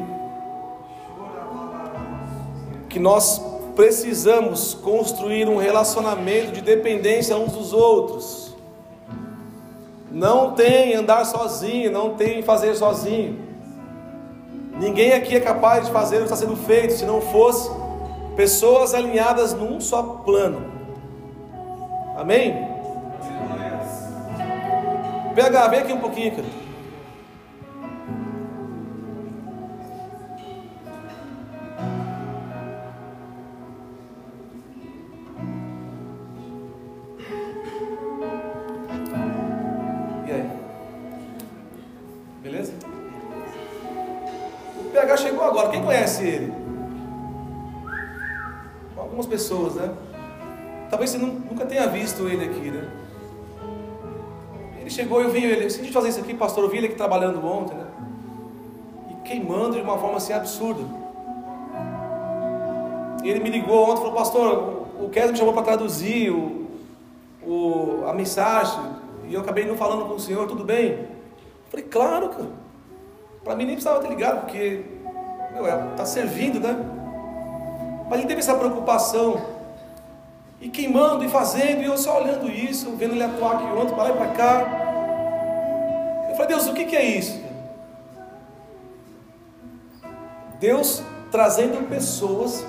que 2.90 2.98
nós 2.98 3.53
precisamos 3.76 4.74
construir 4.74 5.48
um 5.48 5.58
relacionamento 5.58 6.52
de 6.52 6.62
dependência 6.62 7.36
uns 7.38 7.54
dos 7.54 7.74
outros. 7.74 8.56
Não 10.12 10.52
tem 10.52 10.94
andar 10.94 11.26
sozinho, 11.26 11.92
não 11.92 12.16
tem 12.16 12.44
fazer 12.44 12.76
sozinho. 12.76 13.40
Ninguém 14.80 15.14
aqui 15.14 15.36
é 15.36 15.40
capaz 15.40 15.86
de 15.86 15.92
fazer 15.92 16.18
o 16.18 16.20
que 16.20 16.26
está 16.26 16.36
sendo 16.36 16.56
feito, 16.56 16.94
se 16.94 17.06
não 17.06 17.20
fosse 17.20 17.70
pessoas 18.36 18.94
alinhadas 18.94 19.54
num 19.54 19.80
só 19.80 20.04
plano. 20.24 20.72
Amém? 22.16 22.68
PH, 25.34 25.68
vem 25.68 25.80
aqui 25.80 25.94
um 25.94 26.00
pouquinho, 26.00 26.36
cara. 26.36 26.63
Pastor, 56.44 56.66
eu 56.66 56.70
vi 56.70 56.78
ele 56.78 56.88
aqui 56.88 56.96
trabalhando 56.96 57.46
ontem, 57.46 57.74
né? 57.74 57.86
E 59.12 59.28
queimando 59.28 59.78
de 59.78 59.82
uma 59.82 59.98
forma 59.98 60.18
assim 60.18 60.34
absurda. 60.34 60.84
E 63.24 63.30
ele 63.30 63.40
me 63.40 63.50
ligou 63.50 63.84
ontem 63.84 63.94
e 63.94 63.98
falou, 63.98 64.14
pastor, 64.14 64.88
o 65.00 65.10
Kessler 65.10 65.32
me 65.32 65.38
chamou 65.38 65.54
para 65.54 65.64
traduzir 65.64 66.32
o, 66.32 66.68
o, 67.42 68.04
a 68.06 68.14
mensagem, 68.14 68.78
e 69.26 69.34
eu 69.34 69.40
acabei 69.40 69.66
não 69.66 69.78
falando 69.78 70.06
com 70.06 70.16
o 70.16 70.20
senhor, 70.20 70.46
tudo 70.46 70.66
bem? 70.66 70.90
Eu 70.90 71.08
falei, 71.72 71.86
claro, 71.86 72.28
cara. 72.28 72.50
Para 73.42 73.56
mim 73.56 73.66
nem 73.66 73.76
precisava 73.76 74.02
ter 74.02 74.10
ligado, 74.10 74.42
porque 74.42 74.84
meu, 75.54 75.66
está 75.92 76.06
servindo, 76.06 76.60
né? 76.60 76.78
Mas 78.10 78.20
ele 78.20 78.28
teve 78.28 78.42
essa 78.42 78.56
preocupação. 78.56 79.40
E 80.60 80.68
queimando 80.68 81.24
e 81.24 81.30
fazendo, 81.30 81.82
e 81.82 81.86
eu 81.86 81.98
só 81.98 82.22
olhando 82.22 82.52
isso, 82.52 82.92
vendo 82.98 83.14
ele 83.14 83.24
atuar 83.24 83.56
aqui 83.56 83.66
ontem, 83.66 83.94
para 83.94 84.04
lá 84.04 84.10
e 84.10 84.14
para 84.14 84.28
cá. 84.28 84.83
Eu 86.34 86.38
falei, 86.38 86.56
Deus, 86.56 86.68
o 86.68 86.74
que, 86.74 86.86
que 86.86 86.96
é 86.96 87.06
isso? 87.06 87.40
Deus 90.60 91.04
trazendo 91.30 91.88
pessoas 91.88 92.66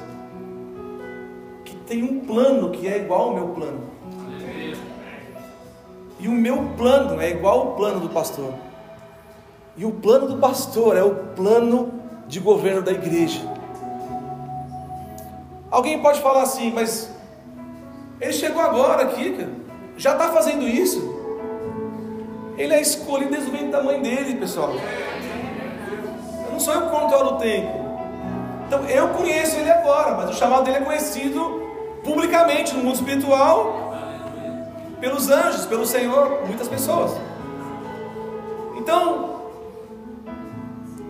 que 1.64 1.74
têm 1.74 2.02
um 2.02 2.20
plano 2.26 2.72
que 2.72 2.86
é 2.86 2.98
igual 2.98 3.30
ao 3.30 3.34
meu 3.34 3.48
plano. 3.48 3.80
E 6.20 6.28
o 6.28 6.32
meu 6.32 6.74
plano 6.76 7.18
é 7.18 7.30
igual 7.30 7.60
ao 7.60 7.76
plano 7.76 8.00
do 8.00 8.10
pastor. 8.10 8.52
E 9.78 9.86
o 9.86 9.92
plano 9.92 10.28
do 10.28 10.36
pastor 10.36 10.98
é 10.98 11.02
o 11.02 11.14
plano 11.34 11.90
de 12.28 12.40
governo 12.40 12.82
da 12.82 12.92
igreja. 12.92 13.40
Alguém 15.70 16.02
pode 16.02 16.20
falar 16.20 16.42
assim, 16.42 16.70
mas 16.70 17.10
ele 18.20 18.34
chegou 18.34 18.60
agora 18.60 19.04
aqui, 19.04 19.32
cara, 19.32 19.52
já 19.96 20.12
está 20.12 20.30
fazendo 20.32 20.68
isso. 20.68 21.23
Ele 22.56 22.72
é 22.72 22.80
escolhido 22.80 23.32
desde 23.32 23.48
o 23.48 23.52
ventre 23.52 23.68
da 23.68 23.82
mãe 23.82 24.00
dele, 24.00 24.36
pessoal. 24.36 24.72
Não 26.50 26.60
sou 26.60 26.74
eu 26.74 26.82
que 26.82 26.90
controlo 26.90 27.34
o 27.34 27.38
tempo. 27.38 27.84
Então 28.66 28.84
eu 28.88 29.08
conheço 29.08 29.56
ele 29.56 29.70
agora, 29.70 30.14
mas 30.14 30.30
o 30.30 30.32
chamado 30.34 30.64
dele 30.64 30.78
é 30.78 30.80
conhecido 30.80 31.62
publicamente 32.04 32.74
no 32.74 32.84
mundo 32.84 32.94
espiritual, 32.94 33.94
pelos 35.00 35.30
anjos, 35.30 35.66
pelo 35.66 35.84
Senhor, 35.86 36.42
muitas 36.46 36.68
pessoas. 36.68 37.12
Então, 38.76 39.42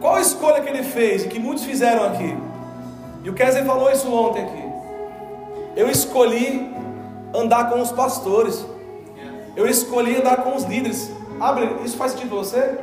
qual 0.01 0.17
a 0.17 0.21
escolha 0.21 0.61
que 0.61 0.69
ele 0.69 0.83
fez 0.83 1.25
e 1.25 1.29
que 1.29 1.39
muitos 1.39 1.65
fizeram 1.65 2.05
aqui? 2.07 2.37
E 3.23 3.31
o 3.31 3.35
Kessler 3.35 3.65
falou 3.65 3.91
isso 3.91 4.13
ontem 4.13 4.45
aqui. 4.45 4.65
Eu 5.77 5.89
escolhi 5.89 6.75
andar 7.35 7.71
com 7.71 7.81
os 7.81 7.91
pastores. 7.91 8.65
Eu 9.57 9.67
escolhi 9.67 10.17
andar 10.17 10.43
com 10.43 10.55
os 10.55 10.65
líderes. 10.65 11.11
Abre, 11.41 11.85
isso 11.85 11.97
faz 11.97 12.13
sentido 12.13 12.31
para 12.31 12.39
você? 12.39 12.79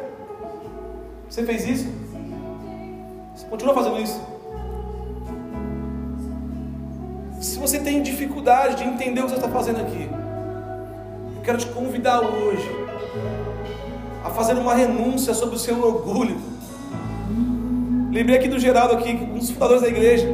Você 1.30 1.44
fez 1.44 1.68
isso? 1.68 1.90
Você 3.36 3.46
continua 3.48 3.74
fazendo 3.74 4.00
isso? 4.00 4.22
Se 7.40 7.58
você 7.58 7.80
tem 7.80 8.02
dificuldade 8.02 8.76
de 8.76 8.84
entender 8.84 9.22
o 9.22 9.24
que 9.24 9.32
você 9.32 9.38
está 9.38 9.50
fazendo 9.50 9.82
aqui, 9.82 10.10
eu 11.36 11.42
quero 11.44 11.58
te 11.58 11.68
convidar 11.68 12.22
hoje 12.22 12.70
a 14.24 14.30
fazer 14.30 14.54
uma 14.54 14.76
renúncia 14.76 15.34
sobre 15.34 15.56
o 15.56 15.60
seu 15.60 15.84
orgulho 15.84 16.52
Lembrei 18.12 18.36
aqui 18.36 18.50
do 18.50 18.60
Geraldo 18.60 18.96
aqui, 18.96 19.14
um 19.14 19.38
dos 19.38 19.52
fundadores 19.52 19.82
da 19.82 19.88
igreja. 19.88 20.28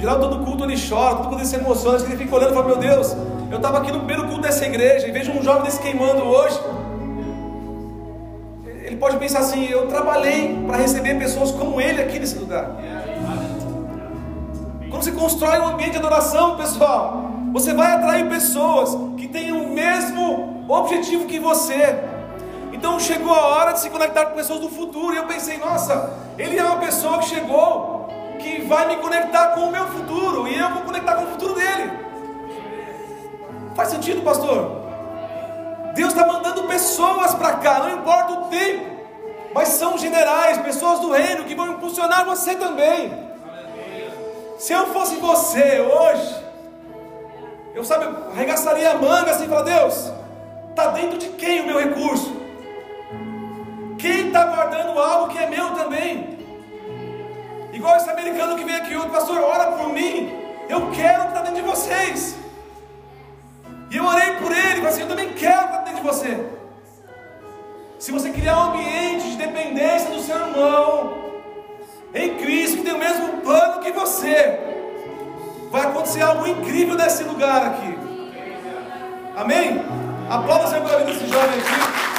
Geraldo 0.00 0.30
todo 0.30 0.44
culto 0.44 0.64
ele 0.64 0.76
chora, 0.76 1.16
todo 1.16 1.36
ele 1.36 1.44
se 1.44 1.56
emociona, 1.56 1.98
ele 2.06 2.16
fica 2.16 2.34
olhando 2.34 2.52
e 2.52 2.54
fala, 2.54 2.66
meu 2.66 2.78
Deus, 2.78 3.14
eu 3.52 3.58
estava 3.58 3.78
aqui 3.78 3.92
no 3.92 3.98
primeiro 3.98 4.26
culto 4.26 4.40
dessa 4.40 4.64
igreja 4.64 5.06
e 5.06 5.10
vejo 5.10 5.30
um 5.30 5.42
jovem 5.42 5.64
desse 5.64 5.78
queimando 5.78 6.24
hoje. 6.24 6.58
Ele 8.64 8.96
pode 8.96 9.18
pensar 9.18 9.40
assim, 9.40 9.66
eu 9.66 9.86
trabalhei 9.88 10.58
para 10.66 10.78
receber 10.78 11.18
pessoas 11.18 11.50
como 11.50 11.78
ele 11.78 12.00
aqui 12.00 12.18
nesse 12.18 12.38
lugar. 12.38 12.70
Quando 14.88 15.02
você 15.02 15.12
constrói 15.12 15.58
um 15.58 15.66
ambiente 15.66 15.92
de 15.92 15.98
adoração, 15.98 16.56
pessoal, 16.56 17.30
você 17.52 17.74
vai 17.74 17.92
atrair 17.92 18.26
pessoas 18.26 18.96
que 19.18 19.28
têm 19.28 19.52
o 19.52 19.68
mesmo 19.68 20.64
objetivo 20.66 21.26
que 21.26 21.38
você. 21.38 21.94
Então 22.72 22.98
chegou 22.98 23.34
a 23.34 23.46
hora 23.48 23.72
de 23.72 23.80
se 23.80 23.90
conectar 23.90 24.26
com 24.26 24.34
pessoas 24.34 24.60
do 24.60 24.70
futuro. 24.70 25.12
E 25.12 25.18
eu 25.18 25.26
pensei, 25.26 25.58
nossa, 25.58 26.10
ele 26.38 26.58
é 26.58 26.64
uma 26.64 26.78
pessoa 26.78 27.18
que 27.18 27.26
chegou, 27.26 28.08
que 28.38 28.62
vai 28.62 28.88
me 28.88 28.96
conectar 28.96 29.48
com 29.48 29.60
o 29.60 29.70
meu 29.70 29.86
futuro. 29.88 30.48
E 30.48 30.58
eu 30.58 30.70
vou 30.70 30.82
conectar 30.84 31.16
com 31.16 31.24
o 31.24 31.26
futuro 31.26 31.54
dele. 31.54 32.11
Faz 33.74 33.88
sentido, 33.88 34.22
pastor? 34.22 34.82
Deus 35.94 36.12
está 36.12 36.26
mandando 36.26 36.64
pessoas 36.64 37.34
para 37.34 37.56
cá, 37.56 37.80
não 37.80 37.98
importa 37.98 38.32
o 38.32 38.44
tempo. 38.44 38.92
Mas 39.54 39.68
são 39.68 39.98
generais, 39.98 40.58
pessoas 40.58 41.00
do 41.00 41.12
reino 41.12 41.44
que 41.44 41.54
vão 41.54 41.72
impulsionar 41.72 42.24
você 42.24 42.54
também. 42.54 43.12
Se 44.58 44.72
eu 44.72 44.86
fosse 44.88 45.16
você 45.16 45.80
hoje, 45.80 46.42
eu 47.74 47.84
sabe, 47.84 48.06
arregaçaria 48.32 48.92
a 48.92 48.94
manga 48.98 49.30
assim 49.30 49.44
e 49.44 49.48
falar, 49.48 49.62
Deus, 49.62 50.12
está 50.70 50.86
dentro 50.88 51.18
de 51.18 51.28
quem 51.30 51.62
o 51.62 51.66
meu 51.66 51.78
recurso? 51.78 52.40
Quem 53.98 54.28
está 54.28 54.44
guardando 54.46 54.98
algo 54.98 55.32
que 55.32 55.38
é 55.38 55.48
meu 55.48 55.70
também? 55.74 56.38
Igual 57.72 57.96
esse 57.96 58.10
americano 58.10 58.56
que 58.56 58.64
veio 58.64 58.78
aqui, 58.78 58.96
o 58.96 59.08
pastor, 59.10 59.40
ora 59.40 59.72
por 59.72 59.88
mim. 59.92 60.32
Eu 60.68 60.90
quero 60.90 61.20
o 61.20 61.22
que 61.22 61.28
está 61.28 61.40
dentro 61.42 61.62
de 61.62 61.68
vocês. 61.68 62.41
E 63.92 63.96
eu 63.98 64.06
orei 64.06 64.30
por 64.36 64.50
ele, 64.50 64.76
falei 64.76 64.86
assim, 64.86 65.02
eu 65.02 65.08
também 65.08 65.34
quero 65.34 65.66
está 65.66 65.78
dentro 65.82 65.96
de 65.96 66.00
você. 66.00 66.46
Se 67.98 68.10
você 68.10 68.30
criar 68.30 68.56
um 68.56 68.62
ambiente 68.70 69.32
de 69.32 69.36
dependência 69.36 70.10
do 70.10 70.18
seu 70.22 70.34
irmão, 70.34 71.42
em 72.14 72.36
Cristo, 72.36 72.78
que 72.78 72.84
tem 72.84 72.94
o 72.94 72.98
mesmo 72.98 73.42
plano 73.42 73.82
que 73.82 73.92
você, 73.92 74.58
vai 75.70 75.82
acontecer 75.82 76.22
algo 76.22 76.46
incrível 76.46 76.94
nesse 76.94 77.22
lugar 77.24 77.66
aqui. 77.66 77.98
Amém? 79.36 79.84
Aplauda 80.30 80.68
Senhor 80.68 80.86
pela 80.86 80.98
vida 81.00 81.12
desse 81.12 81.26
jovem 81.26 81.58
aqui. 81.60 82.11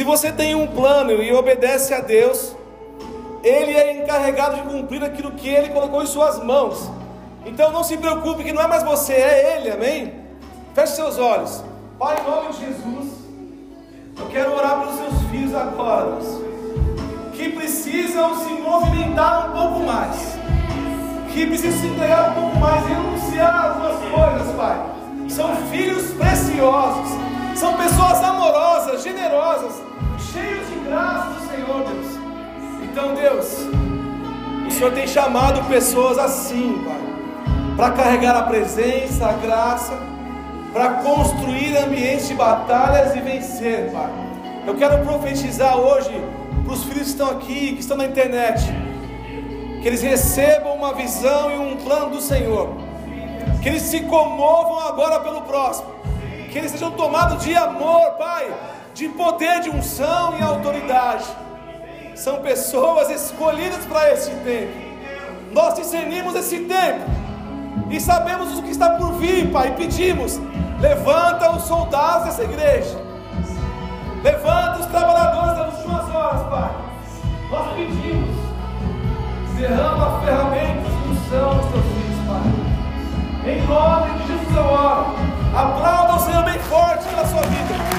Se 0.00 0.04
você 0.04 0.32
tem 0.32 0.54
um 0.54 0.66
plano 0.66 1.22
e 1.22 1.30
obedece 1.30 1.92
a 1.92 2.00
Deus, 2.00 2.56
Ele 3.44 3.72
é 3.72 4.02
encarregado 4.02 4.56
de 4.56 4.62
cumprir 4.62 5.04
aquilo 5.04 5.32
que 5.32 5.46
Ele 5.46 5.68
colocou 5.68 6.02
em 6.02 6.06
suas 6.06 6.42
mãos. 6.42 6.90
Então 7.44 7.70
não 7.70 7.84
se 7.84 7.98
preocupe 7.98 8.42
que 8.42 8.50
não 8.50 8.62
é 8.62 8.66
mais 8.66 8.82
você, 8.82 9.12
é 9.12 9.58
Ele, 9.58 9.70
amém? 9.70 10.14
Feche 10.74 10.94
seus 10.94 11.18
olhos. 11.18 11.62
Pai, 11.98 12.16
em 12.18 12.30
nome 12.30 12.48
de 12.48 12.60
Jesus, 12.60 13.12
eu 14.18 14.26
quero 14.28 14.56
orar 14.56 14.80
pelos 14.80 14.96
seus 14.96 15.30
filhos 15.30 15.54
agora, 15.54 16.16
que 17.34 17.50
precisam 17.50 18.38
se 18.38 18.54
movimentar 18.54 19.50
um 19.50 19.52
pouco 19.52 19.80
mais, 19.80 20.16
que 21.30 21.46
precisam 21.46 21.78
se 21.78 21.86
entregar 21.88 22.30
um 22.30 22.40
pouco 22.40 22.56
mais 22.56 22.88
e 22.88 22.92
anunciar 22.94 23.66
algumas 23.66 23.98
coisas, 23.98 24.56
Pai. 24.56 24.80
São 25.28 25.54
filhos 25.70 26.10
preciosos, 26.14 27.10
são 27.54 27.74
pessoas 27.74 28.24
amorosas, 28.24 29.02
generosas, 29.02 29.89
Deus, 33.30 33.68
o 34.66 34.70
Senhor 34.70 34.92
tem 34.92 35.06
chamado 35.06 35.66
pessoas 35.68 36.18
assim, 36.18 36.82
Pai 36.84 37.10
para 37.80 37.92
carregar 37.92 38.36
a 38.36 38.42
presença, 38.42 39.26
a 39.26 39.32
graça, 39.32 39.98
para 40.70 40.96
construir 40.96 41.74
ambientes 41.78 42.28
de 42.28 42.34
batalhas 42.34 43.16
e 43.16 43.20
vencer, 43.20 43.90
Pai. 43.90 44.10
Eu 44.66 44.74
quero 44.76 45.02
profetizar 45.02 45.78
hoje 45.78 46.10
para 46.62 46.74
os 46.74 46.84
filhos 46.84 47.04
que 47.04 47.08
estão 47.08 47.30
aqui, 47.30 47.72
que 47.72 47.80
estão 47.80 47.96
na 47.96 48.04
internet, 48.04 48.62
que 49.80 49.88
eles 49.88 50.02
recebam 50.02 50.74
uma 50.74 50.92
visão 50.92 51.50
e 51.50 51.56
um 51.56 51.76
plano 51.78 52.10
do 52.10 52.20
Senhor, 52.20 52.68
que 53.62 53.68
eles 53.70 53.80
se 53.80 54.00
comovam 54.00 54.78
agora 54.80 55.18
pelo 55.20 55.40
próximo, 55.40 55.88
que 56.52 56.58
eles 56.58 56.72
sejam 56.72 56.90
tomados 56.90 57.42
de 57.42 57.56
amor, 57.56 58.10
Pai, 58.18 58.52
de 58.92 59.08
poder, 59.08 59.60
de 59.60 59.70
unção 59.70 60.36
e 60.38 60.42
autoridade 60.42 61.24
são 62.20 62.40
pessoas 62.40 63.08
escolhidas 63.08 63.82
para 63.86 64.12
esse 64.12 64.30
tempo. 64.30 64.72
Nós 65.52 65.74
discernimos 65.74 66.34
esse 66.34 66.60
tempo 66.60 67.10
e 67.88 67.98
sabemos 67.98 68.58
o 68.58 68.62
que 68.62 68.70
está 68.70 68.90
por 68.90 69.14
vir, 69.14 69.50
Pai. 69.50 69.74
Pedimos: 69.74 70.38
levanta 70.78 71.50
os 71.56 71.62
soldados 71.62 72.26
dessa 72.26 72.44
igreja, 72.44 73.00
levanta 74.22 74.80
os 74.80 74.86
trabalhadores 74.86 75.56
das 75.56 75.78
últimas 75.78 76.14
horas, 76.14 76.42
Pai. 76.48 76.70
Nós 77.50 77.72
pedimos: 77.74 78.36
derrama 79.56 80.20
ferramentas 80.20 80.92
e 80.92 81.08
unção 81.08 81.56
dos 81.56 81.70
teus 81.70 81.84
filhos, 81.84 82.20
Pai. 82.28 83.50
Em 83.50 83.66
nome 83.66 84.18
de 84.18 84.28
Jesus 84.28 84.56
eu 84.56 84.64
oro. 84.64 85.06
Aplauda 85.56 86.16
o 86.16 86.18
Senhor 86.20 86.44
bem 86.44 86.58
forte 86.58 87.04
pela 87.08 87.26
sua 87.26 87.40
vida. 87.40 87.89